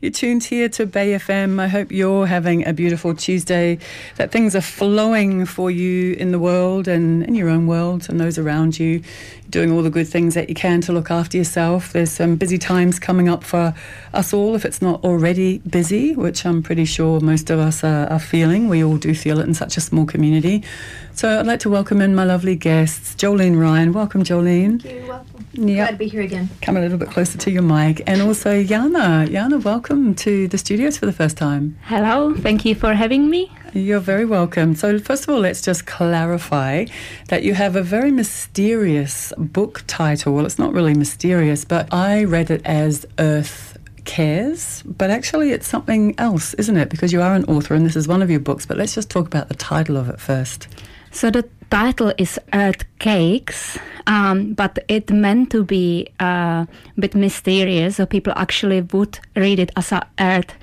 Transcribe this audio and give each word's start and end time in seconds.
You're 0.00 0.12
tuned 0.12 0.44
here 0.44 0.70
to 0.70 0.86
Bay 0.86 1.10
FM. 1.10 1.60
I 1.60 1.68
hope 1.68 1.92
you're 1.92 2.26
having 2.26 2.66
a 2.66 2.72
beautiful 2.72 3.14
Tuesday, 3.14 3.78
that 4.16 4.32
things 4.32 4.56
are 4.56 4.62
flowing 4.62 5.44
for 5.44 5.70
you 5.70 6.14
in 6.14 6.32
the 6.32 6.38
world 6.38 6.88
and 6.88 7.22
in 7.22 7.34
your 7.34 7.50
own 7.50 7.66
world 7.66 8.08
and 8.08 8.18
those 8.18 8.38
around 8.38 8.78
you, 8.78 9.02
doing 9.50 9.70
all 9.70 9.82
the 9.82 9.90
good 9.90 10.08
things 10.08 10.32
that 10.36 10.48
you 10.48 10.54
can 10.54 10.80
to 10.80 10.92
look 10.94 11.10
after 11.10 11.36
yourself. 11.36 11.92
There's 11.92 12.10
some 12.10 12.36
busy 12.36 12.56
times 12.56 12.98
coming 12.98 13.28
up 13.28 13.44
for 13.44 13.74
us 14.14 14.32
all, 14.32 14.54
if 14.54 14.64
it's 14.64 14.80
not 14.80 15.04
already 15.04 15.58
busy, 15.58 16.14
which 16.14 16.46
I'm 16.46 16.62
pretty 16.62 16.86
sure 16.86 17.20
most 17.20 17.50
of 17.50 17.58
us 17.58 17.84
are, 17.84 18.06
are 18.06 18.18
feeling. 18.18 18.70
We 18.70 18.82
all 18.82 18.96
do 18.96 19.14
feel 19.14 19.38
it 19.38 19.46
in 19.46 19.52
such 19.52 19.76
a 19.76 19.82
small 19.82 20.06
community. 20.06 20.64
So 21.12 21.38
I'd 21.38 21.46
like 21.46 21.60
to 21.60 21.70
welcome 21.70 22.00
in 22.00 22.14
my 22.14 22.24
lovely 22.24 22.56
guests, 22.56 23.14
Jolene 23.14 23.60
Ryan. 23.60 23.92
Welcome, 23.92 24.22
Jolene. 24.22 24.80
Thank 24.80 24.94
you. 24.94 25.08
Welcome. 25.08 25.46
Yep. 25.52 25.76
Glad 25.76 25.90
to 25.90 25.96
be 25.96 26.08
here 26.08 26.22
again. 26.22 26.48
Come 26.62 26.76
a 26.76 26.80
little 26.80 26.96
bit 26.96 27.10
closer 27.10 27.36
to 27.36 27.50
your 27.50 27.62
mic. 27.62 28.02
And 28.06 28.22
also 28.22 28.62
Jana. 28.62 29.26
Jana, 29.28 29.58
welcome 29.58 30.14
to 30.14 30.48
the 30.48 30.56
studios 30.56 30.96
for 30.96 31.06
the 31.06 31.12
first 31.12 31.36
time. 31.36 31.76
Hello, 31.82 32.34
thank 32.34 32.64
you 32.64 32.74
for 32.74 32.94
having 32.94 33.28
me. 33.28 33.52
You're 33.74 34.00
very 34.00 34.24
welcome. 34.24 34.74
So, 34.74 34.98
first 34.98 35.24
of 35.24 35.34
all, 35.34 35.40
let's 35.40 35.60
just 35.60 35.86
clarify 35.86 36.86
that 37.28 37.42
you 37.42 37.54
have 37.54 37.76
a 37.76 37.82
very 37.82 38.10
mysterious 38.10 39.32
book 39.36 39.84
title. 39.86 40.34
Well, 40.34 40.46
it's 40.46 40.58
not 40.58 40.72
really 40.72 40.94
mysterious, 40.94 41.64
but 41.64 41.92
I 41.92 42.24
read 42.24 42.50
it 42.50 42.62
as 42.64 43.04
Earth 43.18 43.76
Cares, 44.04 44.82
but 44.86 45.10
actually 45.10 45.50
it's 45.50 45.66
something 45.68 46.14
else, 46.18 46.54
isn't 46.54 46.76
it? 46.76 46.88
Because 46.88 47.12
you 47.12 47.20
are 47.20 47.34
an 47.34 47.44
author 47.44 47.74
and 47.74 47.84
this 47.84 47.96
is 47.96 48.08
one 48.08 48.22
of 48.22 48.30
your 48.30 48.40
books, 48.40 48.64
but 48.64 48.76
let's 48.76 48.94
just 48.94 49.10
talk 49.10 49.26
about 49.26 49.48
the 49.48 49.54
title 49.54 49.96
of 49.96 50.08
it 50.08 50.18
first. 50.18 50.68
So 51.10 51.30
the 51.30 51.48
title 51.70 52.12
is 52.18 52.38
Earth 52.52 52.84
Cakes, 52.98 53.78
um, 54.06 54.54
but 54.54 54.78
it 54.88 55.10
meant 55.10 55.50
to 55.50 55.64
be 55.64 56.08
uh, 56.20 56.64
a 56.64 57.00
bit 57.00 57.14
mysterious, 57.14 57.96
so 57.96 58.06
people 58.06 58.32
actually 58.36 58.82
would 58.82 59.18
read 59.36 59.58
it 59.58 59.72
as 59.76 59.92
a 59.92 60.06
Earth 60.18 60.54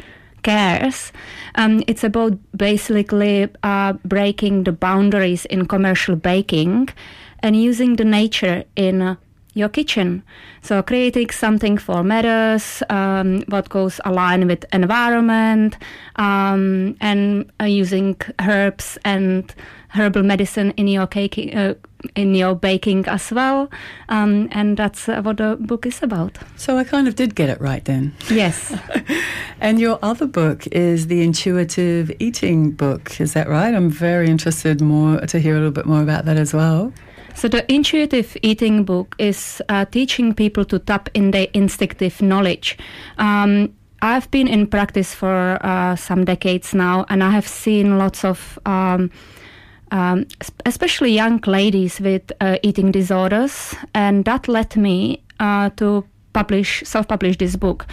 Cares. 0.44 1.12
Um, 1.56 1.84
it's 1.88 2.04
about 2.04 2.38
basically 2.56 3.50
uh, 3.64 3.94
breaking 4.06 4.64
the 4.64 4.72
boundaries 4.72 5.46
in 5.46 5.68
commercial 5.68 6.16
baking 6.16 6.90
and 7.40 7.56
using 7.56 7.98
the 7.98 8.06
nature 8.06 8.64
in 8.76 9.18
your 9.58 9.70
kitchen. 9.70 10.24
So 10.62 10.82
creating 10.82 11.32
something 11.32 11.78
for 11.78 12.04
matters, 12.04 12.84
um, 12.90 13.42
what 13.48 13.70
goes 13.70 14.00
aligned 14.06 14.48
with 14.48 14.66
environment, 14.72 15.78
um, 16.18 16.96
and 17.02 17.52
uh, 17.60 17.66
using 17.66 18.16
herbs 18.40 18.98
and 19.04 19.54
herbal 19.90 20.24
medicine 20.24 20.72
in 20.72 20.88
your 20.88 21.08
cake, 21.08 21.52
uh, 21.56 21.74
in 22.16 22.36
your 22.36 22.56
baking 22.56 23.08
as 23.08 23.32
well. 23.32 23.70
Um, 24.10 24.50
and 24.52 24.78
that's 24.78 25.10
uh, 25.10 25.22
what 25.22 25.38
the 25.38 25.58
book 25.60 25.86
is 25.86 26.04
about. 26.04 26.38
So 26.56 26.78
I 26.78 26.84
kind 26.84 27.08
of 27.08 27.16
did 27.16 27.36
get 27.36 27.50
it 27.50 27.60
right 27.60 27.84
then. 27.84 28.14
Yes. 28.30 28.78
and 29.62 29.80
your 29.80 29.98
other 30.02 30.28
book 30.28 30.68
is 30.68 31.08
the 31.08 31.24
intuitive 31.24 32.12
eating 32.20 32.72
book. 32.72 33.20
Is 33.20 33.34
that 33.34 33.48
right? 33.48 33.74
I'm 33.74 33.90
very 33.90 34.30
interested 34.30 34.82
more 34.82 35.20
to 35.22 35.40
hear 35.40 35.54
a 35.54 35.58
little 35.58 35.72
bit 35.72 35.86
more 35.86 36.04
about 36.04 36.26
that 36.26 36.38
as 36.38 36.54
well. 36.54 36.94
So 37.38 37.48
the 37.48 37.72
intuitive 37.72 38.36
eating 38.42 38.84
book 38.84 39.16
is 39.20 39.62
uh, 39.70 39.86
teaching 39.86 40.34
people 40.34 40.66
to 40.66 40.80
tap 40.80 41.08
in 41.14 41.30
their 41.30 41.46
instinctive 41.54 42.20
knowledge. 42.20 42.80
Um, 43.20 43.76
I've 44.02 44.32
been 44.32 44.48
in 44.48 44.66
practice 44.66 45.14
for 45.14 45.60
uh, 45.62 45.96
some 45.96 46.26
decades 46.26 46.74
now, 46.74 47.06
and 47.10 47.24
I 47.24 47.30
have 47.30 47.48
seen 47.48 48.00
lots 48.00 48.26
of, 48.26 48.58
um, 48.66 49.12
um, 49.92 50.26
especially 50.66 51.12
young 51.12 51.40
ladies 51.46 52.00
with 52.00 52.24
uh, 52.42 52.58
eating 52.64 52.92
disorders, 52.92 53.76
and 53.94 54.26
that 54.26 54.48
led 54.48 54.76
me 54.76 55.22
uh, 55.40 55.70
to 55.76 56.06
publish, 56.34 56.82
self-publish 56.86 57.38
this 57.38 57.56
book. 57.56 57.86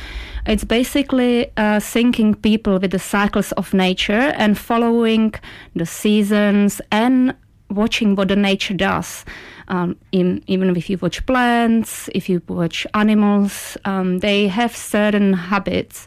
It's 0.47 0.65
basically 0.65 1.49
uh, 1.59 1.81
syncing 1.81 2.41
people 2.41 2.79
with 2.79 2.93
the 2.93 2.99
cycles 2.99 3.53
of 3.53 3.75
nature 3.75 4.33
and 4.39 4.57
following 4.57 5.35
the 5.77 5.85
seasons 5.85 6.81
and 6.91 7.35
watching 7.71 8.15
what 8.15 8.29
the 8.29 8.37
nature 8.37 8.75
does. 8.75 9.25
Um, 9.69 9.97
in, 10.13 10.43
even 10.47 10.77
if 10.77 10.91
you 10.91 10.99
watch 10.99 11.25
plants, 11.27 12.09
if 12.15 12.29
you 12.29 12.43
watch 12.49 12.87
animals, 12.95 13.77
um, 13.85 14.19
they 14.19 14.49
have 14.49 14.77
certain 14.77 15.33
habits 15.33 16.07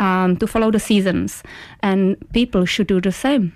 um, 0.00 0.36
to 0.36 0.46
follow 0.46 0.70
the 0.70 0.80
seasons, 0.80 1.42
and 1.82 2.16
people 2.32 2.64
should 2.64 2.86
do 2.86 3.00
the 3.00 3.12
same. 3.12 3.52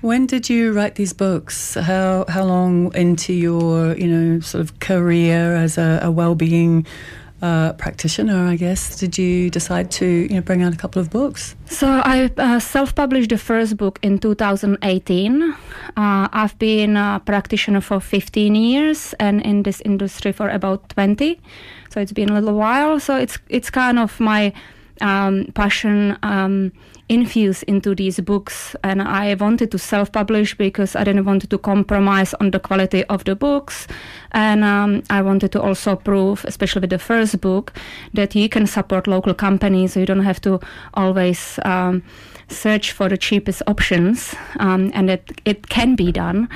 When 0.00 0.26
did 0.26 0.48
you 0.48 0.72
write 0.72 0.94
these 0.94 1.12
books? 1.12 1.74
How 1.74 2.24
how 2.28 2.44
long 2.44 2.94
into 2.94 3.32
your 3.32 3.96
you 3.96 4.06
know 4.06 4.40
sort 4.40 4.60
of 4.60 4.78
career 4.78 5.56
as 5.56 5.76
a, 5.76 5.98
a 6.02 6.10
well-being 6.10 6.86
uh, 7.40 7.72
practitioner, 7.74 8.48
I 8.48 8.56
guess, 8.56 8.98
did 8.98 9.16
you 9.16 9.50
decide 9.50 9.90
to 9.92 10.06
you 10.06 10.34
know 10.34 10.40
bring 10.40 10.62
out 10.62 10.74
a 10.74 10.76
couple 10.76 11.00
of 11.00 11.10
books? 11.10 11.54
So 11.66 11.86
I 11.86 12.30
uh, 12.36 12.58
self-published 12.58 13.30
the 13.30 13.38
first 13.38 13.76
book 13.76 13.98
in 14.02 14.18
2018. 14.18 15.42
Uh, 15.42 15.54
I've 15.96 16.58
been 16.58 16.96
a 16.96 17.22
practitioner 17.24 17.80
for 17.80 18.00
15 18.00 18.54
years 18.54 19.14
and 19.20 19.40
in 19.42 19.62
this 19.62 19.80
industry 19.82 20.32
for 20.32 20.48
about 20.48 20.88
20. 20.90 21.40
So 21.90 22.00
it's 22.00 22.12
been 22.12 22.30
a 22.30 22.34
little 22.34 22.54
while. 22.54 22.98
So 22.98 23.16
it's 23.16 23.38
it's 23.48 23.70
kind 23.70 23.98
of 23.98 24.18
my 24.18 24.52
um, 25.00 25.46
passion 25.54 26.18
um, 26.22 26.72
infused 27.08 27.62
into 27.64 27.94
these 27.94 28.20
books, 28.20 28.76
and 28.84 29.02
I 29.02 29.34
wanted 29.34 29.70
to 29.70 29.78
self-publish 29.78 30.56
because 30.56 30.94
I 30.94 31.04
didn't 31.04 31.24
want 31.24 31.48
to 31.48 31.58
compromise 31.58 32.34
on 32.34 32.50
the 32.50 32.60
quality 32.60 33.04
of 33.04 33.24
the 33.24 33.34
books, 33.34 33.86
and 34.32 34.64
um, 34.64 35.02
I 35.10 35.22
wanted 35.22 35.52
to 35.52 35.62
also 35.62 35.96
prove, 35.96 36.44
especially 36.44 36.80
with 36.80 36.90
the 36.90 36.98
first 36.98 37.40
book, 37.40 37.72
that 38.14 38.34
you 38.34 38.48
can 38.48 38.66
support 38.66 39.06
local 39.06 39.34
companies, 39.34 39.92
so 39.92 40.00
you 40.00 40.06
don't 40.06 40.24
have 40.24 40.40
to 40.42 40.60
always 40.94 41.58
um, 41.64 42.02
search 42.48 42.92
for 42.92 43.08
the 43.08 43.16
cheapest 43.16 43.62
options, 43.66 44.34
um, 44.60 44.90
and 44.94 45.08
that 45.08 45.22
it 45.44 45.68
can 45.68 45.96
be 45.96 46.12
done. 46.12 46.48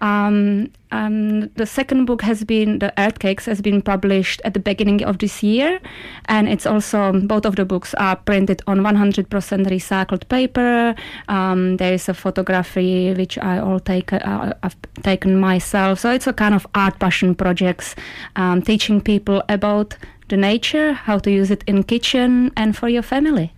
Um, 0.00 0.70
um, 0.92 1.48
the 1.56 1.66
second 1.66 2.04
book 2.04 2.22
has 2.22 2.44
been 2.44 2.78
the 2.78 2.92
Earth 2.98 3.18
Cakes 3.18 3.46
has 3.46 3.60
been 3.60 3.82
published 3.82 4.40
at 4.44 4.54
the 4.54 4.60
beginning 4.60 5.04
of 5.04 5.18
this 5.18 5.42
year, 5.42 5.80
and 6.26 6.48
it's 6.48 6.66
also 6.66 7.12
both 7.20 7.44
of 7.44 7.56
the 7.56 7.64
books 7.64 7.94
are 7.94 8.16
printed 8.16 8.62
on 8.66 8.80
100% 8.80 9.26
recycled 9.28 10.28
paper. 10.28 10.94
Um, 11.28 11.76
there 11.78 11.92
is 11.92 12.08
a 12.08 12.14
photography 12.14 13.12
which 13.14 13.38
I 13.38 13.58
all 13.58 13.80
take 13.80 14.12
uh, 14.12 14.54
I've 14.62 14.76
taken 15.02 15.38
myself, 15.40 15.98
so 16.00 16.10
it's 16.10 16.26
a 16.26 16.32
kind 16.32 16.54
of 16.54 16.66
art 16.74 16.98
passion 16.98 17.34
projects, 17.34 17.94
um, 18.36 18.62
teaching 18.62 19.00
people 19.00 19.42
about 19.48 19.96
the 20.28 20.36
nature, 20.36 20.92
how 20.92 21.18
to 21.18 21.30
use 21.30 21.50
it 21.50 21.62
in 21.66 21.82
kitchen 21.84 22.52
and 22.56 22.76
for 22.76 22.88
your 22.88 23.02
family. 23.02 23.52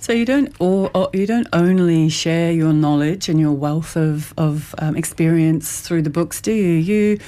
So 0.00 0.12
you 0.12 0.24
don't 0.24 0.54
or, 0.60 0.90
or, 0.94 1.10
you 1.12 1.26
don't 1.26 1.48
only 1.52 2.08
share 2.08 2.52
your 2.52 2.72
knowledge 2.72 3.28
and 3.28 3.38
your 3.38 3.52
wealth 3.52 3.96
of 3.96 4.32
of 4.38 4.74
um, 4.78 4.96
experience 4.96 5.80
through 5.80 6.02
the 6.02 6.10
books, 6.10 6.40
do 6.40 6.52
you? 6.52 6.74
You 6.74 7.18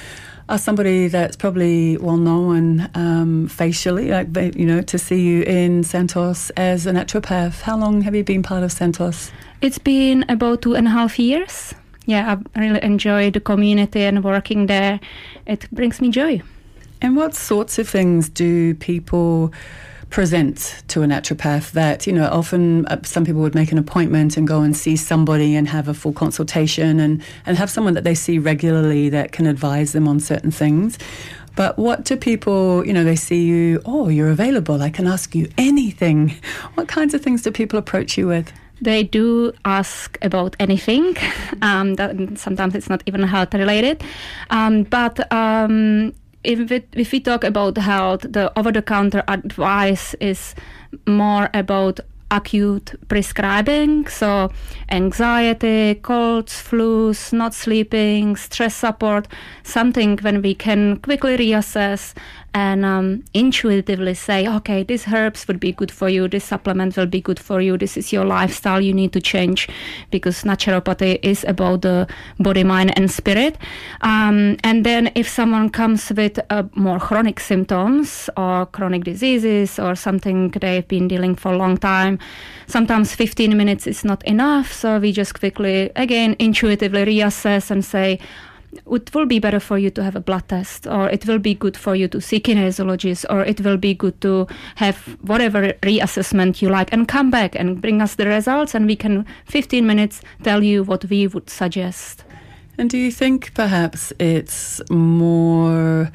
are 0.47 0.57
somebody 0.57 1.07
that's 1.07 1.35
probably 1.35 1.97
well 1.97 2.17
known 2.17 2.89
um, 2.95 3.47
facially, 3.47 4.09
like 4.09 4.55
you 4.55 4.65
know, 4.65 4.81
to 4.81 4.97
see 4.97 5.21
you 5.21 5.43
in 5.43 5.83
Santos 5.83 6.49
as 6.51 6.87
a 6.87 6.91
naturopath. 6.91 7.61
How 7.61 7.77
long 7.77 8.01
have 8.01 8.15
you 8.15 8.23
been 8.23 8.41
part 8.41 8.63
of 8.63 8.71
Santos? 8.71 9.31
It's 9.61 9.77
been 9.77 10.25
about 10.29 10.61
two 10.61 10.75
and 10.75 10.87
a 10.87 10.91
half 10.91 11.19
years. 11.19 11.75
Yeah, 12.05 12.37
I 12.55 12.59
really 12.59 12.83
enjoy 12.83 13.31
the 13.31 13.41
community 13.41 14.01
and 14.01 14.23
working 14.23 14.67
there. 14.67 14.99
It 15.45 15.69
brings 15.71 16.01
me 16.01 16.09
joy. 16.09 16.41
And 17.01 17.15
what 17.15 17.35
sorts 17.35 17.77
of 17.79 17.87
things 17.87 18.29
do 18.29 18.75
people? 18.75 19.53
Present 20.11 20.83
to 20.89 21.01
a 21.01 21.05
naturopath 21.05 21.71
that, 21.71 22.05
you 22.05 22.13
know, 22.13 22.27
often 22.27 22.85
uh, 22.87 23.01
some 23.03 23.25
people 23.25 23.41
would 23.41 23.55
make 23.55 23.71
an 23.71 23.77
appointment 23.77 24.37
and 24.37 24.47
go 24.47 24.61
and 24.61 24.75
see 24.75 24.95
somebody 24.95 25.55
and 25.55 25.69
have 25.69 25.87
a 25.87 25.93
full 25.93 26.13
consultation 26.13 26.99
and, 26.99 27.23
and 27.45 27.57
have 27.57 27.69
someone 27.69 27.93
that 27.93 28.03
they 28.03 28.13
see 28.13 28.37
regularly 28.37 29.09
that 29.09 29.31
can 29.31 29.47
advise 29.47 29.93
them 29.93 30.07
on 30.07 30.19
certain 30.19 30.51
things. 30.51 30.99
But 31.55 31.77
what 31.77 32.03
do 32.05 32.15
people, 32.17 32.85
you 32.85 32.93
know, 32.93 33.03
they 33.03 33.15
see 33.15 33.43
you, 33.45 33.81
oh, 33.85 34.09
you're 34.09 34.29
available, 34.29 34.81
I 34.81 34.89
can 34.89 35.07
ask 35.07 35.33
you 35.33 35.49
anything. 35.57 36.35
What 36.75 36.87
kinds 36.87 37.13
of 37.13 37.21
things 37.21 37.41
do 37.41 37.51
people 37.51 37.79
approach 37.79 38.17
you 38.17 38.27
with? 38.27 38.51
They 38.81 39.03
do 39.03 39.53
ask 39.63 40.17
about 40.21 40.55
anything. 40.59 41.15
Um, 41.63 41.93
that, 41.95 42.39
sometimes 42.39 42.73
it's 42.73 42.89
not 42.89 43.03
even 43.05 43.21
health 43.21 43.53
related. 43.53 44.03
Um, 44.49 44.81
but 44.81 45.31
um, 45.31 46.11
if, 46.43 46.71
if 46.93 47.11
we 47.11 47.19
talk 47.19 47.43
about 47.43 47.77
health, 47.77 48.21
the 48.21 48.51
over 48.57 48.71
the 48.71 48.81
counter 48.81 49.23
advice 49.27 50.13
is 50.15 50.55
more 51.07 51.49
about 51.53 51.99
acute 52.31 52.95
prescribing, 53.09 54.07
so 54.07 54.49
anxiety, 54.89 55.95
colds, 55.95 56.53
flus, 56.53 57.33
not 57.33 57.53
sleeping, 57.53 58.37
stress 58.37 58.73
support, 58.75 59.27
something 59.63 60.17
when 60.19 60.41
we 60.41 60.55
can 60.55 60.97
quickly 60.97 61.37
reassess 61.37 62.13
and 62.53 62.83
um, 62.83 63.23
intuitively 63.33 64.13
say, 64.13 64.47
okay, 64.47 64.83
these 64.83 65.07
herbs 65.07 65.47
would 65.47 65.59
be 65.59 65.71
good 65.71 65.91
for 65.91 66.09
you, 66.09 66.27
this 66.27 66.43
supplement 66.43 66.97
will 66.97 67.05
be 67.05 67.21
good 67.21 67.39
for 67.39 67.61
you, 67.61 67.77
this 67.77 67.95
is 67.95 68.11
your 68.11 68.25
lifestyle 68.25 68.81
you 68.81 68.93
need 68.93 69.13
to 69.13 69.21
change 69.21 69.69
because 70.09 70.43
naturopathy 70.43 71.19
is 71.23 71.45
about 71.45 71.81
the 71.81 72.07
body, 72.39 72.63
mind, 72.63 72.97
and 72.97 73.09
spirit. 73.09 73.57
Um, 74.01 74.57
and 74.63 74.85
then 74.85 75.11
if 75.15 75.29
someone 75.29 75.69
comes 75.69 76.11
with 76.11 76.39
uh, 76.49 76.63
more 76.75 76.99
chronic 76.99 77.39
symptoms 77.39 78.29
or 78.35 78.65
chronic 78.65 79.03
diseases 79.05 79.79
or 79.79 79.95
something 79.95 80.49
they've 80.49 80.87
been 80.87 81.07
dealing 81.07 81.35
for 81.35 81.53
a 81.53 81.57
long 81.57 81.77
time, 81.77 82.19
sometimes 82.67 83.15
15 83.15 83.55
minutes 83.55 83.87
is 83.87 84.03
not 84.03 84.23
enough. 84.25 84.73
So 84.73 84.99
we 84.99 85.11
just 85.11 85.39
quickly, 85.39 85.91
again, 85.95 86.35
intuitively 86.39 87.05
reassess 87.05 87.71
and 87.71 87.83
say, 87.85 88.19
it 88.73 89.13
will 89.13 89.25
be 89.25 89.39
better 89.39 89.59
for 89.59 89.77
you 89.77 89.89
to 89.91 90.03
have 90.03 90.15
a 90.15 90.21
blood 90.21 90.47
test, 90.47 90.87
or 90.87 91.09
it 91.09 91.25
will 91.25 91.39
be 91.39 91.53
good 91.53 91.77
for 91.77 91.95
you 91.95 92.07
to 92.07 92.21
see 92.21 92.39
kinesiologist, 92.39 93.25
or 93.29 93.43
it 93.43 93.61
will 93.61 93.77
be 93.77 93.93
good 93.93 94.19
to 94.21 94.47
have 94.75 94.97
whatever 95.21 95.73
reassessment 95.81 96.61
you 96.61 96.69
like, 96.69 96.91
and 96.91 97.07
come 97.07 97.29
back 97.29 97.55
and 97.55 97.81
bring 97.81 98.01
us 98.01 98.15
the 98.15 98.27
results, 98.27 98.73
and 98.75 98.85
we 98.85 98.95
can 98.95 99.25
15 99.45 99.85
minutes 99.85 100.21
tell 100.43 100.63
you 100.63 100.83
what 100.83 101.05
we 101.05 101.27
would 101.27 101.49
suggest. 101.49 102.23
And 102.77 102.89
do 102.89 102.97
you 102.97 103.11
think 103.11 103.53
perhaps 103.53 104.13
it's 104.19 104.81
more? 104.89 106.11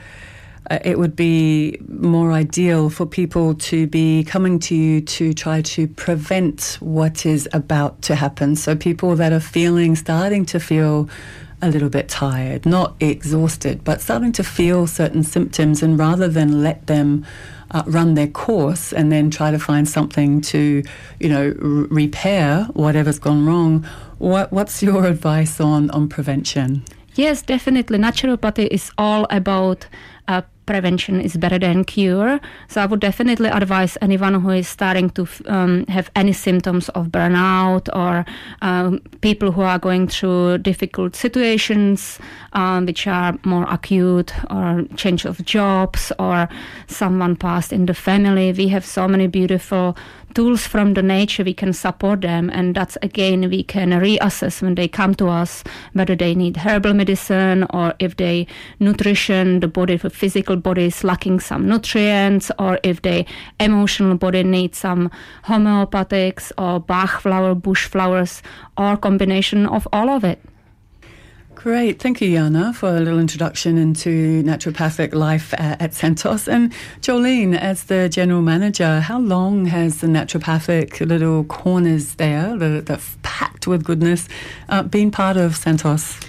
Uh, 0.69 0.81
it 0.85 0.99
would 0.99 1.15
be 1.15 1.79
more 1.87 2.33
ideal 2.33 2.91
for 2.91 3.07
people 3.07 3.55
to 3.55 3.87
be 3.87 4.25
coming 4.25 4.59
to 4.59 4.75
you 4.75 5.01
to 5.01 5.33
try 5.33 5.63
to 5.63 5.87
prevent 5.87 6.77
what 6.81 7.25
is 7.25 7.49
about 7.53 8.03
to 8.03 8.17
happen. 8.17 8.57
So, 8.57 8.75
people 8.75 9.15
that 9.15 9.33
are 9.33 9.39
feeling, 9.39 9.95
starting 9.95 10.45
to 10.47 10.59
feel 10.59 11.09
a 11.63 11.71
little 11.71 11.89
bit 11.89 12.09
tired, 12.09 12.67
not 12.67 12.95
exhausted, 13.01 13.83
but 13.85 14.01
starting 14.01 14.33
to 14.33 14.45
feel 14.45 14.87
certain 14.87 15.23
symptoms, 15.23 15.83
and 15.83 15.99
rather 15.99 16.29
than 16.29 16.63
let 16.63 16.87
them 16.87 17.25
uh, 17.71 17.83
run 17.87 18.15
their 18.15 18.27
course 18.27 18.93
and 18.93 19.11
then 19.11 19.31
try 19.31 19.51
to 19.51 19.59
find 19.59 19.89
something 19.89 20.41
to, 20.41 20.83
you 21.21 21.29
know, 21.29 21.49
r- 21.49 21.87
repair 21.91 22.65
whatever's 22.75 23.19
gone 23.19 23.47
wrong, 23.47 23.85
what, 24.19 24.53
what's 24.53 24.83
your 24.83 25.05
advice 25.15 25.61
on, 25.61 25.91
on 25.91 26.09
prevention? 26.09 26.85
Yes, 27.15 27.43
definitely. 27.43 27.99
Naturopathy 27.99 28.69
is 28.71 28.91
all 28.99 29.27
about 29.31 29.87
uh, 30.29 30.43
prevention 30.67 31.21
is 31.21 31.37
better 31.37 31.59
than 31.59 31.85
cure. 31.85 32.41
So 32.69 32.83
I 32.83 32.87
would 32.87 33.01
definitely 33.01 33.49
advise 33.49 33.97
anyone 34.03 34.35
who 34.41 34.51
is 34.51 34.69
starting 34.69 35.11
to 35.11 35.27
um, 35.47 35.87
have 35.87 36.11
any 36.15 36.33
symptoms 36.33 36.89
of 36.91 37.09
burnout 37.09 37.89
or 37.95 38.25
um, 38.63 39.01
people 39.21 39.53
who 39.53 39.63
are 39.63 39.79
going 39.79 40.09
through 40.09 40.59
difficult 40.59 41.17
situations, 41.17 42.19
um, 42.53 42.87
which 42.87 43.07
are 43.07 43.39
more 43.45 43.67
acute, 43.71 44.33
or 44.51 44.85
change 44.97 45.25
of 45.25 45.45
jobs, 45.45 46.13
or 46.19 46.49
someone 46.89 47.37
passed 47.37 47.73
in 47.73 47.87
the 47.87 47.95
family. 47.95 48.53
We 48.53 48.69
have 48.69 48.85
so 48.85 49.09
many 49.09 49.27
beautiful 49.29 49.97
tools 50.37 50.67
from 50.67 50.93
the 50.93 51.03
nature 51.03 51.43
we 51.43 51.55
can 51.55 51.73
support 51.73 52.21
them 52.21 52.51
and 52.51 52.75
that's 52.75 52.99
again 53.01 53.49
we 53.49 53.63
can 53.63 53.89
reassess 53.89 54.61
when 54.61 54.75
they 54.75 54.87
come 54.87 55.15
to 55.15 55.29
us 55.29 55.65
whether 55.95 56.15
they 56.15 56.35
need 56.35 56.59
herbal 56.59 56.93
medicine 56.93 57.65
or 57.71 57.95
if 57.99 58.19
they 58.19 58.47
nutrition 58.79 59.61
the 59.61 59.67
body 59.67 59.97
the 59.97 60.11
physical 60.11 60.55
body 60.55 60.85
is 60.85 61.03
lacking 61.03 61.41
some 61.41 61.67
nutrients 61.67 62.51
or 62.59 62.79
if 62.83 63.01
the 63.01 63.25
emotional 63.61 64.15
body 64.15 64.43
needs 64.43 64.77
some 64.77 65.11
homeopathics 65.45 66.53
or 66.59 66.81
bach 66.81 67.23
flower 67.23 67.55
bush 67.55 67.87
flowers 67.87 68.43
or 68.77 68.95
combination 68.95 69.65
of 69.65 69.89
all 69.91 70.11
of 70.11 70.23
it 70.23 70.39
Great. 71.67 71.99
Thank 71.99 72.21
you, 72.21 72.31
Jana, 72.31 72.73
for 72.73 72.91
a 72.91 73.01
little 73.01 73.19
introduction 73.19 73.77
into 73.77 74.41
naturopathic 74.45 75.13
life 75.13 75.53
at, 75.55 75.83
at 75.83 75.95
Santos. 75.95 76.47
And 76.47 76.73
Jolene, 77.01 77.59
as 77.59 77.83
the 77.87 78.09
general 78.09 78.41
manager, 78.41 79.01
how 79.01 79.19
long 79.19 79.67
has 79.67 80.01
the 80.01 80.07
naturopathic 80.07 81.05
little 81.05 81.43
corners 81.43 82.15
there, 82.15 82.57
the, 82.57 82.83
the 82.83 83.03
packed 83.25 83.67
with 83.67 83.83
goodness, 83.83 84.29
uh, 84.69 84.85
been 84.85 85.11
part 85.11 85.37
of 85.37 85.57
Santos? 85.57 86.21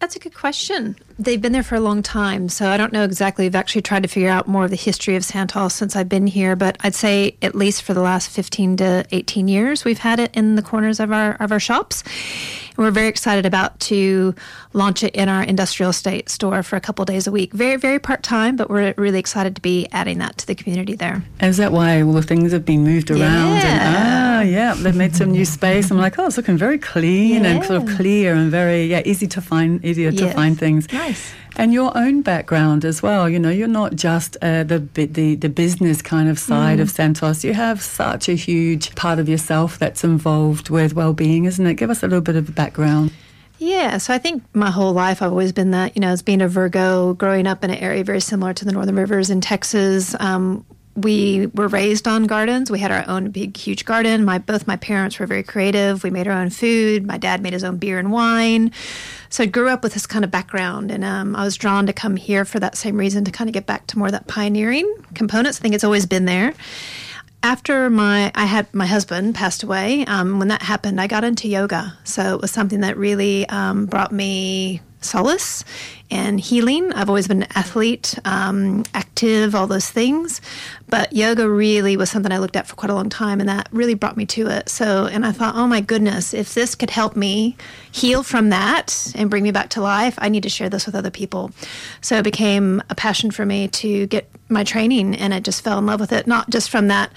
That's 0.00 0.14
a 0.14 0.18
good 0.18 0.34
question. 0.34 0.96
They've 1.18 1.40
been 1.40 1.52
there 1.52 1.62
for 1.62 1.74
a 1.74 1.80
long 1.80 2.02
time, 2.02 2.50
so 2.50 2.68
I 2.68 2.76
don't 2.76 2.92
know 2.92 3.04
exactly. 3.04 3.46
I've 3.46 3.56
actually 3.56 3.82
tried 3.82 4.02
to 4.04 4.08
figure 4.08 4.28
out 4.28 4.46
more 4.46 4.64
of 4.64 4.70
the 4.70 4.76
history 4.76 5.16
of 5.16 5.24
Santos 5.24 5.74
since 5.74 5.96
I've 5.96 6.08
been 6.08 6.26
here, 6.26 6.54
but 6.54 6.76
I'd 6.80 6.94
say 6.94 7.36
at 7.42 7.54
least 7.54 7.82
for 7.82 7.94
the 7.94 8.02
last 8.02 8.30
15 8.30 8.76
to 8.76 9.06
18 9.10 9.48
years, 9.48 9.84
we've 9.84 9.98
had 9.98 10.20
it 10.20 10.30
in 10.36 10.54
the 10.54 10.62
corners 10.62 11.00
of 11.00 11.10
our 11.10 11.32
of 11.40 11.50
our 11.50 11.58
shops. 11.58 12.04
And 12.78 12.84
we're 12.84 12.92
very 12.92 13.08
excited 13.08 13.44
about 13.44 13.80
to 13.80 14.36
launch 14.72 15.02
it 15.02 15.16
in 15.16 15.28
our 15.28 15.42
industrial 15.42 15.90
estate 15.90 16.28
store 16.28 16.62
for 16.62 16.76
a 16.76 16.80
couple 16.80 17.04
days 17.04 17.26
a 17.26 17.32
week. 17.32 17.52
Very, 17.52 17.74
very 17.74 17.98
part 17.98 18.22
time, 18.22 18.54
but 18.54 18.70
we're 18.70 18.94
really 18.96 19.18
excited 19.18 19.56
to 19.56 19.60
be 19.60 19.88
adding 19.90 20.18
that 20.18 20.38
to 20.38 20.46
the 20.46 20.54
community 20.54 20.94
there. 20.94 21.24
Is 21.40 21.56
that 21.56 21.72
why 21.72 22.02
all 22.02 22.12
the 22.12 22.22
things 22.22 22.52
have 22.52 22.64
been 22.64 22.84
moved 22.84 23.10
around? 23.10 23.56
Yeah. 23.56 23.64
And, 23.64 23.96
ah, 23.96 24.40
yeah, 24.42 24.74
they've 24.74 24.94
made 24.94 25.16
some 25.16 25.32
new 25.32 25.44
space. 25.44 25.90
I'm 25.90 25.98
like, 25.98 26.20
oh, 26.20 26.26
it's 26.26 26.36
looking 26.36 26.56
very 26.56 26.78
clean 26.78 27.42
yeah. 27.42 27.50
and 27.50 27.64
sort 27.64 27.82
of 27.82 27.96
clear 27.96 28.34
and 28.34 28.48
very, 28.48 28.84
yeah, 28.84 29.02
easy 29.04 29.26
to 29.26 29.40
find, 29.40 29.84
easier 29.84 30.10
yes. 30.10 30.20
to 30.20 30.30
find 30.30 30.56
things. 30.56 30.90
Nice 30.92 31.34
and 31.58 31.72
your 31.72 31.94
own 31.96 32.22
background 32.22 32.84
as 32.84 33.02
well. 33.02 33.28
You 33.28 33.38
know, 33.38 33.50
you're 33.50 33.68
not 33.68 33.96
just 33.96 34.36
uh, 34.40 34.64
the, 34.64 34.78
the 34.94 35.34
the 35.34 35.48
business 35.48 36.00
kind 36.00 36.28
of 36.28 36.38
side 36.38 36.78
mm. 36.78 36.82
of 36.82 36.90
Santos. 36.90 37.44
You 37.44 37.52
have 37.54 37.82
such 37.82 38.28
a 38.28 38.34
huge 38.34 38.94
part 38.94 39.18
of 39.18 39.28
yourself 39.28 39.78
that's 39.78 40.04
involved 40.04 40.70
with 40.70 40.94
well-being, 40.94 41.44
isn't 41.44 41.66
it? 41.66 41.74
Give 41.74 41.90
us 41.90 42.02
a 42.02 42.06
little 42.06 42.22
bit 42.22 42.36
of 42.36 42.54
background. 42.54 43.12
Yeah, 43.58 43.98
so 43.98 44.14
I 44.14 44.18
think 44.18 44.44
my 44.54 44.70
whole 44.70 44.92
life 44.92 45.20
I've 45.20 45.32
always 45.32 45.50
been 45.52 45.72
that, 45.72 45.96
you 45.96 46.00
know, 46.00 46.10
as 46.10 46.22
being 46.22 46.40
a 46.40 46.46
Virgo, 46.46 47.14
growing 47.14 47.48
up 47.48 47.64
in 47.64 47.70
an 47.70 47.78
area 47.78 48.04
very 48.04 48.20
similar 48.20 48.54
to 48.54 48.64
the 48.64 48.70
Northern 48.70 48.94
Rivers 48.94 49.30
in 49.30 49.40
Texas. 49.40 50.14
Um, 50.20 50.64
we 51.02 51.46
were 51.54 51.68
raised 51.68 52.08
on 52.08 52.24
gardens. 52.24 52.70
We 52.70 52.78
had 52.78 52.90
our 52.90 53.04
own 53.06 53.30
big, 53.30 53.56
huge 53.56 53.84
garden. 53.84 54.24
My 54.24 54.38
both 54.38 54.66
my 54.66 54.76
parents 54.76 55.18
were 55.18 55.26
very 55.26 55.42
creative. 55.42 56.02
We 56.02 56.10
made 56.10 56.26
our 56.26 56.34
own 56.38 56.50
food. 56.50 57.06
My 57.06 57.18
dad 57.18 57.40
made 57.40 57.52
his 57.52 57.64
own 57.64 57.76
beer 57.76 57.98
and 57.98 58.10
wine. 58.10 58.72
So 59.30 59.44
I 59.44 59.46
grew 59.46 59.68
up 59.68 59.82
with 59.82 59.94
this 59.94 60.06
kind 60.06 60.24
of 60.24 60.30
background, 60.30 60.90
and 60.90 61.04
um, 61.04 61.36
I 61.36 61.44
was 61.44 61.56
drawn 61.56 61.86
to 61.86 61.92
come 61.92 62.16
here 62.16 62.44
for 62.44 62.58
that 62.60 62.76
same 62.76 62.96
reason 62.96 63.24
to 63.24 63.30
kind 63.30 63.48
of 63.48 63.54
get 63.54 63.66
back 63.66 63.86
to 63.88 63.98
more 63.98 64.08
of 64.08 64.12
that 64.12 64.26
pioneering 64.26 64.92
components. 65.14 65.58
I 65.58 65.62
think 65.62 65.74
it's 65.74 65.84
always 65.84 66.06
been 66.06 66.24
there. 66.24 66.54
After 67.42 67.88
my 67.88 68.32
I 68.34 68.46
had 68.46 68.72
my 68.74 68.86
husband 68.86 69.34
passed 69.34 69.62
away, 69.62 70.04
um, 70.06 70.38
when 70.38 70.48
that 70.48 70.62
happened, 70.62 71.00
I 71.00 71.06
got 71.06 71.22
into 71.22 71.46
yoga. 71.46 71.96
So 72.04 72.34
it 72.34 72.40
was 72.40 72.50
something 72.50 72.80
that 72.80 72.96
really 72.96 73.48
um, 73.48 73.86
brought 73.86 74.10
me 74.10 74.80
solace 75.00 75.64
and 76.10 76.40
healing. 76.40 76.92
I've 76.92 77.08
always 77.08 77.28
been 77.28 77.42
an 77.42 77.48
athlete, 77.54 78.18
um, 78.24 78.84
active, 78.94 79.54
all 79.54 79.66
those 79.66 79.90
things. 79.90 80.40
But 80.88 81.12
yoga 81.12 81.48
really 81.48 81.96
was 81.96 82.10
something 82.10 82.32
I 82.32 82.38
looked 82.38 82.56
at 82.56 82.66
for 82.66 82.74
quite 82.74 82.90
a 82.90 82.94
long 82.94 83.08
time, 83.08 83.40
and 83.40 83.48
that 83.48 83.68
really 83.72 83.94
brought 83.94 84.16
me 84.16 84.24
to 84.26 84.48
it. 84.48 84.68
So, 84.68 85.06
and 85.06 85.26
I 85.26 85.32
thought, 85.32 85.54
oh 85.54 85.66
my 85.66 85.80
goodness, 85.80 86.32
if 86.32 86.54
this 86.54 86.74
could 86.74 86.90
help 86.90 87.14
me 87.14 87.56
heal 87.92 88.22
from 88.22 88.48
that 88.50 89.12
and 89.14 89.28
bring 89.28 89.42
me 89.44 89.50
back 89.50 89.68
to 89.70 89.82
life, 89.82 90.14
I 90.18 90.28
need 90.28 90.42
to 90.44 90.48
share 90.48 90.70
this 90.70 90.86
with 90.86 90.94
other 90.94 91.10
people. 91.10 91.50
So 92.00 92.16
it 92.16 92.24
became 92.24 92.82
a 92.88 92.94
passion 92.94 93.30
for 93.30 93.44
me 93.44 93.68
to 93.68 94.06
get 94.06 94.28
my 94.48 94.64
training, 94.64 95.14
and 95.14 95.34
I 95.34 95.40
just 95.40 95.62
fell 95.62 95.78
in 95.78 95.86
love 95.86 96.00
with 96.00 96.12
it, 96.12 96.26
not 96.26 96.48
just 96.48 96.70
from 96.70 96.88
that 96.88 97.12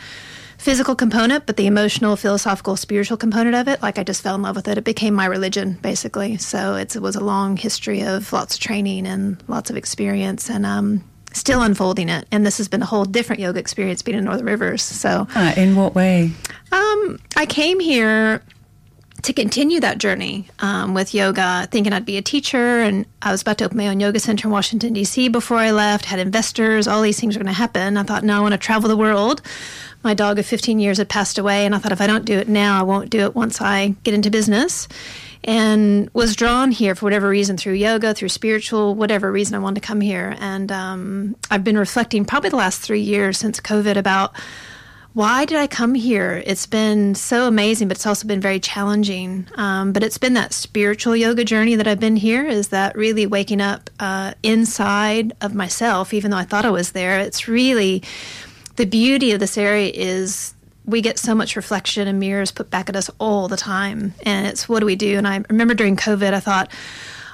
physical 0.61 0.95
component, 0.95 1.47
but 1.47 1.57
the 1.57 1.65
emotional, 1.65 2.15
philosophical, 2.15 2.77
spiritual 2.77 3.17
component 3.17 3.55
of 3.55 3.67
it, 3.67 3.81
like 3.81 3.97
I 3.97 4.03
just 4.03 4.21
fell 4.21 4.35
in 4.35 4.43
love 4.43 4.55
with 4.55 4.67
it. 4.67 4.77
It 4.77 4.83
became 4.83 5.15
my 5.15 5.25
religion, 5.25 5.79
basically. 5.81 6.37
So 6.37 6.75
it 6.75 6.95
was 6.95 7.15
a 7.15 7.19
long 7.19 7.57
history 7.57 8.03
of 8.03 8.31
lots 8.31 8.55
of 8.55 8.61
training 8.61 9.07
and 9.07 9.43
lots 9.47 9.71
of 9.71 9.75
experience, 9.75 10.49
and 10.49 10.65
um, 10.65 11.03
still 11.33 11.63
unfolding 11.63 12.09
it. 12.09 12.27
And 12.31 12.45
this 12.45 12.59
has 12.59 12.67
been 12.67 12.83
a 12.83 12.85
whole 12.85 13.05
different 13.05 13.41
yoga 13.41 13.59
experience 13.59 14.03
being 14.03 14.19
in 14.19 14.23
Northern 14.23 14.45
Rivers. 14.45 14.83
So, 14.83 15.27
uh, 15.35 15.53
in 15.57 15.75
what 15.75 15.95
way? 15.95 16.31
Um, 16.71 17.19
I 17.35 17.47
came 17.47 17.79
here 17.79 18.43
to 19.23 19.33
continue 19.33 19.79
that 19.79 19.97
journey 19.97 20.47
um, 20.59 20.93
with 20.93 21.13
yoga, 21.13 21.67
thinking 21.71 21.93
I'd 21.93 22.05
be 22.05 22.17
a 22.17 22.21
teacher. 22.21 22.79
And 22.81 23.05
I 23.21 23.31
was 23.31 23.41
about 23.41 23.57
to 23.59 23.65
open 23.65 23.77
my 23.77 23.87
own 23.87 23.99
yoga 23.99 24.19
center 24.19 24.47
in 24.47 24.51
Washington, 24.51 24.93
D.C. 24.93 25.27
before 25.29 25.57
I 25.57 25.71
left, 25.71 26.05
had 26.05 26.19
investors, 26.19 26.87
all 26.87 27.01
these 27.01 27.19
things 27.19 27.35
were 27.35 27.43
going 27.43 27.53
to 27.53 27.57
happen. 27.57 27.97
I 27.97 28.03
thought, 28.03 28.23
no, 28.23 28.37
I 28.37 28.39
want 28.41 28.53
to 28.53 28.57
travel 28.57 28.89
the 28.89 28.97
world 28.97 29.41
my 30.03 30.13
dog 30.13 30.39
of 30.39 30.45
15 30.45 30.79
years 30.79 30.97
had 30.97 31.09
passed 31.09 31.37
away, 31.37 31.65
and 31.65 31.75
I 31.75 31.77
thought 31.77 31.91
if 31.91 32.01
I 32.01 32.07
don't 32.07 32.25
do 32.25 32.37
it 32.37 32.47
now, 32.47 32.79
I 32.79 32.83
won't 32.83 33.09
do 33.09 33.19
it 33.19 33.35
once 33.35 33.61
I 33.61 33.95
get 34.03 34.13
into 34.13 34.29
business. 34.29 34.87
And 35.43 36.07
was 36.13 36.35
drawn 36.35 36.69
here 36.69 36.93
for 36.93 37.05
whatever 37.05 37.27
reason 37.27 37.57
through 37.57 37.73
yoga, 37.73 38.13
through 38.13 38.29
spiritual, 38.29 38.93
whatever 38.93 39.31
reason 39.31 39.55
I 39.55 39.59
wanted 39.59 39.81
to 39.81 39.87
come 39.87 39.99
here. 39.99 40.35
And 40.39 40.71
um, 40.71 41.35
I've 41.49 41.63
been 41.63 41.79
reflecting 41.79 42.25
probably 42.25 42.51
the 42.51 42.57
last 42.57 42.81
three 42.81 43.01
years 43.01 43.39
since 43.39 43.59
COVID 43.59 43.97
about 43.97 44.35
why 45.13 45.43
did 45.43 45.57
I 45.57 45.67
come 45.67 45.93
here? 45.93 46.41
It's 46.45 46.65
been 46.65 47.15
so 47.15 47.45
amazing, 47.47 47.89
but 47.89 47.97
it's 47.97 48.07
also 48.07 48.27
been 48.27 48.39
very 48.39 48.61
challenging. 48.61 49.45
Um, 49.55 49.91
but 49.91 50.03
it's 50.03 50.17
been 50.17 50.35
that 50.35 50.53
spiritual 50.53 51.17
yoga 51.17 51.43
journey 51.43 51.75
that 51.75 51.87
I've 51.87 51.99
been 51.99 52.15
here 52.15 52.47
is 52.47 52.69
that 52.69 52.95
really 52.95 53.25
waking 53.25 53.59
up 53.59 53.89
uh, 53.99 54.35
inside 54.41 55.33
of 55.41 55.53
myself, 55.53 56.13
even 56.13 56.31
though 56.31 56.37
I 56.37 56.45
thought 56.45 56.63
I 56.63 56.69
was 56.69 56.93
there. 56.93 57.19
It's 57.19 57.49
really 57.49 58.03
the 58.75 58.85
beauty 58.85 59.31
of 59.31 59.39
this 59.39 59.57
area 59.57 59.91
is 59.93 60.53
we 60.85 61.01
get 61.01 61.19
so 61.19 61.35
much 61.35 61.55
reflection 61.55 62.07
and 62.07 62.19
mirrors 62.19 62.51
put 62.51 62.69
back 62.69 62.89
at 62.89 62.95
us 62.95 63.09
all 63.19 63.47
the 63.47 63.57
time. 63.57 64.13
And 64.23 64.47
it's 64.47 64.67
what 64.67 64.79
do 64.79 64.85
we 64.85 64.95
do? 64.95 65.17
And 65.17 65.27
I 65.27 65.43
remember 65.49 65.73
during 65.73 65.95
COVID, 65.95 66.33
I 66.33 66.39
thought, 66.39 66.71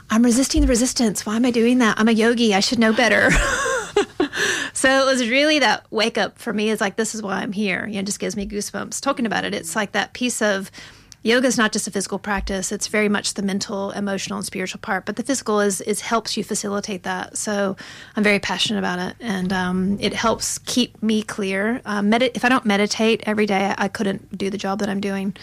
I'm 0.09 0.23
resisting 0.23 0.61
the 0.61 0.67
resistance. 0.67 1.25
Why 1.25 1.35
am 1.35 1.45
I 1.45 1.51
doing 1.51 1.79
that? 1.79 1.99
I'm 1.99 2.07
a 2.07 2.13
yogi. 2.13 2.53
I 2.53 2.59
should 2.59 2.79
know 2.79 2.93
better. 2.93 3.29
so 4.73 5.01
it 5.01 5.05
was 5.05 5.29
really 5.29 5.59
that 5.59 5.85
wake 5.91 6.17
up 6.17 6.39
for 6.39 6.53
me. 6.53 6.69
Is 6.69 6.79
like 6.79 6.95
this 6.95 7.13
is 7.13 7.21
why 7.21 7.39
I'm 7.39 7.51
here. 7.51 7.85
You 7.87 7.95
know, 7.95 8.03
just 8.03 8.19
gives 8.19 8.35
me 8.35 8.47
goosebumps 8.47 9.01
talking 9.01 9.25
about 9.25 9.43
it. 9.43 9.53
It's 9.53 9.75
like 9.75 9.91
that 9.91 10.13
piece 10.13 10.41
of 10.41 10.71
yoga 11.23 11.47
is 11.47 11.57
not 11.57 11.71
just 11.71 11.87
a 11.87 11.91
physical 11.91 12.19
practice. 12.19 12.71
It's 12.71 12.87
very 12.87 13.09
much 13.09 13.33
the 13.33 13.41
mental 13.41 13.91
emotional 13.91 14.37
and 14.37 14.45
spiritual 14.45 14.79
part 14.79 15.05
but 15.05 15.15
the 15.15 15.23
physical 15.23 15.59
is 15.59 15.81
is 15.81 16.01
helps 16.01 16.37
you 16.37 16.43
facilitate 16.43 17.03
that. 17.03 17.37
So 17.37 17.75
i'm 18.15 18.23
very 18.23 18.39
passionate 18.39 18.79
about 18.79 18.99
it 18.99 19.15
and 19.19 19.51
um, 19.53 19.97
it 19.99 20.13
helps 20.13 20.57
keep 20.59 21.01
me 21.01 21.23
clear. 21.23 21.81
Um, 21.85 22.09
med- 22.09 22.23
if 22.23 22.43
i 22.45 22.49
don't 22.49 22.65
meditate 22.65 23.23
every 23.25 23.45
day 23.45 23.73
I 23.77 23.87
couldn't 23.87 24.37
do 24.37 24.49
the 24.49 24.57
job 24.57 24.79
that 24.79 24.89
i'm 24.89 25.01
doing 25.01 25.35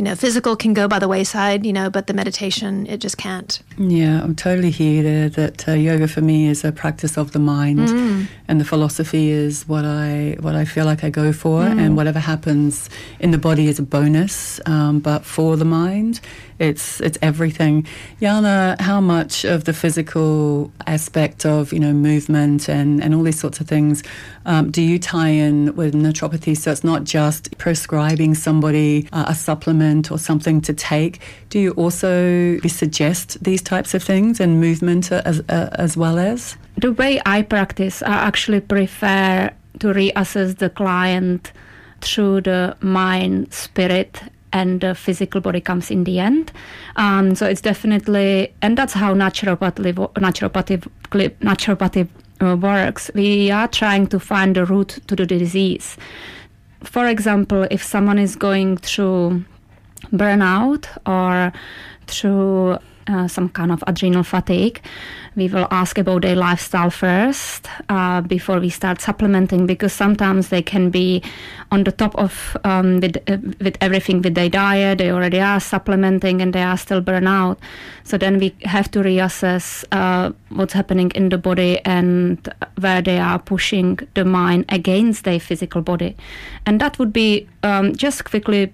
you 0.00 0.04
know, 0.04 0.14
physical 0.14 0.56
can 0.56 0.72
go 0.72 0.88
by 0.88 0.98
the 0.98 1.06
wayside, 1.08 1.66
you 1.66 1.74
know, 1.74 1.90
but 1.90 2.06
the 2.06 2.14
meditation, 2.14 2.86
it 2.86 3.02
just 3.02 3.18
can't. 3.18 3.60
Yeah, 3.76 4.22
I'm 4.22 4.34
totally 4.34 4.70
here 4.70 5.28
that 5.28 5.68
uh, 5.68 5.72
yoga 5.72 6.08
for 6.08 6.22
me 6.22 6.48
is 6.48 6.64
a 6.64 6.72
practice 6.72 7.18
of 7.18 7.32
the 7.32 7.38
mind, 7.38 7.80
mm. 7.80 8.26
and 8.48 8.58
the 8.58 8.64
philosophy 8.64 9.28
is 9.28 9.68
what 9.68 9.84
I 9.84 10.38
what 10.40 10.54
I 10.54 10.64
feel 10.64 10.86
like 10.86 11.04
I 11.04 11.10
go 11.10 11.34
for, 11.34 11.64
mm. 11.64 11.78
and 11.78 11.98
whatever 11.98 12.18
happens 12.18 12.88
in 13.18 13.30
the 13.30 13.36
body 13.36 13.66
is 13.66 13.78
a 13.78 13.82
bonus, 13.82 14.58
um, 14.64 15.00
but 15.00 15.26
for 15.26 15.58
the 15.58 15.66
mind, 15.66 16.20
it's 16.60 17.00
it's 17.00 17.18
everything. 17.22 17.86
Jana, 18.20 18.76
how 18.78 19.00
much 19.00 19.44
of 19.44 19.64
the 19.64 19.72
physical 19.72 20.70
aspect 20.86 21.44
of 21.44 21.72
you 21.72 21.80
know 21.80 21.92
movement 21.92 22.68
and, 22.68 23.02
and 23.02 23.14
all 23.14 23.22
these 23.22 23.40
sorts 23.40 23.60
of 23.60 23.66
things 23.66 24.02
um, 24.46 24.70
do 24.70 24.82
you 24.82 24.98
tie 24.98 25.28
in 25.28 25.74
with 25.76 25.94
naturopathy? 25.94 26.56
So 26.56 26.70
it's 26.70 26.84
not 26.84 27.04
just 27.04 27.56
prescribing 27.58 28.34
somebody 28.34 29.08
uh, 29.12 29.26
a 29.28 29.34
supplement 29.34 30.10
or 30.10 30.18
something 30.18 30.60
to 30.62 30.72
take. 30.72 31.20
Do 31.50 31.58
you 31.58 31.72
also 31.72 32.58
suggest 32.66 33.42
these 33.42 33.62
types 33.62 33.94
of 33.94 34.02
things 34.02 34.40
and 34.40 34.60
movement 34.60 35.12
as 35.12 35.40
uh, 35.48 35.70
as 35.74 35.96
well 35.96 36.18
as? 36.18 36.56
The 36.76 36.92
way 36.92 37.20
I 37.26 37.42
practice, 37.42 38.02
I 38.02 38.12
actually 38.12 38.60
prefer 38.60 39.50
to 39.80 39.86
reassess 39.88 40.56
the 40.56 40.70
client 40.70 41.52
through 42.00 42.42
the 42.42 42.76
mind, 42.80 43.52
spirit, 43.52 44.22
and 44.52 44.80
the 44.80 44.94
physical 44.94 45.40
body 45.40 45.60
comes 45.60 45.90
in 45.90 46.04
the 46.04 46.18
end. 46.18 46.52
Um, 46.96 47.34
so 47.34 47.46
it's 47.46 47.60
definitely, 47.60 48.52
and 48.62 48.76
that's 48.76 48.92
how 48.92 49.14
naturopathy, 49.14 49.92
naturopathy, 50.14 50.82
naturopathy 51.40 52.08
uh, 52.40 52.56
works. 52.56 53.10
We 53.14 53.50
are 53.50 53.68
trying 53.68 54.08
to 54.08 54.20
find 54.20 54.56
the 54.56 54.64
root 54.64 54.98
to 55.06 55.16
the 55.16 55.26
disease. 55.26 55.96
For 56.82 57.06
example, 57.06 57.66
if 57.70 57.82
someone 57.82 58.18
is 58.18 58.36
going 58.36 58.78
through 58.78 59.44
burnout 60.12 60.86
or 61.06 61.52
through 62.06 62.78
uh, 63.10 63.28
some 63.28 63.48
kind 63.48 63.72
of 63.72 63.82
adrenal 63.86 64.22
fatigue, 64.22 64.80
we 65.36 65.48
will 65.48 65.66
ask 65.70 65.98
about 65.98 66.22
their 66.22 66.36
lifestyle 66.36 66.90
first 66.90 67.68
uh, 67.88 68.20
before 68.20 68.60
we 68.60 68.70
start 68.70 69.00
supplementing 69.00 69.66
because 69.66 69.92
sometimes 69.92 70.48
they 70.48 70.62
can 70.62 70.90
be 70.90 71.22
on 71.70 71.84
the 71.84 71.92
top 71.92 72.14
of 72.16 72.56
um, 72.64 73.00
with, 73.00 73.16
uh, 73.28 73.38
with 73.60 73.76
everything 73.80 74.22
with 74.22 74.34
their 74.34 74.48
diet 74.48 74.98
they 74.98 75.10
already 75.10 75.40
are 75.40 75.60
supplementing 75.60 76.42
and 76.42 76.52
they 76.52 76.62
are 76.62 76.76
still 76.76 77.00
burn 77.00 77.26
out. 77.26 77.58
So 78.04 78.18
then 78.18 78.38
we 78.38 78.54
have 78.64 78.90
to 78.92 79.00
reassess 79.00 79.84
uh, 79.92 80.32
what's 80.48 80.72
happening 80.72 81.10
in 81.14 81.28
the 81.28 81.38
body 81.38 81.78
and 81.84 82.52
where 82.80 83.02
they 83.02 83.18
are 83.18 83.38
pushing 83.38 83.98
the 84.14 84.24
mind 84.24 84.64
against 84.68 85.24
their 85.24 85.40
physical 85.40 85.80
body. 85.80 86.16
And 86.66 86.80
that 86.80 86.98
would 86.98 87.12
be 87.12 87.48
um, 87.62 87.94
just 87.94 88.24
quickly 88.24 88.72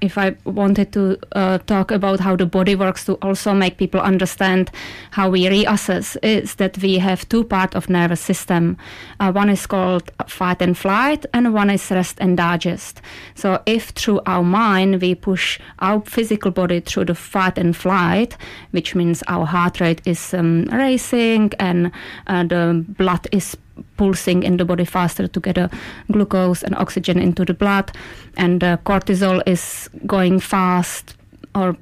if 0.00 0.16
I 0.18 0.36
wanted 0.44 0.92
to 0.92 1.18
uh, 1.32 1.58
talk 1.58 1.90
about 1.90 2.20
how 2.20 2.36
the 2.36 2.46
body 2.46 2.74
works 2.74 3.04
to 3.04 3.14
also 3.22 3.54
make 3.54 3.76
people 3.76 4.00
understand 4.00 4.70
how 5.10 5.30
we 5.30 5.44
reassess 5.44 6.16
is 6.22 6.54
that 6.56 6.78
we 6.78 6.98
have 6.98 7.28
two 7.28 7.44
parts 7.44 7.76
of 7.76 7.88
nervous 7.88 8.20
system. 8.20 8.76
Uh, 9.18 9.32
one 9.32 9.50
is 9.50 9.66
called 9.66 10.10
fight 10.26 10.62
and 10.62 10.76
flight, 10.76 11.26
and 11.32 11.54
one 11.54 11.70
is 11.70 11.90
rest 11.90 12.16
and 12.20 12.36
digest. 12.36 13.00
So 13.34 13.62
if 13.66 13.90
through 13.90 14.20
our 14.26 14.42
mind 14.42 15.00
we 15.00 15.14
push 15.14 15.58
our 15.80 16.00
physical 16.02 16.50
body 16.50 16.80
through 16.80 17.06
the 17.06 17.14
fight 17.14 17.58
and 17.58 17.76
flight, 17.76 18.36
which 18.70 18.94
means 18.94 19.22
our 19.28 19.46
heart 19.46 19.80
rate 19.80 20.00
is 20.04 20.34
um, 20.34 20.64
racing 20.72 21.52
and 21.58 21.92
uh, 22.26 22.44
the 22.44 22.84
blood 22.88 23.26
is 23.32 23.56
pulsing 23.96 24.42
in 24.42 24.56
the 24.56 24.64
body 24.64 24.84
faster 24.84 25.26
to 25.28 25.40
get 25.40 25.58
a 25.58 25.70
glucose 26.10 26.62
and 26.62 26.74
oxygen 26.76 27.18
into 27.18 27.44
the 27.44 27.54
blood, 27.54 27.92
and 28.36 28.62
uh, 28.62 28.76
cortisol 28.84 29.42
is 29.46 29.88
going 30.06 30.40
fast 30.40 31.16
or 31.54 31.76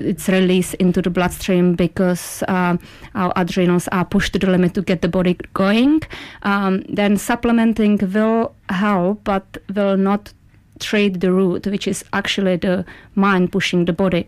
it's 0.00 0.28
released 0.28 0.74
into 0.74 1.02
the 1.02 1.10
bloodstream 1.10 1.74
because 1.74 2.42
uh, 2.48 2.76
our 3.14 3.32
adrenals 3.36 3.88
are 3.88 4.04
pushed 4.04 4.32
to 4.32 4.38
the 4.38 4.46
limit 4.46 4.74
to 4.74 4.82
get 4.82 5.02
the 5.02 5.08
body 5.08 5.36
going. 5.54 6.02
Um, 6.42 6.84
then 6.88 7.16
supplementing 7.16 7.98
will 8.12 8.54
help, 8.68 9.24
but 9.24 9.58
will 9.74 9.96
not 9.96 10.32
treat 10.80 11.20
the 11.20 11.32
root, 11.32 11.66
which 11.66 11.86
is 11.86 12.04
actually 12.12 12.56
the 12.56 12.84
mind 13.14 13.52
pushing 13.52 13.84
the 13.84 13.92
body. 13.92 14.26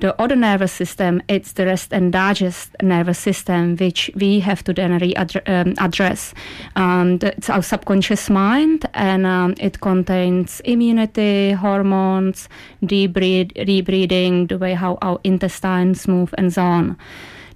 The 0.00 0.20
other 0.20 0.36
nervous 0.36 0.72
system, 0.72 1.22
it's 1.28 1.52
the 1.52 1.66
rest 1.66 1.92
and 1.92 2.12
digest 2.12 2.76
nervous 2.82 3.18
system, 3.18 3.76
which 3.76 4.10
we 4.14 4.40
have 4.40 4.62
to 4.64 4.72
then 4.72 4.98
re-address. 4.98 6.34
Um, 6.76 7.18
it's 7.22 7.50
our 7.50 7.62
subconscious 7.62 8.30
mind, 8.30 8.88
and 8.94 9.26
um, 9.26 9.54
it 9.58 9.80
contains 9.80 10.60
immunity, 10.60 11.52
hormones, 11.52 12.48
rebreathing, 12.82 14.48
the 14.48 14.58
way 14.58 14.74
how 14.74 14.98
our 15.02 15.18
intestines 15.24 16.06
move, 16.06 16.34
and 16.38 16.52
so 16.52 16.62
on. 16.62 16.96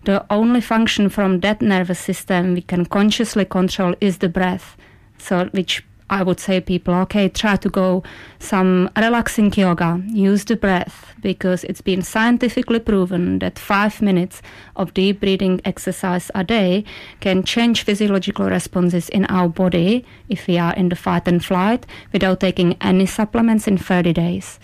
The 0.04 0.26
only 0.30 0.60
function 0.60 1.08
from 1.08 1.40
that 1.40 1.62
nervous 1.62 2.00
system 2.00 2.54
we 2.54 2.62
can 2.62 2.86
consciously 2.86 3.44
control 3.44 3.94
is 4.00 4.18
the 4.18 4.28
breath. 4.28 4.76
So, 5.18 5.48
which 5.52 5.84
I 6.10 6.22
would 6.22 6.40
say 6.40 6.60
people, 6.60 6.94
okay, 6.94 7.28
try 7.28 7.56
to 7.56 7.68
go 7.68 8.02
some 8.38 8.90
relaxing 8.96 9.52
yoga, 9.54 10.02
use 10.08 10.44
the 10.44 10.56
breath 10.56 11.14
because 11.20 11.64
it's 11.64 11.80
been 11.80 12.02
scientifically 12.02 12.80
proven 12.80 13.38
that 13.38 13.58
five 13.58 14.02
minutes 14.02 14.42
of 14.76 14.94
deep 14.94 15.20
breathing 15.20 15.60
exercise 15.64 16.30
a 16.34 16.44
day 16.44 16.84
can 17.20 17.44
change 17.44 17.84
physiological 17.84 18.46
responses 18.46 19.08
in 19.08 19.24
our 19.26 19.48
body 19.48 20.04
if 20.28 20.46
we 20.46 20.58
are 20.58 20.74
in 20.74 20.88
the 20.88 20.96
fight 20.96 21.26
and 21.26 21.44
flight 21.44 21.86
without 22.12 22.40
taking 22.40 22.76
any 22.80 23.06
supplements 23.06 23.66
in 23.66 23.78
30 23.78 24.12
days. 24.12 24.58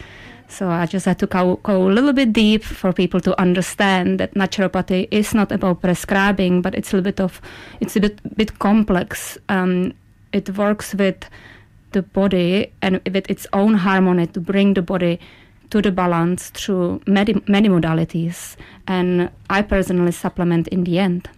So 0.49 0.71
I 0.71 0.87
just 0.87 1.05
had 1.05 1.19
to 1.19 1.27
go, 1.27 1.57
go, 1.57 1.89
a 1.89 1.93
little 1.93 2.15
bit 2.15 2.33
deep 2.33 2.65
for 2.65 2.93
people 2.93 3.21
to 3.21 3.39
understand 3.41 4.19
that 4.19 4.35
naturopathy 4.35 5.07
is 5.11 5.35
not 5.35 5.53
about 5.53 5.83
prescribing, 5.83 6.63
but 6.63 6.75
it's 6.75 6.93
a 6.93 6.97
little 6.97 7.05
bit 7.05 7.21
of, 7.21 7.41
it's 7.81 7.97
a 7.97 8.01
bit, 8.01 8.37
bit 8.37 8.59
complex. 8.59 9.37
Um, 9.51 9.93
it 10.33 10.57
works 10.57 10.95
with 10.95 11.25
the 11.93 12.03
body 12.03 12.73
and 12.83 13.01
with 13.13 13.31
its 13.31 13.47
own 13.53 13.75
harmony 13.75 14.27
to 14.27 14.41
bring 14.41 14.75
the 14.75 14.83
body 14.83 15.19
to 15.71 15.83
the 15.83 15.93
balance 15.93 16.51
through 16.51 17.01
many, 17.07 17.43
many 17.47 17.69
modalities. 17.69 18.57
And 18.87 19.31
I 19.51 19.63
personally 19.63 20.13
supplement 20.13 20.69
in 20.69 20.85
the 20.85 20.99
end. 20.99 21.29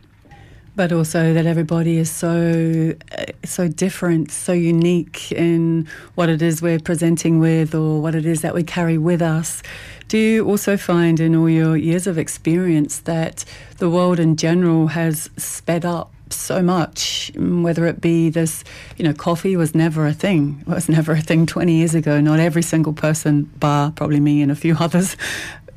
But 0.76 0.92
also 0.92 1.34
that 1.34 1.46
everybody 1.46 1.98
is 1.98 2.10
so 2.10 2.94
eh, 3.12 3.26
so 3.44 3.68
different, 3.68 4.30
so 4.30 4.52
unique 4.52 5.32
in 5.32 5.88
what 6.14 6.28
it 6.28 6.40
is 6.40 6.62
we're 6.62 6.78
presenting 6.78 7.40
with, 7.40 7.74
or 7.74 8.00
what 8.00 8.14
it 8.14 8.24
is 8.24 8.40
that 8.42 8.54
we 8.54 8.62
carry 8.62 8.96
with 8.96 9.20
us. 9.20 9.62
Do 10.06 10.16
you 10.16 10.46
also 10.46 10.76
find 10.76 11.18
in 11.18 11.34
all 11.34 11.50
your 11.50 11.76
years 11.76 12.06
of 12.06 12.18
experience 12.18 13.00
that 13.00 13.44
the 13.78 13.90
world 13.90 14.20
in 14.20 14.36
general 14.36 14.86
has 14.88 15.28
sped 15.36 15.84
up 15.84 16.12
so 16.32 16.62
much, 16.62 17.32
whether 17.36 17.86
it 17.86 18.00
be 18.00 18.30
this, 18.30 18.64
you 18.96 19.04
know, 19.04 19.12
coffee 19.12 19.56
was 19.56 19.74
never 19.74 20.06
a 20.06 20.12
thing. 20.12 20.62
It 20.62 20.68
was 20.74 20.88
never 20.88 21.12
a 21.12 21.20
thing 21.20 21.46
20 21.46 21.72
years 21.72 21.94
ago. 21.94 22.20
Not 22.20 22.40
every 22.40 22.62
single 22.62 22.92
person, 22.92 23.44
bar 23.58 23.92
probably 23.92 24.20
me 24.20 24.42
and 24.42 24.50
a 24.50 24.56
few 24.56 24.76
others, 24.80 25.16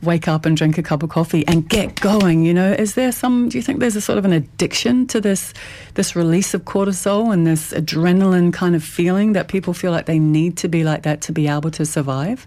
wake 0.01 0.27
up 0.27 0.45
and 0.45 0.57
drink 0.57 0.77
a 0.77 0.83
cup 0.83 1.01
of 1.03 1.09
coffee 1.09 1.47
and 1.47 1.67
get 1.67 1.99
going. 2.01 2.43
You 2.43 2.53
know, 2.53 2.73
is 2.73 2.95
there 2.95 3.11
some? 3.11 3.49
Do 3.49 3.57
you 3.57 3.61
think 3.61 3.79
there's 3.79 3.95
a 3.95 4.01
sort 4.01 4.17
of 4.17 4.25
an 4.25 4.33
addiction 4.33 5.07
to 5.07 5.21
this, 5.21 5.53
this 5.95 6.15
release 6.15 6.53
of 6.53 6.63
cortisol 6.63 7.33
and 7.33 7.47
this 7.47 7.71
adrenaline 7.73 8.53
kind 8.53 8.75
of 8.75 8.83
feeling 8.83 9.33
that 9.33 9.47
people 9.47 9.73
feel 9.73 9.91
like 9.91 10.05
they 10.05 10.19
need 10.19 10.57
to 10.57 10.67
be 10.67 10.83
like 10.83 11.03
that 11.03 11.21
to 11.21 11.31
be 11.31 11.47
able 11.47 11.71
to 11.71 11.85
survive? 11.85 12.45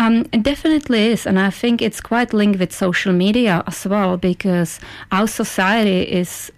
Um, 0.00 0.26
it 0.32 0.44
definitely 0.44 1.08
is, 1.08 1.26
and 1.26 1.40
I 1.40 1.50
think 1.50 1.82
it's 1.82 2.00
quite 2.00 2.32
linked 2.32 2.60
with 2.60 2.72
social 2.72 3.12
media 3.12 3.64
as 3.66 3.84
well 3.84 4.16
because 4.16 4.78
our 5.10 5.26
society 5.26 6.02
is 6.02 6.52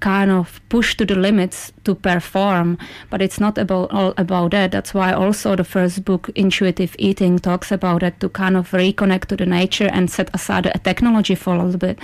kind 0.00 0.30
of 0.30 0.60
pushed 0.68 0.98
to 0.98 1.06
the 1.06 1.14
limits 1.14 1.72
to 1.84 1.94
perform 1.94 2.78
but 3.10 3.22
it's 3.22 3.40
not 3.40 3.58
about 3.58 3.90
all 3.92 4.14
about 4.16 4.50
that. 4.50 4.70
That's 4.72 4.94
why 4.94 5.12
also 5.12 5.56
the 5.56 5.64
first 5.64 6.04
book 6.04 6.30
intuitive 6.34 6.94
eating 6.98 7.38
talks 7.38 7.72
about 7.72 8.02
it 8.02 8.20
to 8.20 8.28
kind 8.28 8.56
of 8.56 8.70
reconnect 8.70 9.26
to 9.26 9.36
the 9.36 9.46
nature 9.46 9.88
and 9.92 10.10
set 10.10 10.30
aside 10.34 10.66
a 10.66 10.78
technology 10.78 11.34
for 11.34 11.54
a 11.54 11.62
little 11.62 11.78
bit 11.78 11.98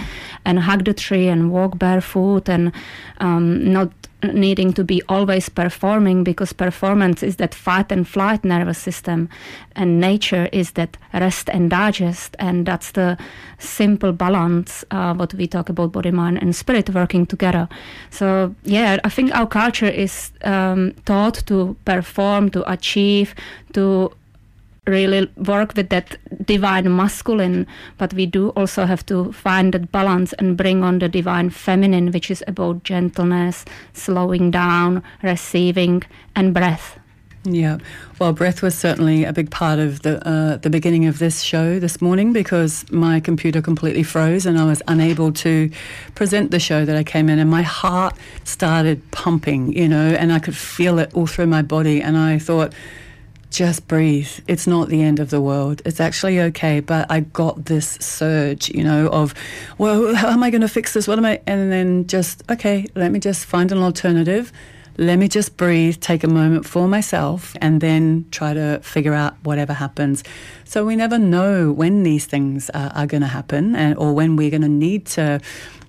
and 0.44 0.60
hug 0.60 0.84
the 0.84 0.94
tree 0.94 1.28
and 1.28 1.50
walk 1.50 1.78
barefoot 1.78 2.48
and 2.48 2.72
um, 3.18 3.72
not 3.72 3.90
needing 4.22 4.72
to 4.72 4.84
be 4.84 5.02
always 5.08 5.48
performing 5.48 6.24
because 6.24 6.52
performance 6.52 7.22
is 7.22 7.36
that 7.36 7.54
fight 7.54 7.90
and 7.90 8.06
flight 8.06 8.44
nervous 8.44 8.78
system 8.78 9.28
and 9.76 10.00
nature 10.00 10.48
is 10.52 10.72
that 10.72 10.96
rest 11.12 11.48
and 11.50 11.70
digest 11.70 12.36
and 12.38 12.66
that's 12.66 12.92
the 12.92 13.16
simple 13.58 14.12
balance 14.12 14.84
uh, 14.90 15.14
what 15.14 15.34
we 15.34 15.46
talk 15.46 15.68
about 15.68 15.92
body 15.92 16.10
mind 16.10 16.38
and 16.40 16.54
spirit 16.54 16.90
working 16.90 17.26
together. 17.26 17.68
So 18.10 18.54
yeah 18.64 18.98
i 19.04 19.08
think 19.08 19.34
our 19.34 19.46
culture 19.46 19.88
is 19.88 20.32
um, 20.44 20.92
taught 21.04 21.46
to 21.46 21.76
perform 21.84 22.50
to 22.50 22.70
achieve 22.70 23.34
to 23.72 24.12
really 24.86 25.30
work 25.36 25.76
with 25.76 25.90
that 25.90 26.16
divine 26.44 26.94
masculine, 26.96 27.66
but 27.98 28.12
we 28.14 28.26
do 28.26 28.48
also 28.50 28.84
have 28.84 29.06
to 29.06 29.30
find 29.30 29.72
that 29.74 29.92
balance 29.92 30.32
and 30.34 30.56
bring 30.56 30.82
on 30.82 30.98
the 30.98 31.08
divine 31.08 31.50
feminine, 31.50 32.10
which 32.10 32.32
is 32.32 32.42
about 32.48 32.82
gentleness, 32.82 33.64
slowing 33.92 34.50
down, 34.50 35.02
receiving, 35.22 36.02
and 36.34 36.52
breath. 36.52 36.98
Yeah, 37.44 37.78
well, 38.20 38.32
breath 38.32 38.62
was 38.62 38.76
certainly 38.76 39.24
a 39.24 39.32
big 39.32 39.50
part 39.50 39.80
of 39.80 40.02
the 40.02 40.24
uh, 40.26 40.58
the 40.58 40.70
beginning 40.70 41.06
of 41.06 41.18
this 41.18 41.42
show 41.42 41.80
this 41.80 42.00
morning 42.00 42.32
because 42.32 42.88
my 42.92 43.18
computer 43.18 43.60
completely 43.60 44.04
froze 44.04 44.46
and 44.46 44.58
I 44.60 44.64
was 44.64 44.80
unable 44.86 45.32
to 45.32 45.68
present 46.14 46.52
the 46.52 46.60
show 46.60 46.84
that 46.84 46.96
I 46.96 47.02
came 47.02 47.28
in, 47.28 47.40
and 47.40 47.50
my 47.50 47.62
heart 47.62 48.16
started 48.44 49.08
pumping, 49.10 49.72
you 49.72 49.88
know, 49.88 50.14
and 50.14 50.32
I 50.32 50.38
could 50.38 50.56
feel 50.56 51.00
it 51.00 51.12
all 51.14 51.26
through 51.26 51.48
my 51.48 51.62
body, 51.62 52.00
and 52.00 52.16
I 52.16 52.38
thought 52.38 52.72
just 53.52 53.86
breathe. 53.86 54.30
It's 54.48 54.66
not 54.66 54.88
the 54.88 55.02
end 55.02 55.20
of 55.20 55.30
the 55.30 55.40
world. 55.40 55.82
It's 55.84 56.00
actually 56.00 56.40
okay. 56.40 56.80
But 56.80 57.10
I 57.10 57.20
got 57.20 57.66
this 57.66 57.90
surge, 58.00 58.70
you 58.70 58.82
know, 58.82 59.08
of, 59.08 59.34
well, 59.78 60.14
how 60.14 60.30
am 60.30 60.42
I 60.42 60.50
going 60.50 60.62
to 60.62 60.68
fix 60.68 60.94
this? 60.94 61.06
What 61.06 61.18
am 61.18 61.24
I? 61.26 61.40
And 61.46 61.70
then 61.70 62.06
just, 62.06 62.42
okay, 62.50 62.86
let 62.94 63.12
me 63.12 63.20
just 63.20 63.44
find 63.44 63.70
an 63.70 63.78
alternative. 63.78 64.50
Let 64.98 65.16
me 65.16 65.28
just 65.28 65.56
breathe, 65.56 66.00
take 66.00 66.22
a 66.22 66.28
moment 66.28 66.66
for 66.66 66.86
myself, 66.86 67.56
and 67.62 67.80
then 67.80 68.26
try 68.30 68.52
to 68.52 68.80
figure 68.82 69.14
out 69.14 69.34
whatever 69.42 69.72
happens. 69.72 70.22
So 70.64 70.84
we 70.84 70.96
never 70.96 71.18
know 71.18 71.72
when 71.72 72.02
these 72.02 72.26
things 72.26 72.68
are, 72.70 72.92
are 72.94 73.06
going 73.06 73.22
to 73.22 73.26
happen 73.26 73.74
and, 73.74 73.96
or 73.96 74.12
when 74.12 74.36
we're 74.36 74.50
going 74.50 74.62
to 74.62 74.68
need 74.68 75.06
to 75.06 75.40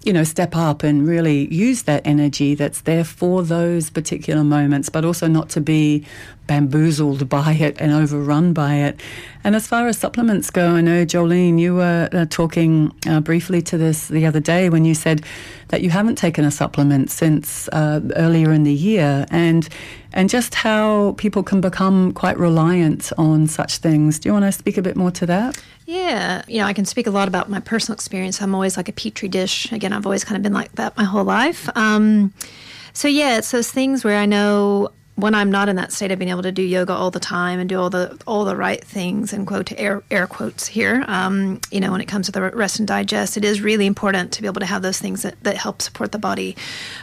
you 0.03 0.11
know, 0.11 0.23
step 0.23 0.55
up 0.55 0.83
and 0.83 1.07
really 1.07 1.53
use 1.53 1.83
that 1.83 2.05
energy 2.05 2.55
that's 2.55 2.81
there 2.81 3.03
for 3.03 3.41
those 3.41 3.89
particular 3.89 4.43
moments, 4.43 4.89
but 4.89 5.05
also 5.05 5.27
not 5.27 5.49
to 5.49 5.61
be 5.61 6.05
bamboozled 6.45 7.29
by 7.37 7.53
it 7.53 7.79
and 7.79 7.91
overrun 7.91 8.53
by 8.53 8.75
it. 8.75 8.99
And 9.43 9.55
as 9.55 9.67
far 9.67 9.87
as 9.87 9.97
supplements 9.97 10.49
go, 10.49 10.75
I 10.75 10.81
know, 10.81 11.05
Jolene, 11.05 11.59
you 11.59 11.75
were 11.75 12.09
uh, 12.11 12.25
talking 12.29 12.93
uh, 13.07 13.21
briefly 13.21 13.61
to 13.63 13.77
this 13.77 14.07
the 14.07 14.25
other 14.25 14.39
day 14.39 14.69
when 14.69 14.85
you 14.85 14.93
said 14.93 15.23
that 15.69 15.81
you 15.81 15.89
haven't 15.89 16.17
taken 16.17 16.45
a 16.45 16.51
supplement 16.51 17.09
since 17.09 17.67
uh, 17.69 18.01
earlier 18.15 18.51
in 18.51 18.63
the 18.63 18.73
year. 18.73 19.25
And 19.31 19.67
and 20.13 20.29
just 20.29 20.53
how 20.53 21.15
people 21.17 21.41
can 21.41 21.59
become 21.59 22.13
quite 22.13 22.37
reliant 22.37 23.11
on 23.17 23.47
such 23.47 23.77
things. 23.77 24.19
Do 24.19 24.29
you 24.29 24.33
want 24.33 24.45
to 24.45 24.51
speak 24.51 24.77
a 24.77 24.81
bit 24.81 24.95
more 24.95 25.09
to 25.11 25.25
that? 25.25 25.59
Yeah, 25.93 26.41
you 26.47 26.57
know, 26.57 26.65
I 26.65 26.73
can 26.73 26.85
speak 26.85 27.05
a 27.05 27.11
lot 27.11 27.27
about 27.27 27.51
my 27.51 27.59
personal 27.59 27.93
experience. 27.93 28.41
I'm 28.41 28.55
always 28.55 28.77
like 28.77 28.89
a 28.89 28.91
petri 28.91 29.29
dish. 29.29 29.71
Again, 29.71 29.93
I've 29.93 30.07
always 30.07 30.23
kind 30.23 30.35
of 30.35 30.41
been 30.41 30.51
like 30.51 30.71
that 30.71 30.97
my 30.97 31.03
whole 31.03 31.23
life. 31.23 31.69
Um, 31.77 32.33
so 32.93 33.07
yeah, 33.07 33.37
it's 33.37 33.51
those 33.51 33.69
things 33.69 34.03
where 34.03 34.17
I 34.17 34.25
know 34.25 34.89
when 35.15 35.35
I'm 35.35 35.51
not 35.51 35.69
in 35.69 35.75
that 35.75 35.91
state 35.91 36.11
of 36.11 36.17
being 36.17 36.31
able 36.31 36.41
to 36.41 36.51
do 36.51 36.63
yoga 36.63 36.91
all 36.91 37.11
the 37.11 37.19
time 37.19 37.59
and 37.59 37.69
do 37.69 37.79
all 37.79 37.91
the 37.91 38.19
all 38.25 38.45
the 38.45 38.55
right 38.55 38.83
things 38.83 39.31
and 39.31 39.45
quote 39.45 39.71
air 39.77 40.01
air 40.09 40.25
quotes 40.25 40.65
here, 40.65 41.05
um, 41.07 41.61
you 41.69 41.79
know, 41.79 41.91
when 41.91 42.01
it 42.01 42.07
comes 42.07 42.25
to 42.25 42.31
the 42.31 42.41
rest 42.41 42.79
and 42.79 42.87
digest, 42.87 43.37
it 43.37 43.45
is 43.45 43.61
really 43.61 43.85
important 43.85 44.31
to 44.31 44.41
be 44.41 44.47
able 44.47 44.59
to 44.59 44.65
have 44.65 44.81
those 44.81 44.97
things 44.97 45.21
that, 45.21 45.41
that 45.43 45.55
help 45.55 45.83
support 45.83 46.11
the 46.11 46.17
body. 46.17 46.55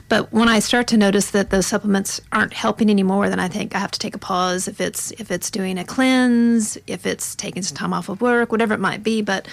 But 0.08 0.32
when 0.32 0.48
I 0.48 0.58
start 0.58 0.88
to 0.88 0.96
notice 0.96 1.30
that 1.30 1.50
those 1.50 1.68
supplements 1.68 2.20
aren't 2.32 2.52
helping 2.52 2.90
anymore, 2.90 3.28
then 3.28 3.38
I 3.38 3.48
think 3.48 3.76
I 3.76 3.78
have 3.78 3.92
to 3.92 3.98
take 3.98 4.16
a 4.16 4.18
pause. 4.18 4.66
If 4.66 4.80
it's 4.80 5.12
if 5.12 5.30
it's 5.30 5.50
doing 5.50 5.78
a 5.78 5.84
cleanse, 5.84 6.76
if 6.88 7.06
it's 7.06 7.36
taking 7.36 7.62
some 7.62 7.76
time 7.76 7.92
off 7.92 8.08
of 8.08 8.20
work, 8.20 8.50
whatever 8.50 8.74
it 8.74 8.80
might 8.80 9.02
be, 9.02 9.22
but. 9.22 9.46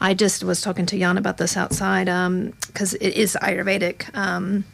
I 0.00 0.12
just 0.12 0.42
was 0.44 0.60
talking 0.60 0.86
to 0.86 0.98
Jan 0.98 1.16
about 1.16 1.38
this 1.38 1.56
outside 1.56 2.06
because 2.66 2.92
um, 2.92 2.98
it 3.00 3.16
is 3.16 3.38
Ayurvedic. 3.40 4.14
Um, 4.14 4.64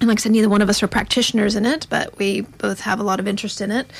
and 0.00 0.08
like 0.08 0.18
I 0.18 0.22
said, 0.22 0.32
neither 0.32 0.48
one 0.48 0.62
of 0.62 0.68
us 0.70 0.82
are 0.82 0.88
practitioners 0.88 1.54
in 1.54 1.66
it, 1.66 1.86
but 1.90 2.16
we 2.18 2.40
both 2.40 2.80
have 2.80 3.00
a 3.00 3.02
lot 3.02 3.20
of 3.20 3.28
interest 3.28 3.60
in 3.60 3.70
it. 3.70 3.90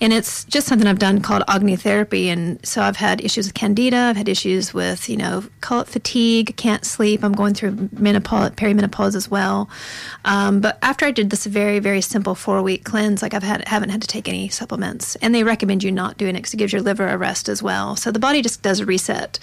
And 0.00 0.12
it's 0.12 0.44
just 0.44 0.66
something 0.66 0.86
I've 0.88 0.98
done 0.98 1.20
called 1.20 1.44
Agni 1.48 1.76
therapy. 1.76 2.28
And 2.28 2.64
so 2.66 2.82
I've 2.82 2.96
had 2.96 3.20
issues 3.24 3.46
with 3.46 3.54
candida. 3.54 3.96
I've 3.96 4.16
had 4.16 4.28
issues 4.28 4.74
with, 4.74 5.08
you 5.08 5.16
know, 5.16 5.44
call 5.60 5.80
it 5.80 5.88
fatigue, 5.88 6.56
can't 6.56 6.84
sleep. 6.84 7.22
I'm 7.22 7.32
going 7.32 7.54
through 7.54 7.88
menopause, 7.92 8.50
perimenopause 8.52 9.14
as 9.14 9.30
well. 9.30 9.68
Um, 10.24 10.60
but 10.60 10.78
after 10.82 11.06
I 11.06 11.10
did 11.10 11.30
this 11.30 11.46
very, 11.46 11.78
very 11.78 12.00
simple 12.00 12.34
four 12.34 12.62
week 12.62 12.84
cleanse, 12.84 13.22
like 13.22 13.34
I've 13.34 13.42
had, 13.42 13.66
haven't 13.68 13.90
had 13.90 14.02
to 14.02 14.08
take 14.08 14.28
any 14.28 14.48
supplements. 14.48 15.16
And 15.16 15.34
they 15.34 15.44
recommend 15.44 15.82
you 15.82 15.92
not 15.92 16.18
doing 16.18 16.34
it 16.34 16.38
because 16.38 16.54
it 16.54 16.58
gives 16.58 16.72
your 16.72 16.82
liver 16.82 17.06
a 17.06 17.16
rest 17.16 17.48
as 17.48 17.62
well. 17.62 17.96
So 17.96 18.10
the 18.10 18.18
body 18.18 18.42
just 18.42 18.62
does 18.62 18.80
a 18.80 18.86
reset. 18.86 19.38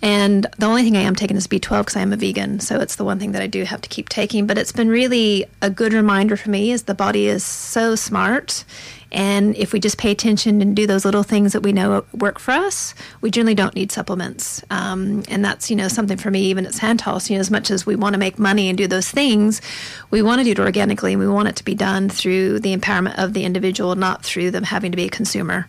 And 0.00 0.46
the 0.58 0.66
only 0.66 0.84
thing 0.84 0.96
I 0.96 1.00
am 1.00 1.16
taking 1.16 1.36
is 1.36 1.48
B12 1.48 1.80
because 1.80 1.96
I 1.96 2.00
am 2.00 2.12
a 2.12 2.16
vegan. 2.16 2.60
So 2.60 2.78
it's 2.78 2.96
the 2.96 3.04
one 3.04 3.18
thing 3.18 3.32
that 3.32 3.42
I 3.42 3.48
do 3.48 3.64
have 3.64 3.80
to 3.80 3.88
keep 3.88 4.08
taking. 4.08 4.46
But 4.46 4.56
it's 4.56 4.70
been 4.70 4.88
really 4.88 5.46
a 5.60 5.70
good 5.70 5.92
reminder 5.92 6.36
for 6.36 6.50
me 6.50 6.70
is 6.70 6.84
the 6.84 6.94
body 6.94 7.26
is 7.26 7.44
so 7.44 7.96
smart 7.96 8.64
and 9.10 9.56
if 9.56 9.72
we 9.72 9.80
just 9.80 9.96
pay 9.96 10.10
attention 10.10 10.60
and 10.60 10.76
do 10.76 10.86
those 10.86 11.04
little 11.04 11.22
things 11.22 11.52
that 11.54 11.62
we 11.62 11.72
know 11.72 12.04
work 12.12 12.38
for 12.38 12.52
us, 12.52 12.94
we 13.20 13.30
generally 13.30 13.54
don't 13.54 13.74
need 13.74 13.90
supplements. 13.90 14.62
Um, 14.70 15.24
and 15.28 15.44
that's, 15.44 15.70
you 15.70 15.76
know, 15.76 15.88
something 15.88 16.18
for 16.18 16.30
me, 16.30 16.42
even 16.42 16.66
at 16.66 16.74
Santos, 16.74 17.30
you 17.30 17.36
know, 17.36 17.40
as 17.40 17.50
much 17.50 17.70
as 17.70 17.86
we 17.86 17.96
want 17.96 18.14
to 18.14 18.18
make 18.18 18.38
money 18.38 18.68
and 18.68 18.76
do 18.76 18.86
those 18.86 19.08
things, 19.08 19.62
we 20.10 20.20
want 20.20 20.40
to 20.40 20.44
do 20.44 20.50
it 20.52 20.58
organically 20.58 21.14
and 21.14 21.20
we 21.20 21.28
want 21.28 21.48
it 21.48 21.56
to 21.56 21.64
be 21.64 21.74
done 21.74 22.08
through 22.08 22.60
the 22.60 22.76
empowerment 22.76 23.18
of 23.18 23.32
the 23.32 23.44
individual, 23.44 23.94
not 23.94 24.22
through 24.22 24.50
them 24.50 24.64
having 24.64 24.90
to 24.90 24.96
be 24.96 25.04
a 25.04 25.10
consumer. 25.10 25.66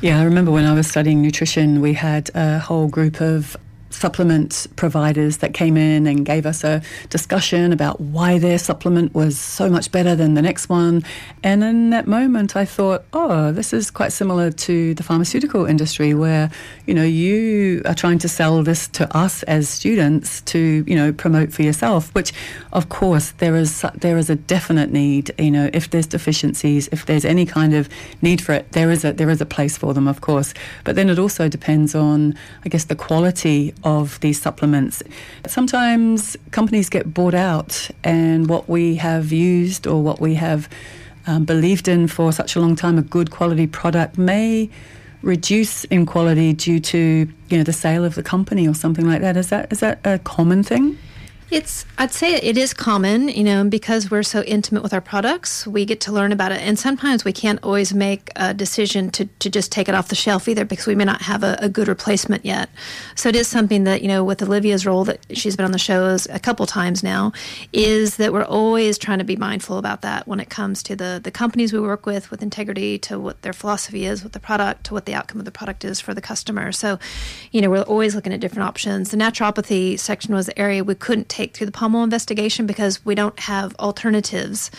Yeah, 0.00 0.20
I 0.20 0.24
remember 0.24 0.50
when 0.50 0.64
I 0.64 0.74
was 0.74 0.86
studying 0.86 1.22
nutrition, 1.22 1.80
we 1.80 1.94
had 1.94 2.30
a 2.34 2.58
whole 2.58 2.88
group 2.88 3.20
of 3.20 3.56
supplement 3.92 4.66
providers 4.76 5.38
that 5.38 5.54
came 5.54 5.76
in 5.76 6.06
and 6.06 6.24
gave 6.24 6.46
us 6.46 6.64
a 6.64 6.82
discussion 7.10 7.72
about 7.72 8.00
why 8.00 8.38
their 8.38 8.58
supplement 8.58 9.14
was 9.14 9.38
so 9.38 9.68
much 9.70 9.92
better 9.92 10.14
than 10.14 10.34
the 10.34 10.42
next 10.42 10.68
one. 10.68 11.04
And 11.42 11.62
in 11.62 11.90
that 11.90 12.06
moment, 12.06 12.56
I 12.56 12.64
thought, 12.64 13.04
oh, 13.12 13.52
this 13.52 13.72
is 13.72 13.90
quite 13.90 14.12
similar 14.12 14.50
to 14.50 14.94
the 14.94 15.02
pharmaceutical 15.02 15.66
industry, 15.66 16.14
where 16.14 16.50
you 16.86 16.94
know 16.94 17.04
you 17.04 17.82
are 17.84 17.94
trying 17.94 18.18
to 18.18 18.28
sell 18.28 18.62
this 18.62 18.88
to 18.88 19.16
us 19.16 19.42
as 19.44 19.68
students 19.68 20.40
to 20.42 20.84
you 20.86 20.96
know 20.96 21.12
promote 21.12 21.52
for 21.52 21.62
yourself. 21.62 22.14
Which, 22.14 22.32
of 22.72 22.88
course, 22.88 23.32
there 23.38 23.56
is 23.56 23.84
there 23.94 24.18
is 24.18 24.30
a 24.30 24.36
definite 24.36 24.90
need. 24.90 25.32
You 25.38 25.50
know, 25.50 25.70
if 25.72 25.90
there's 25.90 26.06
deficiencies, 26.06 26.88
if 26.92 27.06
there's 27.06 27.24
any 27.24 27.46
kind 27.46 27.74
of 27.74 27.88
need 28.20 28.40
for 28.40 28.52
it, 28.52 28.72
there 28.72 28.90
is 28.90 29.04
a 29.04 29.12
there 29.12 29.30
is 29.30 29.40
a 29.40 29.46
place 29.46 29.76
for 29.76 29.94
them, 29.94 30.08
of 30.08 30.20
course. 30.20 30.54
But 30.84 30.96
then 30.96 31.08
it 31.10 31.18
also 31.18 31.48
depends 31.48 31.94
on, 31.94 32.34
I 32.64 32.68
guess, 32.68 32.84
the 32.84 32.96
quality 32.96 33.74
of 33.84 34.20
these 34.20 34.40
supplements. 34.40 35.02
Sometimes 35.46 36.36
companies 36.50 36.88
get 36.88 37.12
bought 37.12 37.34
out, 37.34 37.90
and 38.04 38.48
what 38.48 38.68
we 38.68 38.96
have 38.96 39.32
used 39.32 39.86
or 39.86 40.02
what 40.02 40.20
we 40.20 40.34
have 40.34 40.68
um, 41.26 41.44
believed 41.44 41.88
in 41.88 42.08
for 42.08 42.32
such 42.32 42.56
a 42.56 42.60
long 42.60 42.76
time, 42.76 42.98
a 42.98 43.02
good 43.02 43.30
quality 43.30 43.66
product, 43.66 44.18
may 44.18 44.70
reduce 45.22 45.84
in 45.84 46.04
quality 46.04 46.52
due 46.52 46.80
to 46.80 47.28
you 47.48 47.56
know 47.56 47.62
the 47.62 47.72
sale 47.72 48.04
of 48.04 48.16
the 48.16 48.22
company 48.22 48.66
or 48.66 48.74
something 48.74 49.06
like 49.06 49.20
that. 49.20 49.36
Is 49.36 49.50
that 49.50 49.72
is 49.72 49.80
that 49.80 50.00
a 50.04 50.18
common 50.18 50.62
thing? 50.62 50.98
It's, 51.52 51.84
I'd 51.98 52.12
say 52.12 52.36
it 52.36 52.56
is 52.56 52.72
common, 52.72 53.28
you 53.28 53.44
know, 53.44 53.62
because 53.62 54.10
we're 54.10 54.22
so 54.22 54.40
intimate 54.44 54.82
with 54.82 54.94
our 54.94 55.02
products, 55.02 55.66
we 55.66 55.84
get 55.84 56.00
to 56.00 56.10
learn 56.10 56.32
about 56.32 56.50
it. 56.50 56.62
And 56.62 56.78
sometimes 56.78 57.26
we 57.26 57.32
can't 57.34 57.62
always 57.62 57.92
make 57.92 58.30
a 58.36 58.54
decision 58.54 59.10
to, 59.10 59.26
to 59.26 59.50
just 59.50 59.70
take 59.70 59.86
it 59.86 59.94
off 59.94 60.08
the 60.08 60.14
shelf 60.14 60.48
either 60.48 60.64
because 60.64 60.86
we 60.86 60.94
may 60.94 61.04
not 61.04 61.20
have 61.20 61.44
a, 61.44 61.58
a 61.60 61.68
good 61.68 61.88
replacement 61.88 62.46
yet. 62.46 62.70
So 63.16 63.28
it 63.28 63.36
is 63.36 63.48
something 63.48 63.84
that, 63.84 64.00
you 64.00 64.08
know, 64.08 64.24
with 64.24 64.42
Olivia's 64.42 64.86
role 64.86 65.04
that 65.04 65.26
she's 65.36 65.54
been 65.54 65.66
on 65.66 65.72
the 65.72 65.78
shows 65.78 66.26
a 66.30 66.38
couple 66.38 66.64
times 66.64 67.02
now, 67.02 67.32
is 67.74 68.16
that 68.16 68.32
we're 68.32 68.44
always 68.44 68.96
trying 68.96 69.18
to 69.18 69.24
be 69.24 69.36
mindful 69.36 69.76
about 69.76 70.00
that 70.00 70.26
when 70.26 70.40
it 70.40 70.48
comes 70.48 70.82
to 70.84 70.96
the, 70.96 71.20
the 71.22 71.30
companies 71.30 71.70
we 71.70 71.80
work 71.80 72.06
with, 72.06 72.30
with 72.30 72.42
integrity, 72.42 72.98
to 73.00 73.18
what 73.18 73.42
their 73.42 73.52
philosophy 73.52 74.06
is 74.06 74.22
with 74.22 74.32
the 74.32 74.40
product, 74.40 74.84
to 74.84 74.94
what 74.94 75.04
the 75.04 75.12
outcome 75.12 75.38
of 75.38 75.44
the 75.44 75.52
product 75.52 75.84
is 75.84 76.00
for 76.00 76.14
the 76.14 76.22
customer. 76.22 76.72
So, 76.72 76.98
you 77.50 77.60
know, 77.60 77.68
we're 77.68 77.82
always 77.82 78.14
looking 78.14 78.32
at 78.32 78.40
different 78.40 78.66
options. 78.66 79.10
The 79.10 79.18
naturopathy 79.18 79.98
section 79.98 80.34
was 80.34 80.46
the 80.46 80.58
area 80.58 80.82
we 80.82 80.94
couldn't 80.94 81.28
take 81.28 81.41
take 81.42 81.54
through 81.54 81.66
the 81.66 81.72
pommel 81.72 82.04
investigation 82.04 82.66
because 82.66 83.04
we 83.04 83.14
don't 83.14 83.38
have 83.40 83.74
alternatives. 83.76 84.70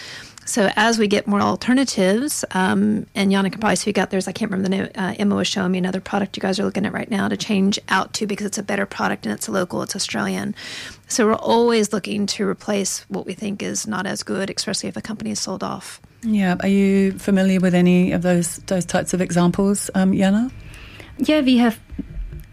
So 0.45 0.69
as 0.75 0.99
we 0.99 1.07
get 1.07 1.25
more 1.25 1.39
alternatives, 1.39 2.43
um, 2.51 3.05
and 3.15 3.31
Jana 3.31 3.49
can 3.49 3.61
probably 3.61 3.77
speak 3.77 3.97
out, 3.97 4.09
there's 4.09 4.27
I 4.27 4.33
can't 4.33 4.51
remember 4.51 4.69
the 4.69 4.75
name. 4.75 4.91
Uh, 4.95 5.15
Emma 5.17 5.35
was 5.35 5.47
showing 5.47 5.71
me 5.71 5.77
another 5.77 6.01
product 6.01 6.35
you 6.35 6.41
guys 6.41 6.59
are 6.59 6.65
looking 6.65 6.85
at 6.85 6.91
right 6.91 7.09
now 7.09 7.29
to 7.29 7.37
change 7.37 7.79
out 7.87 8.13
to 8.15 8.27
because 8.27 8.45
it's 8.45 8.57
a 8.57 8.63
better 8.63 8.85
product 8.85 9.25
and 9.25 9.33
it's 9.33 9.47
local, 9.47 9.81
it's 9.83 9.95
Australian. 9.95 10.53
So 11.07 11.27
we're 11.27 11.35
always 11.35 11.93
looking 11.93 12.25
to 12.27 12.47
replace 12.47 13.05
what 13.09 13.25
we 13.25 13.33
think 13.33 13.63
is 13.63 13.87
not 13.87 14.05
as 14.05 14.23
good, 14.23 14.51
especially 14.55 14.89
if 14.89 14.97
a 14.97 15.01
company 15.01 15.31
is 15.31 15.39
sold 15.39 15.63
off. 15.63 16.01
Yeah, 16.23 16.55
are 16.59 16.67
you 16.67 17.17
familiar 17.19 17.59
with 17.59 17.73
any 17.73 18.11
of 18.11 18.21
those 18.21 18.57
those 18.67 18.85
types 18.85 19.13
of 19.13 19.21
examples, 19.21 19.89
um, 19.95 20.13
Jana? 20.13 20.51
Yeah, 21.17 21.41
we 21.41 21.57
have. 21.57 21.79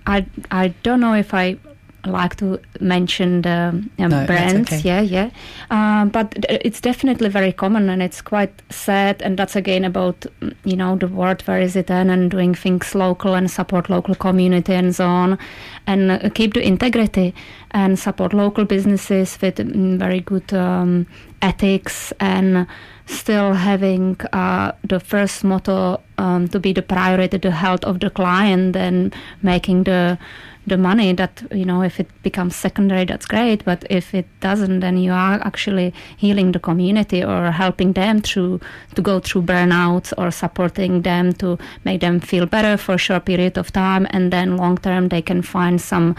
I 0.07 0.27
I 0.51 0.69
don't 0.83 1.01
know 1.01 1.15
if 1.15 1.35
I 1.35 1.59
like 2.07 2.37
to 2.37 2.59
mention 2.81 3.43
the 3.43 3.69
um, 3.69 3.91
No, 3.99 4.27
brands. 4.27 4.73
okay. 4.73 4.81
Yeah, 4.83 5.01
yeah. 5.01 5.31
Um, 5.71 6.09
but 6.09 6.31
th- 6.33 6.61
it's 6.65 6.81
definitely 6.81 7.29
very 7.29 7.53
common, 7.53 7.89
and 7.89 8.03
it's 8.03 8.23
quite 8.23 8.53
sad. 8.71 9.23
And 9.23 9.39
that's 9.39 9.57
again 9.57 9.85
about 9.85 10.21
mm, 10.41 10.55
you 10.65 10.77
know 10.77 10.97
the 10.97 11.09
world 11.09 11.43
where 11.43 11.61
is 11.61 11.77
it 11.77 11.91
in, 11.91 12.11
and 12.11 12.31
doing 12.31 12.55
things 12.55 12.95
local 12.95 13.35
and 13.35 13.51
support 13.51 13.89
local 13.91 14.15
community 14.15 14.73
and 14.75 14.95
so 14.95 15.07
on, 15.07 15.39
and 15.87 16.11
uh, 16.11 16.31
keep 16.31 16.55
the 16.55 16.67
integrity 16.67 17.35
and 17.73 17.99
support 17.99 18.33
local 18.33 18.65
businesses 18.65 19.39
with 19.43 19.57
mm, 19.57 19.99
very 19.99 20.21
good 20.21 20.53
um, 20.55 21.07
ethics 21.43 22.13
and 22.21 22.67
still 23.07 23.55
having 23.55 24.17
uh, 24.33 24.71
the 24.85 25.01
first 25.01 25.43
motto 25.43 26.01
um, 26.19 26.47
to 26.49 26.61
be 26.61 26.73
the 26.73 26.83
priority, 26.83 27.39
the 27.39 27.51
health 27.51 27.85
of 27.85 27.99
the 28.01 28.11
client, 28.11 28.77
and 28.77 29.15
making 29.43 29.85
the 29.85 30.17
the 30.67 30.77
money 30.77 31.13
that 31.13 31.43
you 31.53 31.65
know 31.65 31.83
if 31.83 31.99
it 31.99 32.09
becomes 32.23 32.55
secondary 32.55 33.05
that's 33.05 33.27
great. 33.27 33.65
But 33.65 33.85
if 33.91 34.15
it 34.15 34.27
doesn't 34.41 34.81
then 34.81 34.99
you 34.99 35.13
are 35.13 35.41
actually 35.43 35.93
healing 36.17 36.53
the 36.53 36.59
community 36.59 37.25
or 37.25 37.51
helping 37.51 37.93
them 37.93 38.21
through 38.21 38.61
to 38.95 39.03
go 39.03 39.21
through 39.21 39.43
burnouts 39.43 40.13
or 40.19 40.31
supporting 40.31 41.03
them 41.03 41.33
to 41.35 41.59
make 41.85 42.01
them 42.01 42.21
feel 42.21 42.47
better 42.47 42.77
for 42.77 42.95
a 42.95 42.99
short 42.99 43.25
period 43.25 43.59
of 43.59 43.73
time. 43.73 44.07
And 44.11 44.33
then 44.33 44.57
long 44.57 44.79
term 44.79 45.09
they 45.09 45.23
can 45.23 45.43
find 45.43 45.81
some 45.81 46.15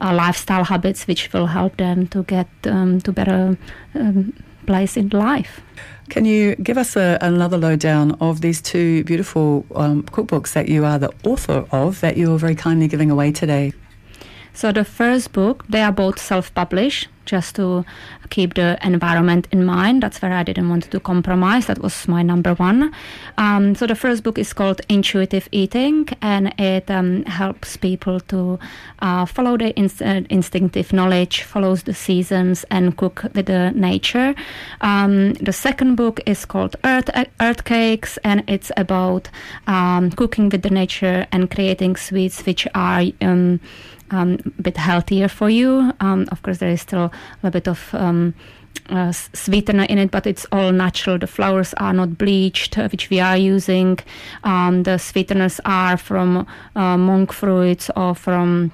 uh, 0.00 0.12
lifestyle 0.12 0.64
habits 0.64 1.06
which 1.06 1.32
will 1.32 1.46
help 1.46 1.76
them 1.76 2.06
to 2.08 2.22
get 2.24 2.48
um, 2.64 3.00
to 3.00 3.12
better 3.12 3.56
um, 3.94 4.32
place 4.66 4.96
in 4.96 5.08
life 5.10 5.60
Can 6.08 6.24
you 6.24 6.54
give 6.56 6.78
us 6.78 6.96
a, 6.96 7.18
another 7.20 7.58
lowdown 7.58 8.12
of 8.20 8.40
these 8.40 8.62
two 8.62 9.04
beautiful 9.04 9.66
um, 9.74 10.02
cookbooks 10.04 10.52
that 10.52 10.68
you 10.68 10.84
are 10.84 10.98
the 10.98 11.12
author 11.24 11.66
of 11.72 12.00
that 12.00 12.16
you're 12.16 12.38
very 12.38 12.54
kindly 12.54 12.88
giving 12.88 13.10
away 13.10 13.32
today? 13.32 13.72
So 14.54 14.72
the 14.72 14.84
first 14.84 15.32
book, 15.32 15.66
they 15.68 15.82
are 15.82 15.92
both 15.92 16.18
self-published, 16.18 17.08
just 17.26 17.56
to 17.56 17.84
keep 18.30 18.54
the 18.54 18.78
environment 18.82 19.48
in 19.52 19.64
mind. 19.64 20.02
That's 20.02 20.22
where 20.22 20.32
I 20.32 20.42
didn't 20.42 20.68
want 20.68 20.90
to 20.90 21.00
compromise. 21.00 21.66
That 21.66 21.80
was 21.80 22.08
my 22.08 22.22
number 22.22 22.54
one. 22.54 22.92
Um, 23.38 23.74
so 23.74 23.86
the 23.86 23.94
first 23.94 24.22
book 24.22 24.38
is 24.38 24.52
called 24.52 24.80
Intuitive 24.88 25.48
Eating, 25.52 26.08
and 26.22 26.54
it 26.58 26.90
um, 26.90 27.24
helps 27.24 27.76
people 27.76 28.20
to 28.20 28.58
uh, 29.00 29.26
follow 29.26 29.56
their 29.56 29.72
uh, 29.76 30.20
instinctive 30.30 30.92
knowledge, 30.92 31.42
follows 31.42 31.82
the 31.82 31.94
seasons, 31.94 32.64
and 32.70 32.96
cook 32.96 33.24
with 33.34 33.46
the 33.46 33.72
nature. 33.72 34.34
Um, 34.80 35.34
the 35.34 35.52
second 35.52 35.96
book 35.96 36.20
is 36.26 36.44
called 36.44 36.76
Earth 36.84 37.10
Earth 37.40 37.64
Cakes, 37.64 38.18
and 38.24 38.42
it's 38.48 38.70
about 38.76 39.28
um, 39.66 40.10
cooking 40.12 40.48
with 40.48 40.62
the 40.62 40.70
nature 40.70 41.26
and 41.32 41.50
creating 41.50 41.96
sweets 41.96 42.44
which 42.46 42.66
are 42.74 43.02
um, 44.10 44.38
a 44.58 44.62
bit 44.62 44.76
healthier 44.76 45.28
for 45.28 45.50
you. 45.50 45.92
Um, 46.00 46.28
of 46.32 46.42
course, 46.42 46.58
there 46.58 46.70
is 46.70 46.80
still 46.80 47.12
a 47.42 47.50
bit 47.50 47.68
of 47.68 47.94
um, 47.94 48.34
uh, 48.88 49.12
sweetener 49.12 49.84
in 49.84 49.98
it, 49.98 50.10
but 50.10 50.26
it's 50.26 50.46
all 50.52 50.72
natural. 50.72 51.18
The 51.18 51.26
flours 51.26 51.74
are 51.74 51.92
not 51.92 52.18
bleached, 52.18 52.78
uh, 52.78 52.88
which 52.88 53.10
we 53.10 53.20
are 53.20 53.36
using. 53.36 53.98
Um, 54.44 54.82
the 54.84 54.98
sweeteners 54.98 55.60
are 55.64 55.96
from 55.96 56.46
uh, 56.74 56.96
monk 56.96 57.32
fruits 57.32 57.90
or 57.96 58.14
from 58.14 58.72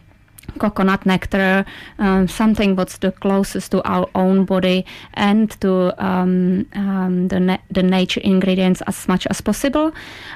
coconut 0.59 1.07
nectar, 1.07 1.65
um, 1.99 2.29
something 2.29 2.77
what's 2.77 2.99
the 2.99 3.12
closest 3.12 3.71
to 3.73 3.83
our 3.88 4.09
own 4.15 4.45
body 4.45 4.85
and 5.15 5.51
to 5.61 5.93
um, 6.05 6.67
um, 6.75 7.29
the, 7.29 7.41
na- 7.41 7.59
the 7.71 7.83
nature 7.83 8.21
ingredients 8.21 8.83
as 8.87 9.09
much 9.09 9.27
as 9.29 9.41
possible. 9.41 9.93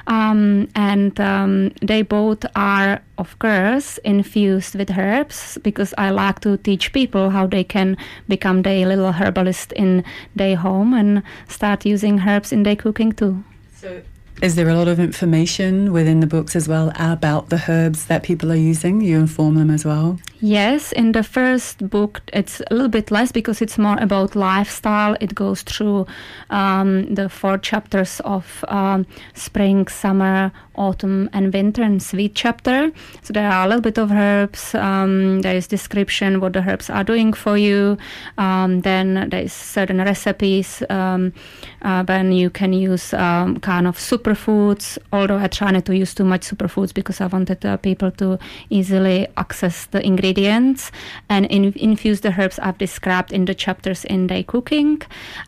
Um, 0.07 0.67
and 0.75 1.19
um, 1.19 1.71
they 1.81 2.01
both 2.01 2.45
are, 2.55 3.01
of 3.17 3.37
course, 3.39 3.97
infused 3.99 4.75
with 4.75 4.91
herbs 4.97 5.57
because 5.63 5.93
I 5.97 6.11
like 6.11 6.39
to 6.41 6.57
teach 6.57 6.93
people 6.93 7.29
how 7.29 7.47
they 7.47 7.63
can 7.63 7.97
become 8.27 8.61
their 8.61 8.87
little 8.87 9.11
herbalist 9.11 9.71
in 9.73 10.03
their 10.35 10.55
home 10.55 10.93
and 10.93 11.23
start 11.47 11.85
using 11.85 12.19
herbs 12.19 12.51
in 12.51 12.63
their 12.63 12.75
cooking 12.75 13.11
too. 13.11 13.43
So, 13.75 14.01
is 14.41 14.55
there 14.55 14.69
a 14.69 14.75
lot 14.75 14.87
of 14.87 14.99
information 14.99 15.91
within 15.91 16.19
the 16.19 16.27
books 16.27 16.55
as 16.55 16.67
well 16.67 16.91
about 16.99 17.49
the 17.49 17.63
herbs 17.67 18.05
that 18.05 18.21
people 18.23 18.51
are 18.51 18.55
using? 18.55 19.01
You 19.01 19.17
inform 19.17 19.55
them 19.55 19.71
as 19.71 19.83
well. 19.83 20.19
Yes, 20.39 20.91
in 20.91 21.13
the 21.13 21.23
first 21.23 21.89
book, 21.89 22.21
it's 22.31 22.61
a 22.69 22.73
little 22.73 22.89
bit 22.89 23.09
less 23.09 23.31
because 23.31 23.59
it's 23.59 23.79
more 23.79 23.97
about 23.99 24.35
lifestyle. 24.35 25.17
It 25.19 25.33
goes 25.33 25.63
through 25.63 26.05
um, 26.51 27.11
the 27.15 27.27
four 27.27 27.57
chapters 27.57 28.19
of 28.19 28.63
um, 28.67 29.07
spring, 29.33 29.87
summer, 29.87 30.51
autumn, 30.75 31.27
and 31.33 31.51
winter, 31.51 31.81
and 31.81 32.03
sweet 32.03 32.35
chapter. 32.35 32.91
So 33.23 33.33
there 33.33 33.49
are 33.49 33.65
a 33.65 33.67
little 33.67 33.81
bit 33.81 33.97
of 33.97 34.11
herbs. 34.11 34.75
Um, 34.75 35.41
there 35.41 35.55
is 35.55 35.65
description 35.65 36.39
what 36.39 36.53
the 36.53 36.61
herbs 36.61 36.91
are 36.91 37.03
doing 37.03 37.33
for 37.33 37.57
you. 37.57 37.97
Um, 38.37 38.81
then 38.81 39.29
there 39.31 39.41
is 39.41 39.53
certain 39.53 39.97
recipes 39.97 40.83
um, 40.91 41.33
uh, 41.81 42.03
when 42.05 42.31
you 42.31 42.51
can 42.51 42.73
use 42.73 43.11
um, 43.15 43.59
kind 43.59 43.87
of 43.87 43.99
superfoods. 44.27 44.97
Although 45.11 45.37
I 45.37 45.47
try 45.47 45.71
not 45.71 45.85
to 45.85 45.95
use 45.95 46.13
too 46.13 46.23
much 46.23 46.41
superfoods 46.41 46.93
because 46.93 47.21
I 47.21 47.27
wanted 47.27 47.65
uh, 47.65 47.77
people 47.77 48.11
to 48.11 48.39
easily 48.69 49.27
access 49.37 49.85
the 49.87 50.05
ingredients 50.05 50.91
and 51.29 51.45
in, 51.47 51.73
infuse 51.75 52.21
the 52.21 52.33
herbs 52.37 52.59
I've 52.59 52.77
described 52.77 53.31
in 53.31 53.45
the 53.45 53.55
chapters 53.55 54.05
in 54.05 54.27
Day 54.27 54.43
cooking. 54.43 55.01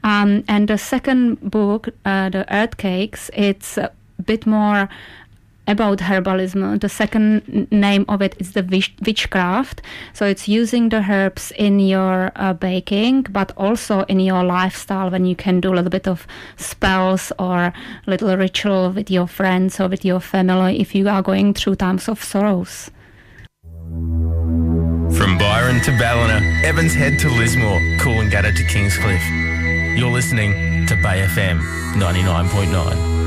Um, 0.04 0.44
and 0.48 0.68
the 0.68 0.78
second 0.78 1.40
book, 1.42 1.90
uh, 2.06 2.30
the 2.30 2.46
Earth 2.54 2.78
Cakes, 2.78 3.30
it's 3.34 3.78
a 3.78 3.92
bit 4.26 4.46
more 4.46 4.90
about 5.70 6.00
herbalism. 6.00 6.82
The 6.82 6.90
second 6.90 7.72
name 7.72 8.06
of 8.10 8.22
it 8.22 8.36
is 8.40 8.54
the 8.54 8.64
witchcraft. 9.06 9.82
So 10.14 10.26
it's 10.26 10.48
using 10.48 10.90
the 10.90 11.06
herbs 11.10 11.52
in 11.58 11.80
your 11.80 12.32
uh, 12.36 12.54
baking, 12.54 13.28
but 13.30 13.52
also 13.56 14.02
in 14.04 14.20
your 14.20 14.44
lifestyle 14.44 15.10
when 15.10 15.26
you 15.26 15.36
can 15.36 15.62
do 15.62 15.74
a 15.74 15.76
little 15.76 15.90
bit 15.90 16.08
of 16.08 16.28
spells 16.58 17.32
or 17.40 17.74
little 18.08 18.36
ritual 18.36 18.92
with 18.92 19.12
your 19.12 19.28
friends 19.28 19.80
or 19.80 19.88
with 19.88 20.04
your 20.04 20.20
family 20.20 20.80
if 20.80 20.96
you 20.96 21.08
are 21.08 21.22
going 21.22 21.54
through 21.54 21.76
times 21.76 22.10
of 22.10 22.24
sorrows. 22.24 22.90
From 25.18 25.38
Byron 25.38 25.82
to 25.82 25.92
Ballina, 25.98 26.40
Evans 26.64 26.94
Head 26.94 27.20
to 27.20 27.30
Lismore, 27.30 27.80
Coolangatta 28.00 28.56
to 28.56 28.64
Kingscliff. 28.64 29.98
You're 29.98 30.12
listening 30.12 30.86
to 30.88 30.96
Bay 30.96 31.26
FM 31.28 31.60
99.9. 31.96 33.19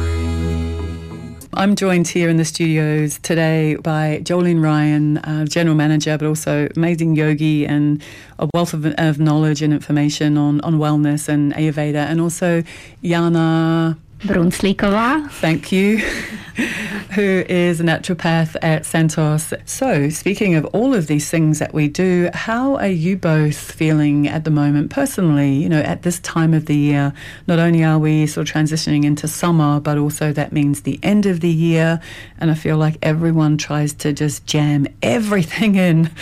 I'm 1.54 1.76
joined 1.76 2.08
here 2.08 2.30
in 2.30 2.38
the 2.38 2.46
studios 2.46 3.18
today 3.18 3.74
by 3.74 4.20
Jolene 4.24 4.62
Ryan, 4.62 5.18
uh, 5.18 5.44
General 5.44 5.76
Manager, 5.76 6.16
but 6.16 6.26
also 6.26 6.66
amazing 6.76 7.14
yogi 7.14 7.66
and 7.66 8.02
a 8.38 8.48
wealth 8.54 8.72
of, 8.72 8.86
of 8.86 9.18
knowledge 9.18 9.60
and 9.60 9.70
information 9.70 10.38
on, 10.38 10.62
on 10.62 10.78
wellness 10.78 11.28
and 11.28 11.52
Ayurveda, 11.52 12.06
and 12.06 12.22
also 12.22 12.62
Jana 13.02 13.98
Brunclikova. 14.22 15.28
Thank 15.32 15.72
you, 15.72 15.98
who 17.14 17.44
is 17.48 17.80
a 17.80 17.82
naturopath 17.82 18.54
at 18.62 18.86
Santos. 18.86 19.52
So, 19.64 20.10
speaking 20.10 20.54
of 20.54 20.64
all 20.66 20.94
of 20.94 21.08
these 21.08 21.28
things 21.28 21.58
that 21.58 21.74
we 21.74 21.88
do, 21.88 22.30
how 22.32 22.76
are 22.76 22.86
you 22.86 23.16
both 23.16 23.72
feeling 23.72 24.28
at 24.28 24.44
the 24.44 24.52
moment 24.52 24.90
personally? 24.90 25.54
You 25.54 25.68
know, 25.68 25.80
at 25.80 26.02
this 26.02 26.20
time 26.20 26.54
of 26.54 26.66
the 26.66 26.76
year, 26.76 27.12
not 27.48 27.58
only 27.58 27.82
are 27.82 27.98
we 27.98 28.28
sort 28.28 28.48
of 28.48 28.54
transitioning 28.54 29.04
into 29.04 29.26
summer, 29.26 29.80
but 29.80 29.98
also 29.98 30.32
that 30.32 30.52
means 30.52 30.82
the 30.82 31.00
end 31.02 31.26
of 31.26 31.40
the 31.40 31.50
year. 31.50 32.00
And 32.38 32.48
I 32.52 32.54
feel 32.54 32.76
like 32.76 32.98
everyone 33.02 33.58
tries 33.58 33.92
to 33.94 34.12
just 34.12 34.46
jam 34.46 34.86
everything 35.02 35.74
in 35.74 36.12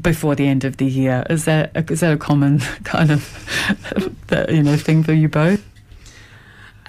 before 0.00 0.34
the 0.34 0.48
end 0.48 0.64
of 0.64 0.78
the 0.78 0.86
year. 0.86 1.26
Is 1.28 1.44
that 1.44 1.72
a, 1.74 1.92
is 1.92 2.00
that 2.00 2.14
a 2.14 2.16
common 2.16 2.58
kind 2.84 3.10
of 3.10 4.08
you 4.48 4.62
know 4.62 4.78
thing 4.78 5.02
for 5.02 5.12
you 5.12 5.28
both? 5.28 5.73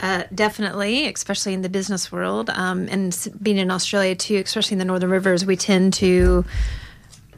Uh, 0.02 0.24
definitely, 0.34 1.08
especially 1.08 1.54
in 1.54 1.62
the 1.62 1.70
business 1.70 2.12
world, 2.12 2.50
um, 2.50 2.88
and 2.90 3.30
being 3.42 3.58
in 3.58 3.72
Australia 3.72 4.14
too, 4.14 4.42
especially 4.44 4.76
in 4.76 4.80
the 4.80 4.86
Northern 4.86 5.10
Rivers, 5.10 5.46
we 5.46 5.56
tend 5.56 5.94
to. 5.96 6.44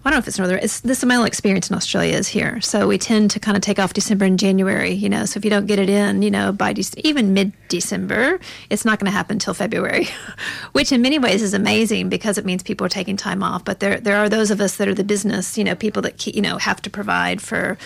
I 0.03 0.09
don't 0.09 0.17
know 0.17 0.19
if 0.19 0.27
it's 0.27 0.39
northern. 0.39 0.59
It's 0.59 0.79
this 0.79 0.99
is 0.99 1.05
my 1.05 1.23
experience 1.25 1.69
in 1.69 1.75
Australia 1.75 2.15
is 2.15 2.29
here. 2.29 2.61
So 2.61 2.87
we 2.87 2.97
tend 2.97 3.29
to 3.31 3.39
kind 3.41 3.57
of 3.57 3.61
take 3.61 3.77
off 3.77 3.93
December 3.93 4.25
and 4.25 4.39
January. 4.39 4.93
You 4.93 5.09
know, 5.09 5.25
so 5.25 5.37
if 5.37 5.43
you 5.43 5.51
don't 5.51 5.65
get 5.65 5.79
it 5.79 5.89
in, 5.89 6.21
you 6.21 6.31
know, 6.31 6.51
by 6.51 6.73
Dec- 6.73 6.99
even 7.03 7.33
mid 7.33 7.51
December, 7.69 8.39
it's 8.69 8.85
not 8.85 8.99
going 8.99 9.05
to 9.05 9.15
happen 9.15 9.35
until 9.35 9.53
February, 9.53 10.07
which 10.71 10.91
in 10.91 11.01
many 11.01 11.19
ways 11.19 11.41
is 11.41 11.53
amazing 11.53 12.09
because 12.09 12.37
it 12.37 12.45
means 12.45 12.63
people 12.63 12.85
are 12.85 12.89
taking 12.89 13.17
time 13.17 13.43
off. 13.43 13.65
But 13.65 13.79
there 13.79 13.99
there 13.99 14.17
are 14.17 14.29
those 14.29 14.51
of 14.51 14.61
us 14.61 14.77
that 14.77 14.87
are 14.87 14.93
the 14.93 15.03
business, 15.03 15.57
you 15.57 15.63
know, 15.63 15.75
people 15.75 16.01
that 16.03 16.25
you 16.27 16.41
know 16.41 16.57
have 16.57 16.81
to 16.83 16.89
provide 16.89 17.41
for 17.41 17.77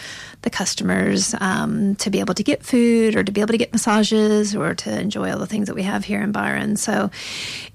the 0.42 0.50
customers 0.50 1.36
um, 1.40 1.96
to 1.96 2.10
be 2.10 2.20
able 2.20 2.34
to 2.34 2.44
get 2.44 2.64
food 2.64 3.16
or 3.16 3.24
to 3.24 3.32
be 3.32 3.42
able 3.42 3.52
to 3.52 3.58
get 3.58 3.72
massages 3.72 4.56
or 4.56 4.74
to 4.74 5.00
enjoy 5.00 5.32
all 5.32 5.38
the 5.38 5.46
things 5.46 5.68
that 5.68 5.76
we 5.76 5.84
have 5.84 6.06
here 6.06 6.22
in 6.22 6.32
Byron. 6.32 6.78
So 6.78 7.12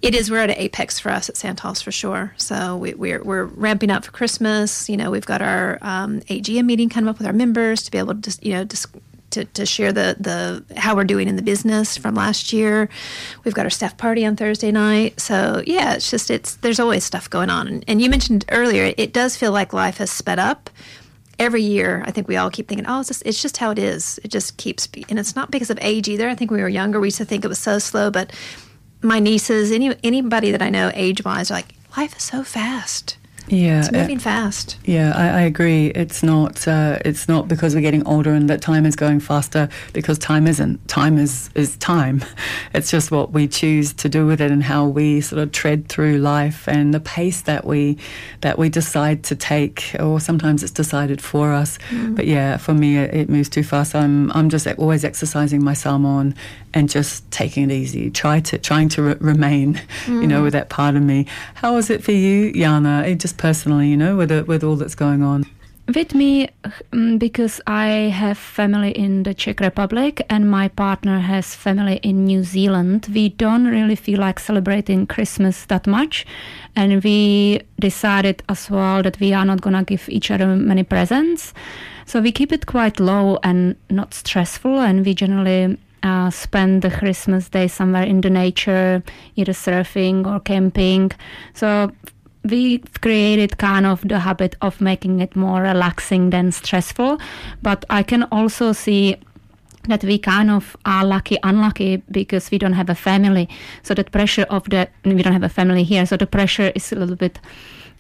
it 0.03 0.15
is 0.15 0.31
we're 0.31 0.39
at 0.39 0.51
an 0.51 0.57
apex 0.57 0.99
for 0.99 1.11
us 1.11 1.29
at 1.29 1.37
Santos 1.37 1.81
for 1.81 1.93
sure. 1.93 2.35
So 2.37 2.77
we, 2.77 2.95
we're 2.95 3.23
we're 3.23 3.45
ramping 3.45 3.91
up 3.91 4.05
for 4.05 4.13
Christmas. 4.13 4.89
You 4.89 4.97
know, 4.97 5.11
we've 5.11 5.27
got 5.27 5.43
our 5.43 5.79
um, 5.83 6.21
AGM 6.23 6.65
meeting 6.65 6.89
coming 6.89 7.09
up 7.09 7.19
with 7.19 7.27
our 7.27 7.33
members 7.33 7.83
to 7.85 7.91
be 7.91 7.99
able 7.99 8.15
to 8.15 8.21
just 8.21 8.45
you 8.45 8.53
know 8.53 8.65
to, 9.31 9.45
to 9.45 9.67
share 9.67 9.93
the, 9.93 10.17
the 10.19 10.79
how 10.79 10.95
we're 10.95 11.05
doing 11.05 11.29
in 11.29 11.37
the 11.37 11.43
business 11.43 11.97
from 11.97 12.15
last 12.15 12.53
year. 12.53 12.89
We've 13.45 13.55
got 13.55 13.67
our 13.67 13.71
staff 13.71 13.97
party 13.97 14.25
on 14.25 14.37
Thursday 14.37 14.73
night. 14.73 15.21
So 15.21 15.63
yeah, 15.67 15.95
it's 15.95 16.11
just 16.11 16.31
it's 16.31 16.57
there's 16.57 16.81
always 16.81 17.05
stuff 17.05 17.29
going 17.29 17.51
on. 17.51 17.69
And, 17.69 17.85
and 17.89 18.03
you 18.03 18.11
mentioned 18.11 18.45
earlier, 18.51 18.93
it 18.97 19.13
does 19.13 19.37
feel 19.37 19.53
like 19.53 19.73
life 19.73 19.99
has 19.99 20.11
sped 20.11 20.39
up 20.39 20.71
every 21.39 21.63
year, 21.63 22.03
I 22.07 22.11
think 22.11 22.29
we 22.29 22.37
all 22.37 22.51
keep 22.51 22.69
thinking, 22.69 22.87
oh, 22.87 23.01
it's 23.01 23.09
just, 23.09 23.23
it's 23.27 23.43
just 23.43 23.57
how 23.59 23.71
it 23.71 23.79
is. 23.79 24.19
It 24.25 24.29
just 24.29 24.57
keeps, 24.57 24.89
and 25.09 25.19
it's 25.19 25.37
not 25.37 25.51
because 25.51 25.71
of 25.71 25.79
age 25.83 26.09
either. 26.09 26.29
I 26.29 26.35
think 26.35 26.51
when 26.51 26.59
we 26.59 26.63
were 26.63 26.69
younger, 26.69 27.01
we 27.01 27.09
used 27.09 27.19
to 27.19 27.25
think 27.25 27.45
it 27.45 27.49
was 27.49 27.59
so 27.59 27.79
slow, 27.79 28.11
but 28.11 28.33
my 29.03 29.19
nieces, 29.19 29.71
any 29.71 29.95
anybody 30.03 30.51
that 30.51 30.63
I 30.63 30.71
know 30.71 30.91
age 30.95 31.25
wise, 31.25 31.51
are 31.51 31.55
like, 31.55 31.75
life 31.97 32.17
is 32.17 32.23
so 32.23 32.43
fast. 32.43 33.19
Yeah, 33.49 33.81
it's 33.81 33.93
moving 33.93 34.19
uh, 34.19 34.21
fast. 34.21 34.79
Yeah, 34.85 35.13
I, 35.15 35.29
I, 35.29 35.41
agree. 35.43 35.89
It's 35.89 36.23
not. 36.23 36.67
Uh, 36.67 36.99
it's 37.05 37.29
not 37.29 37.47
because 37.47 37.75
we're 37.75 37.81
getting 37.81 38.07
older 38.07 38.33
and 38.33 38.51
that 38.51 38.61
time 38.61 38.85
is 38.85 38.97
going 38.97 39.21
faster. 39.21 39.69
Because 39.93 40.19
time 40.19 40.47
isn't. 40.47 40.87
Time 40.89 41.19
is 41.19 41.51
is 41.55 41.77
time. 41.77 42.25
It's 42.75 42.91
just 42.91 43.11
what 43.11 43.33
we 43.33 43.49
choose 43.49 43.95
to 43.95 44.09
do 44.09 44.27
with 44.27 44.41
it 44.41 44.51
and 44.51 44.63
how 44.63 44.87
we 44.87 45.21
sort 45.23 45.41
of 45.41 45.51
tread 45.53 45.89
through 45.89 46.19
life 46.19 46.69
and 46.69 46.93
the 46.93 47.01
pace 47.01 47.41
that 47.43 47.65
we 47.65 47.97
that 48.43 48.59
we 48.59 48.69
decide 48.69 49.23
to 49.25 49.37
take, 49.37 49.97
or 49.99 50.21
sometimes 50.21 50.63
it's 50.63 50.73
decided 50.73 51.23
for 51.23 51.53
us. 51.53 51.79
Mm. 51.91 52.17
But 52.17 52.27
yeah, 52.27 52.59
for 52.59 52.75
me, 52.75 52.99
it, 52.99 53.15
it, 53.15 53.29
moves 53.31 53.49
too 53.49 53.63
fast. 53.63 53.95
I'm 53.95 54.31
I'm 54.33 54.51
just 54.51 54.67
always 54.79 55.05
exercising 55.05 55.65
my 55.65 55.73
salmon 55.75 56.35
and 56.77 56.91
just 56.91 57.29
taking 57.31 57.71
it 57.71 57.73
easy. 57.73 58.11
Try 58.11 58.41
to 58.41 58.59
trying 58.59 58.91
to 58.91 59.03
re- 59.03 59.17
remain, 59.19 59.81
mm. 60.05 60.21
you 60.21 60.27
know, 60.29 60.41
mm. 60.41 60.45
with 60.45 60.53
that 60.53 60.69
part 60.69 60.95
of 60.95 61.03
me. 61.03 61.27
How 61.55 61.75
was 61.75 61.89
it 61.89 62.05
for 62.05 62.13
you, 62.13 62.53
Jana? 62.53 63.03
It 63.07 63.19
just 63.19 63.39
personally, 63.39 63.89
you 63.89 63.97
know, 63.97 64.15
with 64.15 64.31
it, 64.31 64.47
with 64.47 64.63
all 64.63 64.77
that's 64.77 64.95
going 64.95 65.23
on? 65.23 65.47
With 65.95 66.15
me, 66.15 66.51
mm, 66.93 67.19
because 67.19 67.63
I 67.67 68.11
have 68.13 68.37
family 68.37 68.91
in 68.91 69.23
the 69.23 69.33
Czech 69.33 69.61
Republic 69.61 70.21
and 70.29 70.51
my 70.51 70.69
partner 70.69 71.21
has 71.21 71.55
family 71.55 71.99
in 72.03 72.27
New 72.27 72.43
Zealand, 72.43 73.09
we 73.15 73.31
don't 73.31 73.67
really 73.67 73.97
feel 73.97 74.21
like 74.21 74.39
celebrating 74.39 75.07
Christmas 75.07 75.65
that 75.67 75.87
much. 75.87 76.27
And 76.75 77.03
we 77.03 77.63
decided 77.81 78.43
as 78.51 78.69
well 78.69 79.03
that 79.03 79.19
we 79.19 79.33
are 79.33 79.47
not 79.47 79.63
going 79.63 79.77
to 79.77 79.85
give 79.85 80.11
each 80.11 80.31
other 80.31 80.49
many 80.49 80.83
presents. 80.83 81.55
So 82.05 82.21
we 82.21 82.33
keep 82.33 82.53
it 82.53 82.67
quite 82.67 83.01
low 83.01 83.39
and 83.43 83.77
not 83.89 84.13
stressful. 84.13 84.81
And 84.81 85.07
we 85.07 85.15
generally 85.15 85.79
uh, 86.03 86.31
spend 86.31 86.83
the 86.83 86.91
Christmas 86.91 87.49
day 87.49 87.69
somewhere 87.69 88.05
in 88.05 88.21
the 88.21 88.31
nature, 88.31 89.03
either 89.37 89.53
surfing 89.53 90.27
or 90.27 90.41
camping. 90.41 91.13
So 91.55 91.91
we 92.45 92.79
created 93.01 93.59
kind 93.59 93.87
of 93.87 94.07
the 94.09 94.21
habit 94.21 94.57
of 94.61 94.81
making 94.81 95.21
it 95.21 95.35
more 95.35 95.63
relaxing 95.63 96.31
than 96.31 96.53
stressful. 96.53 97.19
But 97.63 97.85
I 97.91 98.03
can 98.03 98.25
also 98.25 98.73
see 98.73 99.17
that 99.89 100.05
we 100.05 100.19
kind 100.19 100.51
of 100.51 100.77
are 100.85 101.05
lucky, 101.05 101.39
unlucky 101.43 102.03
because 102.11 102.51
we 102.51 102.59
don't 102.59 102.73
have 102.73 102.91
a 102.91 102.95
family. 102.95 103.49
So 103.83 103.95
the 103.95 104.05
pressure 104.05 104.47
of 104.51 104.65
the 104.65 104.89
we 105.05 105.23
don't 105.23 105.33
have 105.33 105.43
a 105.43 105.49
family 105.49 105.85
here. 105.85 106.07
So 106.07 106.17
the 106.17 106.27
pressure 106.27 106.73
is 106.75 106.93
a 106.93 106.97
little 106.97 107.17
bit 107.17 107.39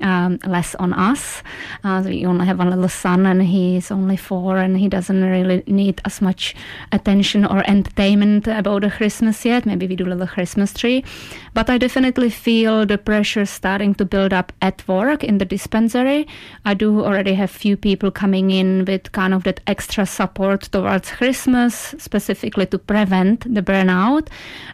um, 0.00 0.38
less 0.46 0.74
on 0.76 0.92
us. 0.92 1.42
Uh, 1.84 2.02
we 2.04 2.26
only 2.26 2.46
have 2.46 2.58
one 2.58 2.70
little 2.70 2.88
son, 2.88 3.26
and 3.26 3.42
he's 3.42 3.90
only 3.90 4.16
four, 4.16 4.58
and 4.58 4.78
he 4.78 4.88
doesn't 4.88 5.22
really 5.22 5.62
need 5.66 6.00
as 6.04 6.20
much 6.20 6.54
attention 6.92 7.44
or 7.44 7.62
entertainment 7.68 8.46
about 8.46 8.82
the 8.82 8.90
Christmas 8.90 9.44
yet. 9.44 9.66
Maybe 9.66 9.86
we 9.86 9.96
do 9.96 10.06
a 10.06 10.12
little 10.12 10.26
Christmas 10.26 10.72
tree, 10.72 11.04
but 11.54 11.70
I 11.70 11.78
definitely 11.78 12.30
feel 12.30 12.86
the 12.86 12.98
pressure 12.98 13.46
starting 13.46 13.94
to 13.94 14.04
build 14.04 14.32
up 14.32 14.52
at 14.60 14.86
work 14.86 15.24
in 15.24 15.38
the 15.38 15.44
dispensary. 15.44 16.26
I 16.64 16.74
do 16.74 17.04
already 17.04 17.34
have 17.34 17.50
few 17.50 17.76
people 17.76 18.10
coming 18.10 18.50
in 18.50 18.84
with 18.84 19.12
kind 19.12 19.32
of 19.32 19.44
that 19.44 19.60
extra 19.66 20.06
support 20.06 20.62
towards 20.62 21.10
Christmas, 21.10 21.94
specifically 21.98 22.66
to 22.66 22.78
prevent 22.78 23.52
the 23.54 23.62
burnout. 23.62 24.28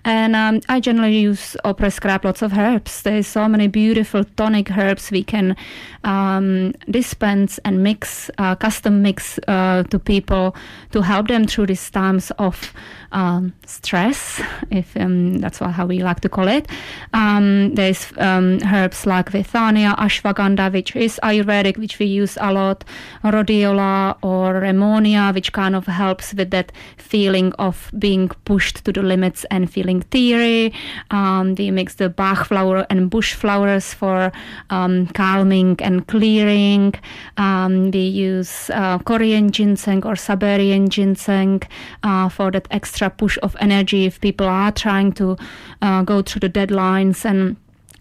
And 0.05 0.35
um, 0.35 0.61
I 0.69 0.81
generally 0.81 1.19
use 1.19 1.57
or 1.65 1.75
prescribe 1.75 2.25
lots 2.25 2.43
of 2.43 2.57
herbs. 2.59 3.03
There's 3.03 3.27
so 3.27 3.49
many 3.49 3.69
beautiful 3.69 4.25
tonic 4.25 4.77
herbs 4.77 5.12
we 5.13 5.23
can 5.23 5.57
um, 6.05 6.73
dispense 6.91 7.59
and 7.65 7.83
mix, 7.83 8.31
uh, 8.39 8.57
custom 8.57 9.03
mix 9.03 9.39
uh, 9.47 9.85
to 9.85 9.99
people 9.99 10.57
to 10.91 11.03
help 11.03 11.29
them 11.29 11.47
through 11.47 11.67
these 11.67 11.91
times 11.91 12.33
of 12.39 12.73
um, 13.13 13.53
stress, 13.67 14.41
if 14.71 14.97
um, 14.97 15.39
that's 15.39 15.59
how 15.59 15.87
we 15.87 16.03
like 16.03 16.21
to 16.21 16.29
call 16.29 16.49
it. 16.49 16.67
Um, 17.13 17.75
there's 17.75 18.13
um, 18.19 18.59
herbs 18.65 19.07
like 19.07 19.31
Withania, 19.31 19.97
ashwagandha, 19.97 20.73
which 20.73 20.97
is 20.97 21.21
Ayurvedic, 21.23 21.77
which 21.77 21.99
we 21.99 22.07
use 22.07 22.37
a 22.41 22.53
lot, 22.53 22.85
rhodiola 23.23 24.17
or 24.23 24.61
Rehmannia, 24.61 25.35
which 25.35 25.53
kind 25.53 25.77
of 25.77 25.87
helps 25.87 26.35
with 26.35 26.51
that 26.51 26.73
feeling 26.97 27.53
of 27.59 27.91
being 27.99 28.29
pushed 28.45 28.85
to 28.85 28.93
the 28.93 29.03
limits 29.03 29.45
and 29.51 29.71
feeling 29.71 30.03
teary. 30.11 30.73
Um, 31.11 31.55
we 31.55 31.71
mix 31.71 31.95
the 31.97 32.09
Bach 32.09 32.47
flower 32.47 32.87
and 32.91 33.11
bush 33.11 33.35
flowers 33.35 33.93
for 33.95 34.33
um, 34.71 35.02
calming 35.09 35.77
and 35.81 36.07
clearing. 36.07 36.95
we 37.39 38.01
use 38.01 38.71
uh, 38.71 38.99
Korean 38.99 39.51
ginseng 39.51 40.05
or 40.05 40.17
Siberian 40.17 40.89
ginseng 40.89 41.63
uh, 42.03 42.29
for 42.29 42.51
that 42.51 42.69
extra 42.71 43.11
push 43.11 43.39
of 43.43 43.57
energy 43.61 44.07
if 44.07 44.21
people 44.21 44.47
are 44.47 44.73
trying 44.73 45.13
to 45.13 45.37
uh, 45.81 46.03
go 46.03 46.23
through 46.23 46.41
the 46.41 46.51
deadlines 46.51 47.25
and 47.25 47.57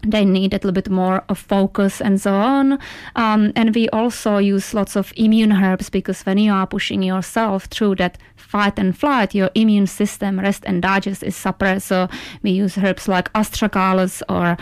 they 0.06 0.24
need 0.24 0.52
a 0.52 0.56
little 0.56 0.72
bit 0.72 0.90
more 0.90 1.24
of 1.28 1.38
focus 1.38 2.00
and 2.00 2.20
so 2.20 2.34
on. 2.34 2.78
Um, 3.16 3.52
and 3.54 3.74
we 3.74 3.88
also 3.90 4.38
use 4.38 4.74
lots 4.74 4.96
of 4.96 5.12
immune 5.16 5.52
herbs 5.52 5.90
because 5.90 6.22
when 6.22 6.38
you 6.38 6.52
are 6.52 6.66
pushing 6.66 7.02
yourself 7.02 7.64
through 7.66 7.96
that 7.96 8.18
fight 8.36 8.78
and 8.78 8.96
flight, 8.96 9.34
your 9.34 9.50
immune 9.54 9.86
system, 9.86 10.40
rest 10.40 10.64
and 10.66 10.82
digest 10.82 11.22
is 11.22 11.36
suppressed. 11.36 11.86
So 11.86 12.08
we 12.42 12.50
use 12.50 12.76
herbs 12.76 13.08
like 13.08 13.32
astragalus 13.32 14.22
or 14.28 14.56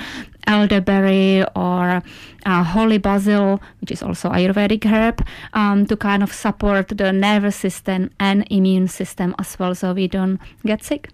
elderberry 0.47 1.45
or 1.57 2.03
uh, 2.47 2.65
holy 2.65 2.99
basil, 2.99 3.61
which 3.81 3.91
is 3.91 4.03
also 4.03 4.31
Ayurvedic 4.31 4.85
herb, 4.85 5.27
um, 5.55 5.87
to 5.87 5.97
kind 5.97 6.23
of 6.23 6.33
support 6.33 6.89
the 6.89 7.13
nervous 7.13 7.57
system 7.57 8.11
and 8.19 8.47
immune 8.51 8.89
system 8.89 9.35
as 9.39 9.59
well 9.59 9.75
so 9.75 9.93
we 9.93 10.09
don't 10.09 10.41
get 10.65 10.83
sick 10.83 11.09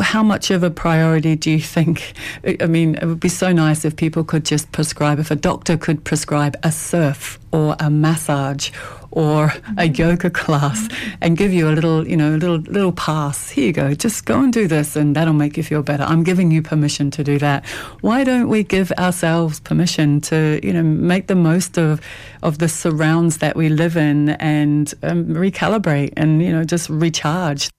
how 0.00 0.22
much 0.22 0.50
of 0.50 0.62
a 0.62 0.70
priority 0.70 1.36
do 1.36 1.50
you 1.50 1.60
think? 1.60 2.14
I 2.60 2.66
mean, 2.66 2.96
it 2.96 3.06
would 3.06 3.20
be 3.20 3.28
so 3.28 3.52
nice 3.52 3.84
if 3.84 3.96
people 3.96 4.24
could 4.24 4.44
just 4.44 4.70
prescribe, 4.72 5.18
if 5.18 5.30
a 5.30 5.36
doctor 5.36 5.76
could 5.76 6.04
prescribe 6.04 6.56
a 6.62 6.70
surf 6.70 7.38
or 7.52 7.76
a 7.80 7.90
massage 7.90 8.70
or 9.10 9.52
a 9.76 9.88
yoga 9.88 10.30
class 10.30 10.88
and 11.20 11.36
give 11.36 11.52
you 11.52 11.68
a 11.68 11.72
little, 11.72 12.06
you 12.06 12.16
know, 12.16 12.34
a 12.34 12.38
little 12.38 12.58
little 12.58 12.92
pass. 12.92 13.50
Here 13.50 13.66
you 13.66 13.72
go. 13.72 13.94
Just 13.94 14.24
go 14.24 14.40
and 14.40 14.52
do 14.52 14.66
this 14.66 14.96
and 14.96 15.14
that'll 15.14 15.34
make 15.34 15.56
you 15.56 15.62
feel 15.62 15.82
better. 15.82 16.04
I'm 16.04 16.22
giving 16.22 16.50
you 16.50 16.62
permission 16.62 17.10
to 17.12 17.24
do 17.24 17.38
that. 17.38 17.66
Why 18.00 18.24
don't 18.24 18.48
we 18.48 18.64
give 18.64 18.90
ourselves 18.92 19.60
permission 19.60 20.20
to, 20.22 20.60
you 20.62 20.72
know, 20.72 20.82
make 20.82 21.26
the 21.26 21.34
most 21.34 21.76
of 21.76 22.00
of 22.42 22.58
the 22.58 22.68
surrounds 22.68 23.38
that 23.38 23.54
we 23.54 23.68
live 23.68 23.96
in 23.96 24.30
and 24.30 24.94
um, 25.02 25.26
recalibrate 25.26 26.14
and, 26.16 26.42
you 26.42 26.50
know, 26.50 26.64
just 26.64 26.88
recharge? 26.88 27.70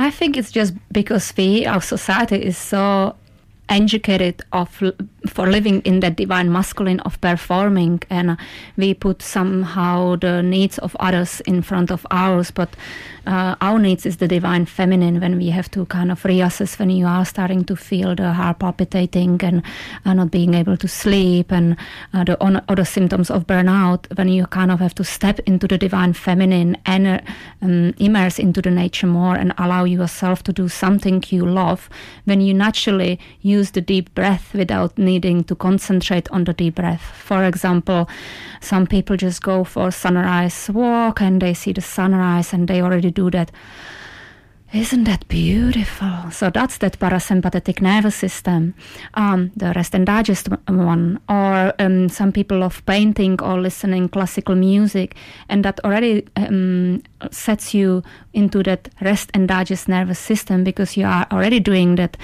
I 0.00 0.10
think 0.10 0.38
it's 0.38 0.50
just 0.50 0.72
because 0.90 1.30
we, 1.36 1.66
our 1.66 1.82
society 1.82 2.36
is 2.36 2.56
so 2.56 3.16
educated 3.68 4.42
of 4.50 4.82
for 5.26 5.50
living 5.50 5.80
in 5.82 6.00
that 6.00 6.16
divine 6.16 6.50
masculine 6.50 7.00
of 7.00 7.20
performing 7.20 8.02
and 8.10 8.36
we 8.76 8.94
put 8.94 9.22
somehow 9.22 10.16
the 10.16 10.42
needs 10.42 10.78
of 10.78 10.96
others 11.00 11.40
in 11.42 11.62
front 11.62 11.90
of 11.90 12.06
ours 12.10 12.50
but 12.50 12.70
uh, 13.26 13.54
our 13.60 13.78
needs 13.78 14.06
is 14.06 14.16
the 14.16 14.26
divine 14.26 14.64
feminine 14.64 15.20
when 15.20 15.36
we 15.36 15.50
have 15.50 15.70
to 15.70 15.84
kind 15.86 16.10
of 16.10 16.22
reassess 16.22 16.78
when 16.78 16.90
you 16.90 17.06
are 17.06 17.24
starting 17.24 17.64
to 17.64 17.76
feel 17.76 18.14
the 18.14 18.32
heart 18.32 18.58
palpitating 18.58 19.38
and 19.42 19.62
uh, 20.04 20.14
not 20.14 20.30
being 20.30 20.54
able 20.54 20.76
to 20.76 20.88
sleep 20.88 21.52
and 21.52 21.76
uh, 22.14 22.24
the 22.24 22.36
other 22.68 22.84
symptoms 22.84 23.30
of 23.30 23.46
burnout 23.46 24.06
when 24.16 24.28
you 24.28 24.46
kind 24.46 24.70
of 24.70 24.80
have 24.80 24.94
to 24.94 25.04
step 25.04 25.38
into 25.40 25.68
the 25.68 25.76
divine 25.76 26.12
feminine 26.12 26.76
and 26.86 27.22
um, 27.62 27.94
immerse 27.98 28.38
into 28.38 28.62
the 28.62 28.70
nature 28.70 29.06
more 29.06 29.36
and 29.36 29.52
allow 29.58 29.84
yourself 29.84 30.42
to 30.42 30.52
do 30.52 30.68
something 30.68 31.22
you 31.28 31.44
love 31.44 31.90
when 32.24 32.40
you 32.40 32.54
naturally 32.54 33.18
use 33.42 33.72
the 33.72 33.80
deep 33.80 34.14
breath 34.14 34.54
without 34.54 34.96
needing 35.20 35.44
to 35.44 35.54
concentrate 35.54 36.30
on 36.30 36.44
the 36.44 36.52
deep 36.52 36.76
breath 36.76 37.02
for 37.02 37.44
example 37.44 38.08
some 38.60 38.86
people 38.86 39.16
just 39.16 39.42
go 39.42 39.64
for 39.64 39.88
a 39.88 39.92
sunrise 39.92 40.70
walk 40.70 41.20
and 41.20 41.42
they 41.42 41.54
see 41.54 41.72
the 41.72 41.80
sunrise 41.80 42.52
and 42.52 42.68
they 42.68 42.80
already 42.82 43.10
do 43.10 43.30
that. 43.30 43.50
Isn't 44.72 45.02
that 45.04 45.26
beautiful? 45.26 46.30
So 46.30 46.48
that's 46.48 46.78
that 46.78 47.00
parasympathetic 47.00 47.82
nervous 47.82 48.14
system, 48.14 48.74
um, 49.14 49.50
the 49.56 49.72
rest 49.74 49.96
and 49.96 50.06
digest 50.06 50.48
one. 50.68 51.18
Or 51.28 51.74
um, 51.80 52.08
some 52.08 52.30
people 52.30 52.58
love 52.58 52.80
painting 52.86 53.42
or 53.42 53.60
listening 53.60 54.08
classical 54.08 54.54
music, 54.54 55.16
and 55.48 55.64
that 55.64 55.80
already 55.84 56.24
um, 56.36 57.02
sets 57.32 57.74
you 57.74 58.04
into 58.32 58.62
that 58.62 58.88
rest 59.00 59.30
and 59.34 59.48
digest 59.48 59.88
nervous 59.88 60.20
system 60.20 60.62
because 60.62 60.96
you 60.96 61.04
are 61.04 61.26
already 61.32 61.58
doing 61.58 61.96
that 61.96 62.16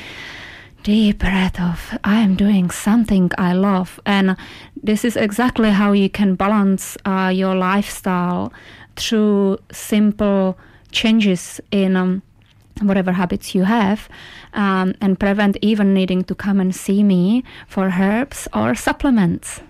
deep 0.87 1.19
breath 1.19 1.61
of 1.61 1.99
I 2.05 2.21
am 2.21 2.37
doing 2.37 2.71
something 2.71 3.33
I 3.37 3.55
love, 3.55 3.99
and 4.07 4.37
this 4.81 5.05
is 5.05 5.17
exactly 5.17 5.71
how 5.71 5.91
you 5.91 6.09
can 6.09 6.37
balance 6.37 6.97
uh, 7.05 7.33
your 7.35 7.57
lifestyle 7.57 8.53
through 8.95 9.59
simple 9.73 10.57
changes 10.93 11.61
in 11.73 11.97
um, 11.97 12.23
whatever 12.83 13.11
habits 13.11 13.53
you 13.53 13.65
have 13.65 14.09
um, 14.55 14.95
and 15.01 15.19
prevent 15.19 15.57
even 15.61 15.93
needing 15.93 16.23
to 16.23 16.37
come 16.37 16.61
and 16.61 16.73
see 16.73 17.03
me 17.03 17.43
for 17.67 17.91
herbs 17.99 18.47
or 18.55 18.77
supplements. 18.77 19.61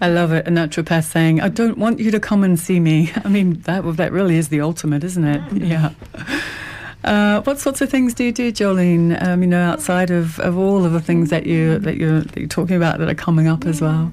I 0.00 0.08
love 0.08 0.32
it. 0.32 0.48
A 0.48 0.50
naturopath 0.50 1.04
saying, 1.04 1.40
"I 1.40 1.50
don't 1.50 1.78
want 1.78 2.00
you 2.00 2.10
to 2.10 2.18
come 2.18 2.42
and 2.42 2.58
see 2.58 2.80
me." 2.80 3.12
I 3.24 3.28
mean, 3.28 3.60
that 3.60 3.82
that 3.96 4.10
really 4.10 4.38
is 4.38 4.48
the 4.48 4.60
ultimate, 4.60 5.04
isn't 5.04 5.24
it? 5.24 5.42
Yeah. 5.52 5.92
Uh, 7.04 7.42
what 7.42 7.58
sorts 7.58 7.80
of 7.80 7.90
things 7.90 8.14
do 8.14 8.24
you 8.24 8.32
do, 8.32 8.52
Jolene? 8.52 9.20
Um, 9.22 9.42
you 9.42 9.48
know, 9.48 9.62
outside 9.62 10.10
of, 10.10 10.38
of 10.40 10.56
all 10.56 10.84
of 10.84 10.92
the 10.92 11.00
things 11.00 11.30
that 11.30 11.46
you 11.46 11.78
that 11.78 11.96
you're, 11.96 12.20
that 12.20 12.36
you're 12.36 12.48
talking 12.48 12.76
about 12.76 12.98
that 12.98 13.08
are 13.08 13.14
coming 13.14 13.48
up 13.48 13.66
as 13.66 13.80
well. 13.80 14.12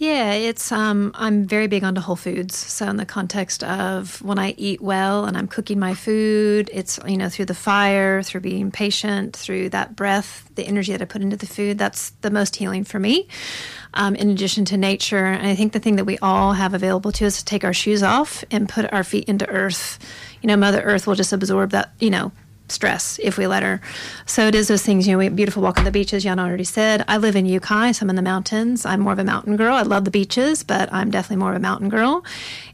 Yeah, 0.00 0.34
it's 0.34 0.70
um, 0.70 1.10
I'm 1.16 1.44
very 1.44 1.66
big 1.66 1.82
onto 1.82 2.00
whole 2.00 2.14
foods. 2.14 2.56
So 2.56 2.86
in 2.86 2.98
the 2.98 3.04
context 3.04 3.64
of 3.64 4.22
when 4.22 4.38
I 4.38 4.54
eat 4.56 4.80
well 4.80 5.24
and 5.24 5.36
I'm 5.36 5.48
cooking 5.48 5.80
my 5.80 5.94
food, 5.94 6.70
it's 6.72 7.00
you 7.04 7.16
know 7.16 7.28
through 7.28 7.46
the 7.46 7.54
fire, 7.54 8.22
through 8.22 8.42
being 8.42 8.70
patient, 8.70 9.34
through 9.36 9.70
that 9.70 9.96
breath, 9.96 10.48
the 10.54 10.64
energy 10.64 10.92
that 10.92 11.02
I 11.02 11.04
put 11.04 11.20
into 11.20 11.36
the 11.36 11.46
food. 11.46 11.78
That's 11.78 12.10
the 12.20 12.30
most 12.30 12.54
healing 12.54 12.84
for 12.84 13.00
me. 13.00 13.26
Um, 13.92 14.14
in 14.14 14.30
addition 14.30 14.64
to 14.66 14.76
nature, 14.76 15.26
and 15.26 15.48
I 15.48 15.56
think 15.56 15.72
the 15.72 15.80
thing 15.80 15.96
that 15.96 16.04
we 16.04 16.16
all 16.18 16.52
have 16.52 16.74
available 16.74 17.10
to 17.12 17.26
us 17.26 17.34
is 17.34 17.38
to 17.40 17.44
take 17.44 17.64
our 17.64 17.74
shoes 17.74 18.04
off 18.04 18.44
and 18.52 18.68
put 18.68 18.92
our 18.92 19.02
feet 19.02 19.24
into 19.24 19.48
earth. 19.48 19.98
You 20.42 20.48
know, 20.48 20.56
Mother 20.56 20.80
Earth 20.82 21.06
will 21.06 21.14
just 21.14 21.32
absorb 21.32 21.70
that. 21.70 21.92
You 21.98 22.10
know, 22.10 22.32
stress 22.70 23.18
if 23.22 23.38
we 23.38 23.46
let 23.46 23.62
her. 23.62 23.80
So 24.26 24.46
it 24.46 24.54
is 24.54 24.68
those 24.68 24.82
things, 24.82 25.06
you 25.06 25.12
know, 25.12 25.18
we 25.18 25.28
beautiful 25.28 25.62
walk 25.62 25.78
on 25.78 25.84
the 25.84 25.90
beaches, 25.90 26.22
Jan 26.22 26.38
already 26.38 26.64
said. 26.64 27.04
I 27.08 27.16
live 27.16 27.36
in 27.36 27.46
Uki, 27.46 27.94
so 27.94 28.04
I'm 28.04 28.10
in 28.10 28.16
the 28.16 28.22
mountains. 28.22 28.84
I'm 28.84 29.00
more 29.00 29.12
of 29.12 29.18
a 29.18 29.24
mountain 29.24 29.56
girl. 29.56 29.74
I 29.74 29.82
love 29.82 30.04
the 30.04 30.10
beaches, 30.10 30.62
but 30.62 30.92
I'm 30.92 31.10
definitely 31.10 31.36
more 31.36 31.50
of 31.50 31.56
a 31.56 31.60
mountain 31.60 31.88
girl. 31.88 32.24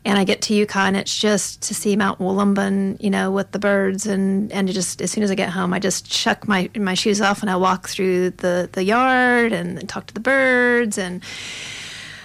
And 0.05 0.19
I 0.19 0.25
get 0.25 0.43
to 0.43 0.55
Uki 0.55 0.77
and 0.77 0.97
it's 0.97 1.17
just 1.17 1.63
to 1.63 1.75
see 1.75 1.97
Mount 1.97 2.19
Wollumbin, 2.19 3.01
you 3.03 3.11
know, 3.11 3.31
with 3.31 3.53
the 3.53 3.59
birds 3.59 4.07
and, 4.07 4.53
and 4.53 4.69
just 4.69 5.01
as 5.01 5.11
soon 5.11 5.25
as 5.25 5.31
I 5.31 5.35
get 5.35 5.51
home 5.51 5.73
I 5.73 5.79
just 5.79 6.11
chuck 6.11 6.47
my 6.49 6.71
my 6.77 6.95
shoes 6.95 7.21
off 7.21 7.41
and 7.43 7.51
I 7.51 7.57
walk 7.57 7.89
through 7.89 8.31
the, 8.31 8.69
the 8.73 8.85
yard 8.85 9.53
and 9.53 9.89
talk 9.89 10.07
to 10.07 10.15
the 10.15 10.21
birds 10.21 10.99
and 10.99 11.23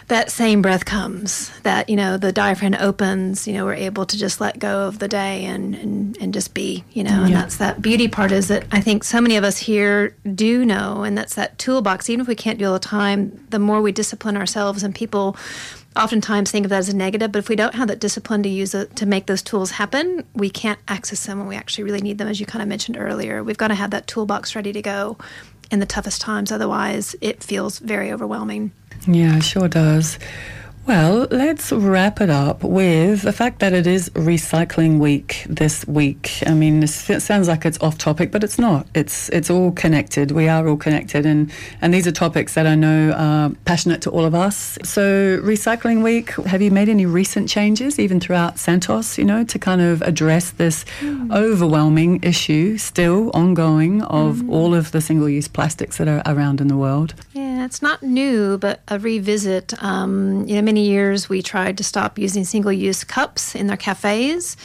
that 0.10 0.32
same 0.32 0.62
breath 0.62 0.86
comes 0.86 1.50
that 1.62 1.90
you 1.90 1.96
know 1.96 2.18
the 2.18 2.32
diaphragm 2.32 2.76
opens 2.80 3.48
you 3.48 3.54
know 3.54 3.64
we're 3.66 3.74
able 3.74 4.06
to 4.06 4.18
just 4.18 4.42
let 4.42 4.60
go 4.60 4.88
of 4.88 5.00
the 5.00 5.08
day 5.08 5.46
and 5.46 5.76
and, 5.76 6.18
and 6.18 6.34
just 6.34 6.54
be 6.54 6.84
you 6.92 7.04
know 7.04 7.24
and 7.24 7.34
that's 7.34 7.58
that 7.58 7.82
beauty 7.82 8.08
part 8.08 8.32
is 8.32 8.48
that 8.48 8.66
i 8.72 8.82
think 8.82 9.04
so 9.04 9.22
many 9.22 9.38
of 9.38 9.44
us 9.44 9.58
here 9.58 10.16
do 10.36 10.66
know 10.66 11.04
and 11.04 11.18
that's 11.18 11.36
that 11.36 11.58
toolbox. 11.58 12.10
Even 12.10 12.22
if 12.22 12.28
we 12.28 12.36
can't 12.36 12.60
do 12.60 12.66
all 12.66 12.74
the 12.74 12.80
time 12.80 13.46
the 13.50 13.60
more 13.60 13.82
we 13.82 13.92
discipline 13.92 14.36
ourselves 14.36 14.84
and 14.84 14.96
people 14.96 15.38
oftentimes 15.96 16.52
think 16.52 16.66
of 16.66 16.70
that 16.70 16.78
as 16.78 16.90
a 16.90 16.96
negative 16.96 17.32
but 17.32 17.40
if 17.40 17.50
we 17.50 17.56
don't 17.56 17.76
have 17.76 17.88
that 17.88 18.00
discipline 18.00 18.42
to 18.44 18.50
use 18.50 18.74
it 18.74 18.96
to 18.96 19.06
make 19.06 19.26
those 19.26 19.42
tools 19.42 19.72
happen 19.72 20.24
we 20.34 20.50
can't 20.50 20.80
access 20.88 21.26
them 21.26 21.40
when 21.40 21.48
we 21.48 21.56
actually 21.56 21.84
really 21.84 22.02
need 22.02 22.18
them 22.18 22.28
as 22.28 22.40
you 22.40 22.46
kind 22.46 22.62
of 22.62 22.68
mentioned 22.68 22.98
earlier. 22.98 23.44
We've 23.44 23.58
got 23.58 23.70
to 23.70 23.76
have 23.76 23.92
that 23.92 24.08
toolbox 24.08 24.56
ready 24.56 24.74
to 24.74 24.82
go 24.82 25.18
in 25.72 25.80
the 25.80 25.86
toughest 25.86 26.22
times 26.22 26.52
otherwise 26.52 27.16
it 27.22 27.44
feels 27.44 27.80
very 27.80 28.12
overwhelming 28.12 28.72
yeah, 29.08 29.40
sure 29.40 29.68
does. 29.68 30.20
Well, 30.90 31.28
let's 31.30 31.72
wrap 31.72 32.20
it 32.20 32.32
up 32.32 32.64
with 32.64 33.22
the 33.22 33.32
fact 33.32 33.60
that 33.60 33.74
it 33.74 33.86
is 33.86 34.10
recycling 34.16 34.98
week 34.98 35.46
this 35.48 35.86
week. 35.86 36.42
I 36.48 36.56
mean, 36.56 36.82
it 36.82 36.90
sounds 36.90 37.48
like 37.48 37.64
it's 37.64 37.80
off 37.80 38.00
topic, 38.00 38.32
but 38.32 38.44
it's 38.44 38.58
not. 38.58 38.88
It's 38.96 39.30
it's 39.30 39.52
all 39.52 39.72
connected. 39.72 40.32
We 40.32 40.48
are 40.48 40.68
all 40.68 40.78
connected, 40.78 41.28
and 41.28 41.52
and 41.80 41.94
these 41.94 42.08
are 42.08 42.12
topics 42.12 42.56
that 42.56 42.66
I 42.66 42.74
know 42.74 43.12
are 43.12 43.52
passionate 43.66 44.02
to 44.02 44.10
all 44.10 44.26
of 44.26 44.34
us. 44.34 44.80
So, 44.84 45.38
recycling 45.44 46.02
week. 46.02 46.32
Have 46.48 46.60
you 46.60 46.72
made 46.72 46.90
any 46.90 47.06
recent 47.06 47.50
changes, 47.50 48.00
even 48.00 48.20
throughout 48.20 48.58
Santos? 48.58 49.20
You 49.20 49.26
know, 49.26 49.44
to 49.44 49.60
kind 49.60 49.82
of 49.82 50.02
address 50.02 50.50
this 50.50 50.86
mm. 51.02 51.32
overwhelming 51.32 52.24
issue, 52.24 52.80
still 52.80 53.30
ongoing, 53.36 54.02
of 54.02 54.38
mm. 54.38 54.50
all 54.50 54.74
of 54.74 54.92
the 54.92 55.02
single-use 55.02 55.50
plastics 55.50 55.98
that 55.98 56.08
are 56.08 56.24
around 56.26 56.62
in 56.62 56.68
the 56.68 56.78
world. 56.78 57.14
Yeah, 57.34 57.64
it's 57.64 57.84
not 57.84 58.02
new, 58.02 58.58
but 58.58 58.82
a 58.88 58.98
revisit. 58.98 59.76
Um, 59.84 60.48
you 60.48 60.56
know, 60.56 60.64
many 60.64 60.79
years 60.80 61.30
we 61.30 61.42
tried 61.42 61.78
to 61.78 61.84
stop 61.84 62.18
using 62.18 62.46
single 62.46 62.72
use 62.72 63.04
cups 63.04 63.56
in 63.56 63.68
their 63.68 63.78
cafes. 63.78 64.58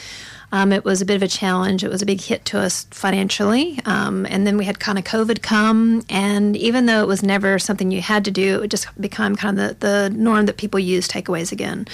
Um, 0.55 0.73
it 0.73 0.85
was 0.85 1.03
a 1.03 1.05
bit 1.05 1.17
of 1.17 1.23
a 1.25 1.27
challenge. 1.27 1.83
It 1.83 1.91
was 1.91 2.01
a 2.01 2.07
big 2.07 2.21
hit 2.21 2.45
to 2.45 2.61
us 2.61 2.87
financially. 2.93 3.81
Um, 3.87 4.25
and 4.31 4.47
then 4.47 4.57
we 4.57 4.65
had 4.65 4.79
kind 4.79 4.99
of 4.99 5.05
COVID 5.05 5.43
come. 5.43 6.05
And 6.09 6.57
even 6.57 6.87
though 6.87 7.03
it 7.03 7.09
was 7.09 7.25
never 7.25 7.59
something 7.59 7.91
you 7.91 8.01
had 8.01 8.25
to 8.27 8.31
do, 8.31 8.55
it 8.55 8.61
would 8.61 8.71
just 8.71 8.87
become 9.01 9.35
kind 9.35 9.59
of 9.59 9.81
the, 9.81 9.87
the 9.87 10.11
norm 10.11 10.47
that 10.47 10.57
people 10.57 10.79
use 10.79 11.09
takeaways 11.09 11.51
again. 11.51 11.89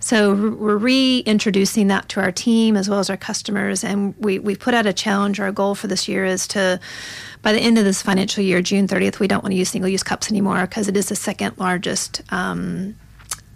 So 0.00 0.34
we're 0.34 0.76
reintroducing 0.76 1.86
that 1.88 2.10
to 2.10 2.20
our 2.20 2.30
team 2.30 2.76
as 2.76 2.86
well 2.86 2.98
as 2.98 3.08
our 3.08 3.16
customers. 3.16 3.82
And 3.82 4.14
we, 4.18 4.38
we 4.38 4.56
put 4.56 4.74
out 4.74 4.84
a 4.84 4.92
challenge. 4.92 5.40
Our 5.40 5.50
goal 5.50 5.74
for 5.74 5.86
this 5.86 6.06
year 6.06 6.26
is 6.26 6.46
to 6.48 6.80
by 7.40 7.52
the 7.52 7.60
end 7.60 7.78
of 7.78 7.84
this 7.84 8.02
financial 8.02 8.44
year, 8.44 8.60
June 8.60 8.86
30th, 8.86 9.20
we 9.20 9.26
don't 9.26 9.42
want 9.42 9.52
to 9.52 9.58
use 9.58 9.70
single 9.70 9.88
use 9.88 10.02
cups 10.02 10.30
anymore 10.30 10.60
because 10.60 10.86
it 10.86 10.96
is 10.96 11.08
the 11.08 11.16
second 11.16 11.56
largest 11.56 12.22
um, 12.30 12.94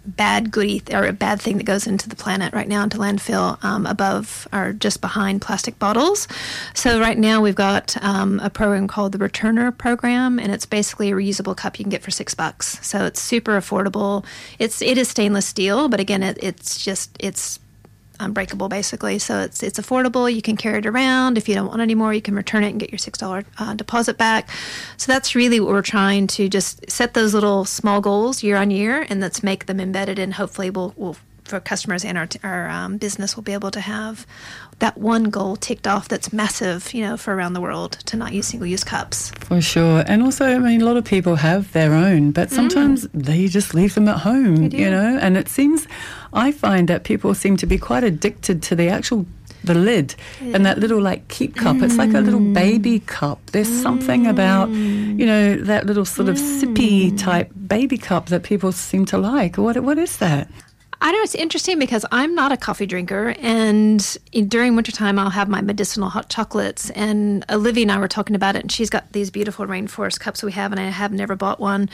bad 0.07 0.51
goodie 0.51 0.81
or 0.91 1.05
a 1.05 1.13
bad 1.13 1.41
thing 1.41 1.57
that 1.57 1.65
goes 1.65 1.85
into 1.85 2.09
the 2.09 2.15
planet 2.15 2.53
right 2.53 2.67
now 2.67 2.83
into 2.83 2.97
landfill 2.97 3.63
um, 3.63 3.85
above 3.85 4.47
or 4.53 4.73
just 4.73 5.01
behind 5.01 5.41
plastic 5.41 5.77
bottles. 5.77 6.27
So 6.73 6.99
right 6.99 7.17
now 7.17 7.41
we've 7.41 7.55
got 7.55 8.01
um, 8.03 8.39
a 8.39 8.49
program 8.49 8.87
called 8.87 9.11
the 9.11 9.17
Returnr 9.17 9.77
Program, 9.77 10.39
and 10.39 10.51
it's 10.51 10.65
basically 10.65 11.11
a 11.11 11.15
reusable 11.15 11.55
cup 11.55 11.77
you 11.77 11.83
can 11.83 11.89
get 11.89 12.01
for 12.01 12.11
six 12.11 12.33
bucks. 12.33 12.79
So 12.85 13.05
it's 13.05 13.21
super 13.21 13.57
affordable. 13.59 14.25
It's 14.59 14.81
it 14.81 14.97
is 14.97 15.09
stainless 15.09 15.45
steel, 15.45 15.89
but 15.89 15.99
again, 15.99 16.23
it, 16.23 16.37
it's 16.41 16.83
just 16.83 17.15
it's 17.19 17.59
unbreakable 18.19 18.69
basically. 18.69 19.19
So 19.19 19.39
it's 19.39 19.63
it's 19.63 19.79
affordable. 19.79 20.33
You 20.33 20.41
can 20.41 20.57
carry 20.57 20.79
it 20.79 20.85
around. 20.85 21.37
If 21.37 21.47
you 21.47 21.55
don't 21.55 21.67
want 21.67 21.81
anymore, 21.81 22.13
you 22.13 22.21
can 22.21 22.35
return 22.35 22.63
it 22.63 22.69
and 22.69 22.79
get 22.79 22.91
your 22.91 22.97
six 22.99 23.19
dollar 23.19 23.45
uh, 23.57 23.73
deposit 23.73 24.17
back. 24.17 24.49
So 24.97 25.11
that's 25.11 25.35
really 25.35 25.59
what 25.59 25.69
we're 25.69 25.81
trying 25.81 26.27
to 26.27 26.49
just 26.49 26.89
set 26.89 27.13
those 27.13 27.33
little 27.33 27.65
small 27.65 28.01
goals 28.01 28.43
year 28.43 28.57
on 28.57 28.71
year, 28.71 29.05
and 29.09 29.19
let's 29.19 29.43
make 29.43 29.65
them 29.65 29.79
embedded. 29.79 30.19
And 30.19 30.33
hopefully, 30.33 30.69
we'll, 30.69 30.93
we'll 30.95 31.17
for 31.47 31.59
customers 31.59 32.05
and 32.05 32.17
our, 32.17 32.27
our 32.43 32.69
um, 32.69 32.97
business 32.97 33.35
will 33.35 33.43
be 33.43 33.53
able 33.53 33.71
to 33.71 33.79
have 33.79 34.25
that 34.79 34.97
one 34.97 35.25
goal 35.25 35.55
ticked 35.55 35.87
off 35.87 36.07
that's 36.07 36.31
massive, 36.31 36.93
you 36.93 37.01
know, 37.01 37.17
for 37.17 37.33
around 37.33 37.53
the 37.53 37.61
world 37.61 37.93
to 38.05 38.17
not 38.17 38.33
use 38.33 38.47
single 38.47 38.67
use 38.67 38.83
cups. 38.83 39.31
For 39.31 39.61
sure. 39.61 40.03
And 40.07 40.21
also, 40.21 40.45
I 40.45 40.59
mean, 40.59 40.81
a 40.81 40.85
lot 40.85 40.97
of 40.97 41.05
people 41.05 41.35
have 41.35 41.71
their 41.73 41.93
own, 41.93 42.31
but 42.31 42.51
sometimes 42.51 43.05
mm. 43.05 43.09
they 43.13 43.47
just 43.47 43.73
leave 43.73 43.95
them 43.95 44.07
at 44.07 44.19
home, 44.19 44.71
you 44.71 44.89
know, 44.89 45.17
and 45.19 45.37
it 45.37 45.49
seems, 45.49 45.87
I 46.33 46.51
find 46.51 46.87
that 46.89 47.03
people 47.03 47.33
seem 47.33 47.57
to 47.57 47.65
be 47.65 47.77
quite 47.77 48.03
addicted 48.03 48.61
to 48.63 48.75
the 48.75 48.89
actual 48.89 49.25
the 49.63 49.73
lid 49.73 50.15
yeah. 50.41 50.55
and 50.55 50.65
that 50.65 50.79
little 50.79 51.01
like 51.01 51.27
keep 51.27 51.55
cup. 51.55 51.75
Mm. 51.75 51.83
It's 51.83 51.97
like 51.97 52.13
a 52.13 52.21
little 52.21 52.39
mm. 52.39 52.53
baby 52.53 52.99
cup. 53.01 53.39
There's 53.51 53.69
mm. 53.69 53.81
something 53.83 54.25
about, 54.25 54.69
you 54.69 55.25
know, 55.25 55.55
that 55.57 55.85
little 55.85 56.05
sort 56.05 56.29
of 56.29 56.37
mm. 56.37 56.61
sippy 56.61 57.17
type 57.17 57.51
baby 57.67 57.97
cup 57.97 58.27
that 58.27 58.43
people 58.43 58.71
seem 58.71 59.05
to 59.07 59.17
like. 59.17 59.57
What 59.57 59.77
what 59.83 59.97
is 59.97 60.17
that? 60.17 60.49
I 60.99 61.11
know 61.11 61.19
it's 61.21 61.35
interesting 61.35 61.77
because 61.77 62.05
I'm 62.11 62.33
not 62.33 62.51
a 62.51 62.57
coffee 62.57 62.87
drinker, 62.87 63.35
and 63.39 64.17
during 64.47 64.75
wintertime, 64.75 65.19
I'll 65.19 65.29
have 65.29 65.47
my 65.47 65.61
medicinal 65.61 66.09
hot 66.09 66.29
chocolates. 66.29 66.89
And 66.91 67.45
Olivia 67.49 67.83
and 67.83 67.91
I 67.91 67.99
were 67.99 68.07
talking 68.07 68.35
about 68.35 68.55
it, 68.55 68.63
and 68.63 68.71
she's 68.71 68.89
got 68.89 69.11
these 69.11 69.29
beautiful 69.29 69.67
rainforest 69.67 70.19
cups 70.19 70.41
we 70.41 70.53
have, 70.53 70.71
and 70.71 70.81
I 70.81 70.85
have 70.85 71.11
never 71.11 71.35
bought 71.35 71.59
one. 71.59 71.89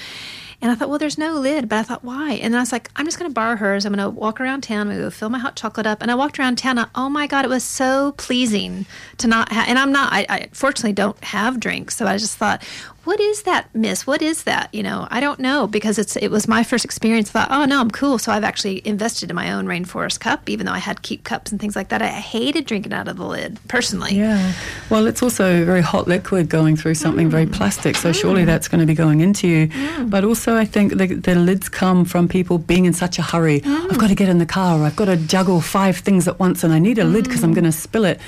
And 0.61 0.71
I 0.71 0.75
thought, 0.75 0.87
well, 0.87 0.99
there's 0.99 1.17
no 1.17 1.33
lid, 1.33 1.67
but 1.67 1.79
I 1.79 1.83
thought, 1.83 2.05
why? 2.05 2.35
And 2.35 2.55
I 2.55 2.61
was 2.61 2.71
like, 2.71 2.89
I'm 2.95 3.05
just 3.05 3.19
going 3.19 3.29
to 3.29 3.33
borrow 3.33 3.57
hers. 3.57 3.85
I'm 3.85 3.93
going 3.93 4.01
to 4.01 4.09
walk 4.09 4.39
around 4.39 4.61
town. 4.61 4.87
To 4.87 4.95
go 4.95 5.09
fill 5.09 5.27
my 5.27 5.37
hot 5.39 5.57
chocolate 5.57 5.85
up. 5.85 6.01
And 6.01 6.09
I 6.09 6.15
walked 6.15 6.39
around 6.39 6.57
town. 6.57 6.77
And, 6.77 6.89
oh 6.95 7.09
my 7.09 7.27
God, 7.27 7.43
it 7.43 7.49
was 7.49 7.65
so 7.65 8.13
pleasing 8.13 8.85
to 9.17 9.27
not 9.27 9.51
have. 9.51 9.67
And 9.67 9.77
I'm 9.77 9.91
not. 9.91 10.13
I, 10.13 10.25
I 10.29 10.49
fortunately 10.53 10.93
don't 10.93 11.21
have 11.21 11.59
drinks, 11.59 11.97
so 11.97 12.07
I 12.07 12.17
just 12.17 12.37
thought, 12.37 12.63
what 13.03 13.19
is 13.19 13.43
that 13.43 13.73
miss? 13.75 14.07
What 14.07 14.21
is 14.21 14.43
that? 14.43 14.73
You 14.73 14.83
know 14.83 15.07
i 15.11 15.19
don't 15.19 15.39
know 15.39 15.67
because 15.67 15.97
it's 15.99 16.15
it 16.15 16.29
was 16.29 16.47
my 16.47 16.63
first 16.63 16.85
experience. 16.85 17.29
I 17.29 17.31
thought 17.31 17.47
oh 17.51 17.65
no 17.65 17.79
i'm 17.79 17.91
cool. 17.91 18.17
So 18.17 18.31
i've 18.31 18.43
actually 18.43 18.85
invested 18.87 19.29
in 19.29 19.35
my 19.35 19.51
own 19.51 19.65
rainforest 19.65 20.19
cup 20.19 20.49
even 20.49 20.65
though 20.65 20.71
i 20.71 20.79
had 20.79 21.01
keep 21.01 21.23
cups 21.23 21.51
and 21.51 21.59
things 21.59 21.75
like 21.75 21.89
that. 21.89 22.01
I 22.01 22.07
hated 22.07 22.65
drinking 22.65 22.93
out 22.93 23.07
of 23.07 23.17
the 23.17 23.25
lid 23.25 23.59
personally. 23.67 24.15
Yeah. 24.15 24.53
Well 24.89 25.05
it's 25.05 25.21
also 25.21 25.65
very 25.65 25.81
hot 25.81 26.07
liquid 26.07 26.49
going 26.49 26.75
through 26.75 26.95
something 26.95 27.27
mm. 27.27 27.31
very 27.31 27.45
plastic 27.45 27.95
so 27.95 28.11
mm. 28.11 28.19
surely 28.19 28.45
that's 28.45 28.67
going 28.67 28.81
to 28.81 28.87
be 28.87 28.95
going 28.95 29.19
into 29.21 29.47
you. 29.47 29.67
Mm. 29.67 30.09
but 30.09 30.23
also 30.23 30.55
i 30.55 30.65
think 30.65 30.97
the, 30.97 31.07
the, 31.07 31.35
lids 31.35 31.67
come 31.67 32.05
from 32.05 32.27
people 32.27 32.57
being 32.57 32.85
in 32.85 32.93
such 32.93 33.19
a 33.19 33.21
hurry. 33.21 33.61
Mm. 33.61 33.91
i've 33.91 33.97
got 33.97 34.07
to 34.07 34.15
get 34.15 34.29
in 34.29 34.37
the 34.37 34.45
car. 34.45 34.83
I've 34.83 34.95
got 34.95 35.05
to 35.05 35.17
juggle 35.17 35.61
five 35.61 35.97
things 35.97 36.27
at 36.27 36.39
once 36.39 36.63
and 36.63 36.73
i 36.73 36.79
need 36.79 36.97
a 36.99 37.03
lid 37.03 37.25
because 37.25 37.43
i'm 37.43 37.51
mm. 37.51 37.55
going 37.55 37.65
to 37.65 37.71
spill 37.71 38.05
it. 38.05 38.19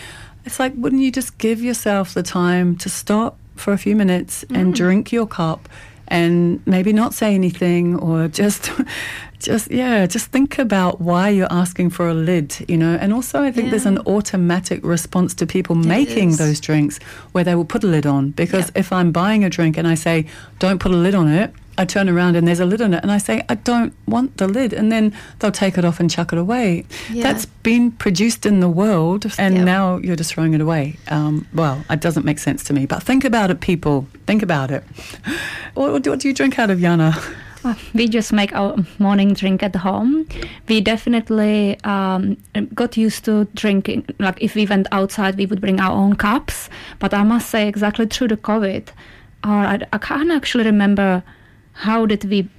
It's 0.45 0.59
like 0.59 0.73
wouldn't 0.75 1.01
you 1.01 1.11
just 1.11 1.37
give 1.37 1.61
yourself 1.61 2.13
the 2.13 2.23
time 2.23 2.75
to 2.77 2.89
stop 2.89 3.37
for 3.55 3.73
a 3.73 3.77
few 3.77 3.95
minutes 3.95 4.43
mm. 4.45 4.57
and 4.57 4.73
drink 4.73 5.11
your 5.11 5.27
cup 5.27 5.67
and 6.07 6.65
maybe 6.67 6.93
not 6.93 7.13
say 7.13 7.33
anything 7.33 7.95
or 7.95 8.27
just 8.41 8.71
just 9.39 9.69
yeah 9.71 10.05
just 10.05 10.27
think 10.27 10.57
about 10.57 11.01
why 11.01 11.29
you're 11.29 11.51
asking 11.51 11.89
for 11.89 12.07
a 12.07 12.13
lid 12.13 12.55
you 12.67 12.77
know 12.77 12.95
and 12.95 13.13
also 13.13 13.43
i 13.43 13.51
think 13.51 13.65
yeah. 13.65 13.71
there's 13.71 13.85
an 13.85 13.97
automatic 13.99 14.83
response 14.83 15.33
to 15.33 15.45
people 15.45 15.77
it 15.79 15.85
making 15.85 16.29
is. 16.29 16.37
those 16.37 16.59
drinks 16.59 16.99
where 17.31 17.43
they 17.43 17.55
will 17.55 17.65
put 17.65 17.83
a 17.83 17.87
lid 17.87 18.05
on 18.05 18.31
because 18.31 18.65
yep. 18.67 18.77
if 18.77 18.91
i'm 18.91 19.11
buying 19.11 19.43
a 19.43 19.49
drink 19.49 19.77
and 19.77 19.87
i 19.87 19.95
say 19.95 20.25
don't 20.59 20.79
put 20.79 20.91
a 20.91 20.95
lid 20.95 21.15
on 21.15 21.27
it 21.27 21.53
I 21.77 21.85
turn 21.85 22.07
around 22.09 22.35
and 22.35 22.47
there's 22.47 22.59
a 22.59 22.65
lid 22.65 22.81
on 22.81 22.93
it, 22.93 23.01
and 23.03 23.11
I 23.11 23.17
say, 23.17 23.43
I 23.49 23.55
don't 23.55 23.93
want 24.07 24.37
the 24.37 24.47
lid. 24.47 24.71
And 24.73 24.91
then 24.91 25.13
they'll 25.39 25.51
take 25.51 25.77
it 25.77 25.85
off 25.85 25.99
and 25.99 26.09
chuck 26.09 26.31
it 26.33 26.39
away. 26.39 26.85
Yeah. 27.11 27.23
That's 27.23 27.45
been 27.63 27.91
produced 27.91 28.45
in 28.45 28.59
the 28.61 28.69
world, 28.69 29.25
and 29.37 29.55
Yep. 29.55 29.65
now 29.65 29.97
you're 29.97 30.15
just 30.15 30.33
throwing 30.33 30.53
it 30.53 30.61
away. 30.61 30.95
Um, 31.09 31.47
well, 31.53 31.83
it 31.89 31.99
doesn't 32.01 32.25
make 32.25 32.39
sense 32.39 32.63
to 32.65 32.73
me. 32.73 32.85
But 32.85 33.03
think 33.03 33.23
about 33.25 33.51
it, 33.51 33.59
people. 33.59 34.07
Think 34.27 34.41
about 34.43 34.71
it. 34.71 34.83
What, 35.73 35.91
what 35.91 36.19
do- 36.19 36.27
you 36.27 36.33
drink 36.33 36.57
out 36.57 36.69
of, 36.69 36.79
Jana? 36.79 37.13
Uh, 37.65 37.73
We 37.93 38.07
just 38.07 38.31
make 38.31 38.53
our 38.53 38.75
morning 38.99 39.33
drink 39.33 39.61
at 39.63 39.75
home. 39.75 40.25
We 40.69 40.79
definitely 40.81 41.77
um, 41.83 42.37
got 42.73 42.95
used 42.95 43.25
to 43.25 43.45
drinking. 43.55 44.05
Like 44.19 44.41
if 44.41 44.55
we 44.55 44.65
went 44.65 44.87
outside, 44.91 45.35
we 45.35 45.45
would 45.45 45.59
bring 45.59 45.79
our 45.81 45.91
own 45.91 46.15
cups. 46.15 46.69
But 46.99 47.13
I 47.13 47.23
must 47.23 47.49
say, 47.49 47.67
exactly 47.67 48.05
through 48.05 48.29
the 48.29 48.37
COVID, 48.37 48.87
or 49.43 49.49
I, 49.73 49.79
I 49.91 49.97
can't 49.97 50.31
actually 50.31 50.63
remember 50.65 51.23
how 51.75 52.05
did 52.05 52.23
we 52.25 52.49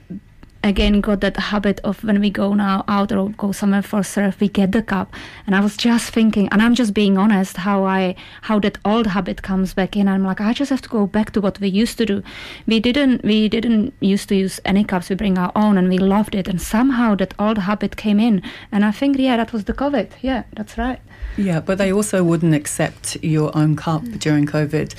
again 0.62 1.01
got 1.01 1.21
that 1.21 1.37
habit 1.37 1.81
of 1.85 2.03
when 2.03 2.21
we 2.21 2.29
go 2.29 2.53
now 2.53 2.85
out 2.89 3.12
or 3.12 3.31
go 3.31 3.53
somewhere 3.53 3.83
for 3.83 4.03
surf 4.03 4.41
we 4.41 4.49
get 4.49 4.73
the 4.73 4.83
cup. 4.83 5.14
And 5.47 5.55
i 5.55 5.61
was 5.61 5.77
just 5.77 6.12
thinking 6.12 6.49
and 6.51 6.61
i'm 6.61 6.75
just 6.75 6.93
being 6.93 7.17
honest 7.17 7.57
how 7.57 7.85
i 7.85 8.17
how 8.43 8.59
that 8.61 8.79
old 8.85 9.07
habit 9.07 9.43
comes 9.43 9.75
back 9.75 9.97
in. 9.97 10.09
I'm 10.09 10.25
like 10.25 10.41
i 10.41 10.53
just 10.53 10.71
have 10.71 10.83
to 10.83 10.89
go 10.89 11.07
back 11.07 11.31
to 11.33 11.41
what 11.41 11.61
we 11.61 11.69
used 11.69 11.99
to 11.99 12.07
do. 12.07 12.23
We 12.67 12.81
didn't 12.81 13.25
we 13.25 13.49
didn't 13.49 13.95
used 14.01 14.29
to 14.31 14.35
use 14.35 14.61
any 14.64 14.85
cups. 14.85 15.09
We 15.09 15.17
bring 15.17 15.39
our 15.39 15.53
own 15.55 15.79
and 15.79 15.89
we 15.89 15.99
loved 15.99 16.35
it. 16.35 16.49
And 16.49 16.61
somehow 16.61 17.14
that 17.17 17.35
old 17.39 17.59
habit 17.59 17.97
came 17.97 18.19
in. 18.19 18.43
And 18.73 18.85
i 18.85 18.91
think 18.91 19.19
yeah 19.19 19.37
that 19.37 19.53
was 19.53 19.64
the 19.64 19.75
covid. 19.75 20.11
Yeah 20.21 20.45
that's 20.57 20.77
right. 20.77 21.01
Yeah, 21.37 21.61
but 21.61 21.77
they 21.77 21.93
also 21.93 22.25
wouldn't 22.25 22.55
accept 22.55 23.23
your 23.23 23.55
own 23.57 23.77
cup 23.77 24.03
during 24.19 24.47
COVID 24.47 24.95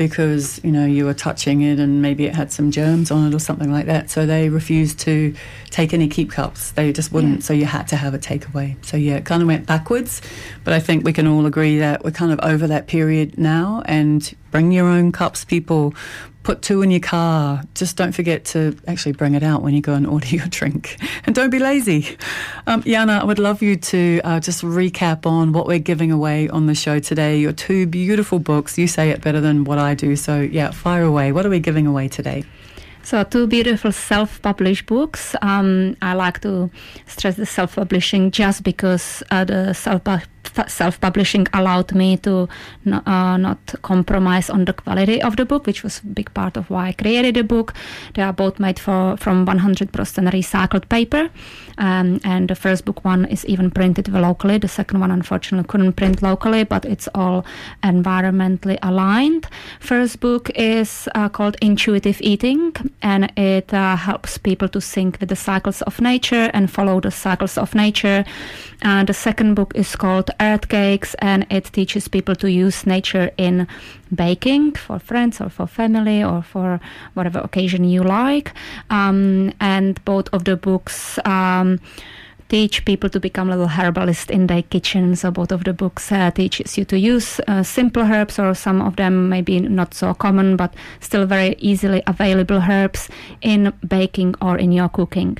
because, 0.00 0.58
you 0.64 0.72
know, 0.72 0.86
you 0.86 1.04
were 1.04 1.12
touching 1.12 1.60
it 1.60 1.78
and 1.78 2.00
maybe 2.00 2.24
it 2.24 2.34
had 2.34 2.50
some 2.50 2.70
germs 2.70 3.10
on 3.10 3.28
it 3.28 3.34
or 3.34 3.38
something 3.38 3.70
like 3.70 3.84
that. 3.84 4.08
So 4.08 4.24
they 4.24 4.48
refused 4.48 4.98
to 5.00 5.34
take 5.68 5.92
any 5.92 6.08
keep 6.08 6.30
cups. 6.30 6.70
They 6.70 6.90
just 6.90 7.12
wouldn't. 7.12 7.44
So 7.44 7.52
you 7.52 7.66
had 7.66 7.86
to 7.88 7.96
have 7.96 8.14
a 8.14 8.18
takeaway. 8.18 8.82
So 8.82 8.96
yeah, 8.96 9.16
it 9.16 9.26
kind 9.26 9.42
of 9.42 9.48
went 9.48 9.66
backwards. 9.66 10.22
But 10.64 10.72
I 10.72 10.80
think 10.80 11.04
we 11.04 11.12
can 11.12 11.26
all 11.26 11.44
agree 11.44 11.80
that 11.80 12.02
we're 12.02 12.12
kind 12.12 12.32
of 12.32 12.40
over 12.42 12.66
that 12.66 12.86
period 12.86 13.36
now 13.36 13.82
and 13.84 14.34
bring 14.50 14.72
your 14.72 14.88
own 14.88 15.12
cups, 15.12 15.44
people. 15.44 15.92
Put 16.42 16.62
two 16.62 16.82
in 16.82 16.90
your 16.90 17.00
car. 17.00 17.62
Just 17.74 17.96
don't 17.96 18.12
forget 18.12 18.44
to 18.46 18.76
actually 18.86 19.12
bring 19.12 19.34
it 19.34 19.42
out 19.42 19.62
when 19.62 19.74
you 19.74 19.82
go 19.82 19.94
and 19.94 20.06
order 20.14 20.26
your 20.26 20.46
drink. 20.46 20.96
And 21.24 21.34
don't 21.34 21.50
be 21.50 21.58
lazy. 21.58 22.16
Um, 22.66 22.82
Jana, 22.82 23.20
I 23.20 23.24
would 23.24 23.38
love 23.38 23.62
you 23.62 23.76
to 23.76 24.20
uh, 24.24 24.40
just 24.40 24.62
recap 24.62 25.26
on 25.26 25.52
what 25.52 25.66
we're 25.66 25.78
giving 25.78 26.10
away 26.10 26.48
on 26.48 26.66
the 26.66 26.74
show 26.74 26.98
today. 26.98 27.38
Your 27.38 27.52
two 27.52 27.86
beautiful 27.86 28.38
books. 28.38 28.78
You 28.78 28.86
say 28.86 29.10
it 29.10 29.20
better 29.20 29.40
than 29.40 29.64
what 29.64 29.78
I 29.78 29.94
do. 29.94 30.16
So, 30.16 30.40
yeah, 30.40 30.70
fire 30.70 31.02
away. 31.02 31.32
What 31.32 31.44
are 31.44 31.50
we 31.50 31.60
giving 31.60 31.86
away 31.86 32.08
today? 32.08 32.44
So 33.02 33.24
two 33.24 33.46
beautiful 33.46 33.92
self-published 33.92 34.86
books. 34.86 35.34
Um, 35.42 35.96
I 36.02 36.14
like 36.14 36.40
to 36.40 36.70
stress 37.06 37.36
the 37.36 37.46
self-publishing 37.46 38.30
just 38.30 38.62
because 38.62 39.22
uh, 39.30 39.44
the 39.44 39.72
self 39.72 40.04
self-publishing 40.66 41.46
allowed 41.52 41.92
me 41.94 42.16
to 42.18 42.48
no, 42.84 43.02
uh, 43.06 43.36
not 43.36 43.58
compromise 43.82 44.50
on 44.50 44.64
the 44.64 44.72
quality 44.72 45.22
of 45.22 45.36
the 45.36 45.44
book, 45.44 45.66
which 45.66 45.82
was 45.82 46.00
a 46.00 46.06
big 46.06 46.32
part 46.34 46.56
of 46.56 46.70
why 46.70 46.88
I 46.88 46.92
created 46.92 47.34
the 47.34 47.44
book. 47.44 47.74
They 48.14 48.22
are 48.22 48.32
both 48.32 48.58
made 48.58 48.78
for 48.78 49.16
from 49.16 49.46
100% 49.46 49.90
recycled 50.32 50.88
paper, 50.88 51.30
um, 51.78 52.20
and 52.24 52.48
the 52.48 52.54
first 52.54 52.84
book 52.84 53.04
one 53.04 53.24
is 53.26 53.44
even 53.46 53.70
printed 53.70 54.08
locally. 54.08 54.58
The 54.58 54.68
second 54.68 55.00
one, 55.00 55.10
unfortunately, 55.10 55.68
couldn't 55.68 55.94
print 55.94 56.22
locally, 56.22 56.64
but 56.64 56.84
it's 56.84 57.08
all 57.14 57.44
environmentally 57.82 58.78
aligned. 58.82 59.46
First 59.80 60.20
book 60.20 60.50
is 60.54 61.08
uh, 61.14 61.28
called 61.28 61.56
Intuitive 61.62 62.20
Eating, 62.20 62.72
and 63.02 63.32
it 63.36 63.72
uh, 63.72 63.96
helps 63.96 64.38
people 64.38 64.68
to 64.68 64.80
sync 64.80 65.20
with 65.20 65.28
the 65.28 65.36
cycles 65.36 65.82
of 65.82 66.00
nature 66.00 66.50
and 66.54 66.70
follow 66.70 67.00
the 67.00 67.10
cycles 67.10 67.58
of 67.58 67.74
nature. 67.74 68.24
Uh, 68.82 69.04
the 69.04 69.14
second 69.14 69.54
book 69.54 69.72
is 69.74 69.94
called 69.96 70.29
Earth 70.40 70.68
Cakes, 70.68 71.14
and 71.18 71.46
it 71.50 71.64
teaches 71.64 72.08
people 72.08 72.34
to 72.36 72.50
use 72.50 72.86
nature 72.86 73.30
in 73.36 73.66
baking 74.14 74.72
for 74.72 74.98
friends 74.98 75.40
or 75.40 75.48
for 75.48 75.66
family 75.66 76.22
or 76.22 76.42
for 76.42 76.80
whatever 77.14 77.38
occasion 77.40 77.84
you 77.84 78.02
like. 78.02 78.52
Um, 78.90 79.52
and 79.60 80.04
both 80.04 80.28
of 80.32 80.44
the 80.44 80.56
books. 80.56 81.18
Um, 81.24 81.80
teach 82.50 82.84
people 82.84 83.08
to 83.08 83.20
become 83.20 83.48
little 83.48 83.68
herbalist 83.68 84.30
in 84.30 84.48
their 84.48 84.62
kitchen. 84.62 85.16
So 85.16 85.30
both 85.30 85.52
of 85.52 85.64
the 85.64 85.72
books 85.72 86.12
uh, 86.12 86.32
teaches 86.32 86.76
you 86.76 86.84
to 86.86 86.98
use 86.98 87.40
uh, 87.46 87.62
simple 87.62 88.02
herbs, 88.02 88.38
or 88.38 88.54
some 88.54 88.82
of 88.82 88.96
them 88.96 89.28
maybe 89.28 89.60
not 89.60 89.94
so 89.94 90.12
common, 90.12 90.56
but 90.56 90.74
still 90.98 91.26
very 91.26 91.54
easily 91.58 92.02
available 92.06 92.60
herbs 92.68 93.08
in 93.40 93.72
baking 93.86 94.34
or 94.42 94.58
in 94.58 94.72
your 94.72 94.88
cooking. 94.88 95.38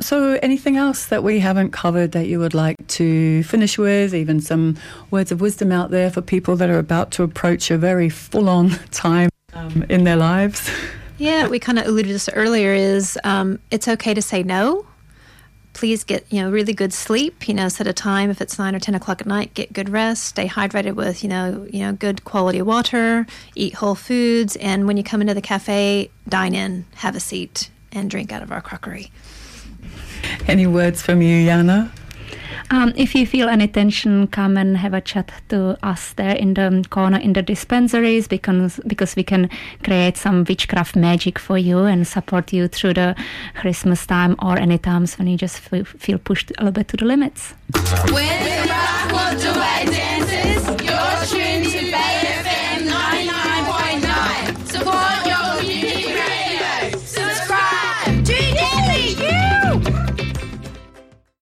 So, 0.00 0.38
anything 0.42 0.76
else 0.76 1.06
that 1.06 1.22
we 1.22 1.40
haven't 1.40 1.70
covered 1.70 2.12
that 2.12 2.26
you 2.26 2.38
would 2.38 2.54
like 2.54 2.86
to 2.88 3.42
finish 3.44 3.78
with? 3.78 4.14
Even 4.14 4.40
some 4.40 4.76
words 5.10 5.30
of 5.30 5.40
wisdom 5.40 5.70
out 5.70 5.90
there 5.90 6.10
for 6.10 6.22
people 6.22 6.56
that 6.56 6.70
are 6.70 6.78
about 6.78 7.10
to 7.12 7.22
approach 7.22 7.70
a 7.70 7.78
very 7.78 8.08
full 8.08 8.48
on 8.48 8.70
time 8.90 9.30
um, 9.54 9.84
in 9.88 10.04
their 10.04 10.16
lives? 10.16 10.70
Yeah, 11.18 11.46
we 11.46 11.60
kind 11.60 11.78
of 11.78 11.86
alluded 11.86 12.08
to 12.08 12.14
this 12.14 12.28
earlier. 12.30 12.72
Is 12.72 13.16
um, 13.22 13.60
it's 13.70 13.86
okay 13.86 14.12
to 14.12 14.20
say 14.20 14.42
no. 14.42 14.86
Please 15.72 16.02
get 16.02 16.26
you 16.32 16.42
know 16.42 16.50
really 16.50 16.72
good 16.72 16.92
sleep. 16.92 17.46
You 17.46 17.54
know, 17.54 17.68
set 17.68 17.86
a 17.86 17.92
time 17.92 18.28
if 18.28 18.40
it's 18.40 18.58
nine 18.58 18.74
or 18.74 18.80
ten 18.80 18.96
o'clock 18.96 19.20
at 19.20 19.26
night. 19.28 19.54
Get 19.54 19.72
good 19.72 19.88
rest. 19.88 20.24
Stay 20.24 20.48
hydrated 20.48 20.94
with 20.94 21.22
you 21.22 21.28
know 21.28 21.64
you 21.70 21.80
know 21.80 21.92
good 21.92 22.24
quality 22.24 22.60
water. 22.60 23.24
Eat 23.54 23.74
whole 23.74 23.94
foods, 23.94 24.56
and 24.56 24.88
when 24.88 24.96
you 24.96 25.04
come 25.04 25.20
into 25.20 25.32
the 25.32 25.42
cafe, 25.42 26.10
dine 26.28 26.56
in, 26.56 26.86
have 26.96 27.14
a 27.14 27.20
seat, 27.20 27.70
and 27.92 28.10
drink 28.10 28.32
out 28.32 28.42
of 28.42 28.50
our 28.50 28.60
crockery. 28.60 29.12
Any 30.46 30.66
words 30.66 31.02
from 31.02 31.22
you, 31.22 31.44
Jana? 31.44 31.92
Um, 32.72 32.94
if 32.96 33.14
you 33.14 33.26
feel 33.26 33.50
any 33.50 33.68
tension, 33.68 34.26
come 34.28 34.56
and 34.56 34.78
have 34.78 34.94
a 34.94 35.00
chat 35.02 35.30
to 35.50 35.76
us 35.82 36.14
there 36.14 36.34
in 36.34 36.54
the 36.54 36.82
corner 36.88 37.18
in 37.18 37.34
the 37.34 37.42
dispensaries 37.42 38.26
because 38.26 38.80
because 38.86 39.14
we 39.14 39.22
can 39.22 39.50
create 39.84 40.16
some 40.16 40.44
witchcraft 40.48 40.96
magic 40.96 41.38
for 41.38 41.58
you 41.58 41.80
and 41.80 42.06
support 42.06 42.50
you 42.50 42.68
through 42.68 42.94
the 42.94 43.14
Christmas 43.56 44.06
time 44.06 44.36
or 44.40 44.58
any 44.58 44.78
times 44.78 45.18
when 45.18 45.28
you 45.28 45.36
just 45.36 45.58
feel, 45.58 45.84
feel 45.84 46.18
pushed 46.18 46.50
a 46.52 46.64
little 46.64 46.72
bit 46.72 46.88
to 46.88 46.96
the 46.96 47.04
limits. 47.04 47.52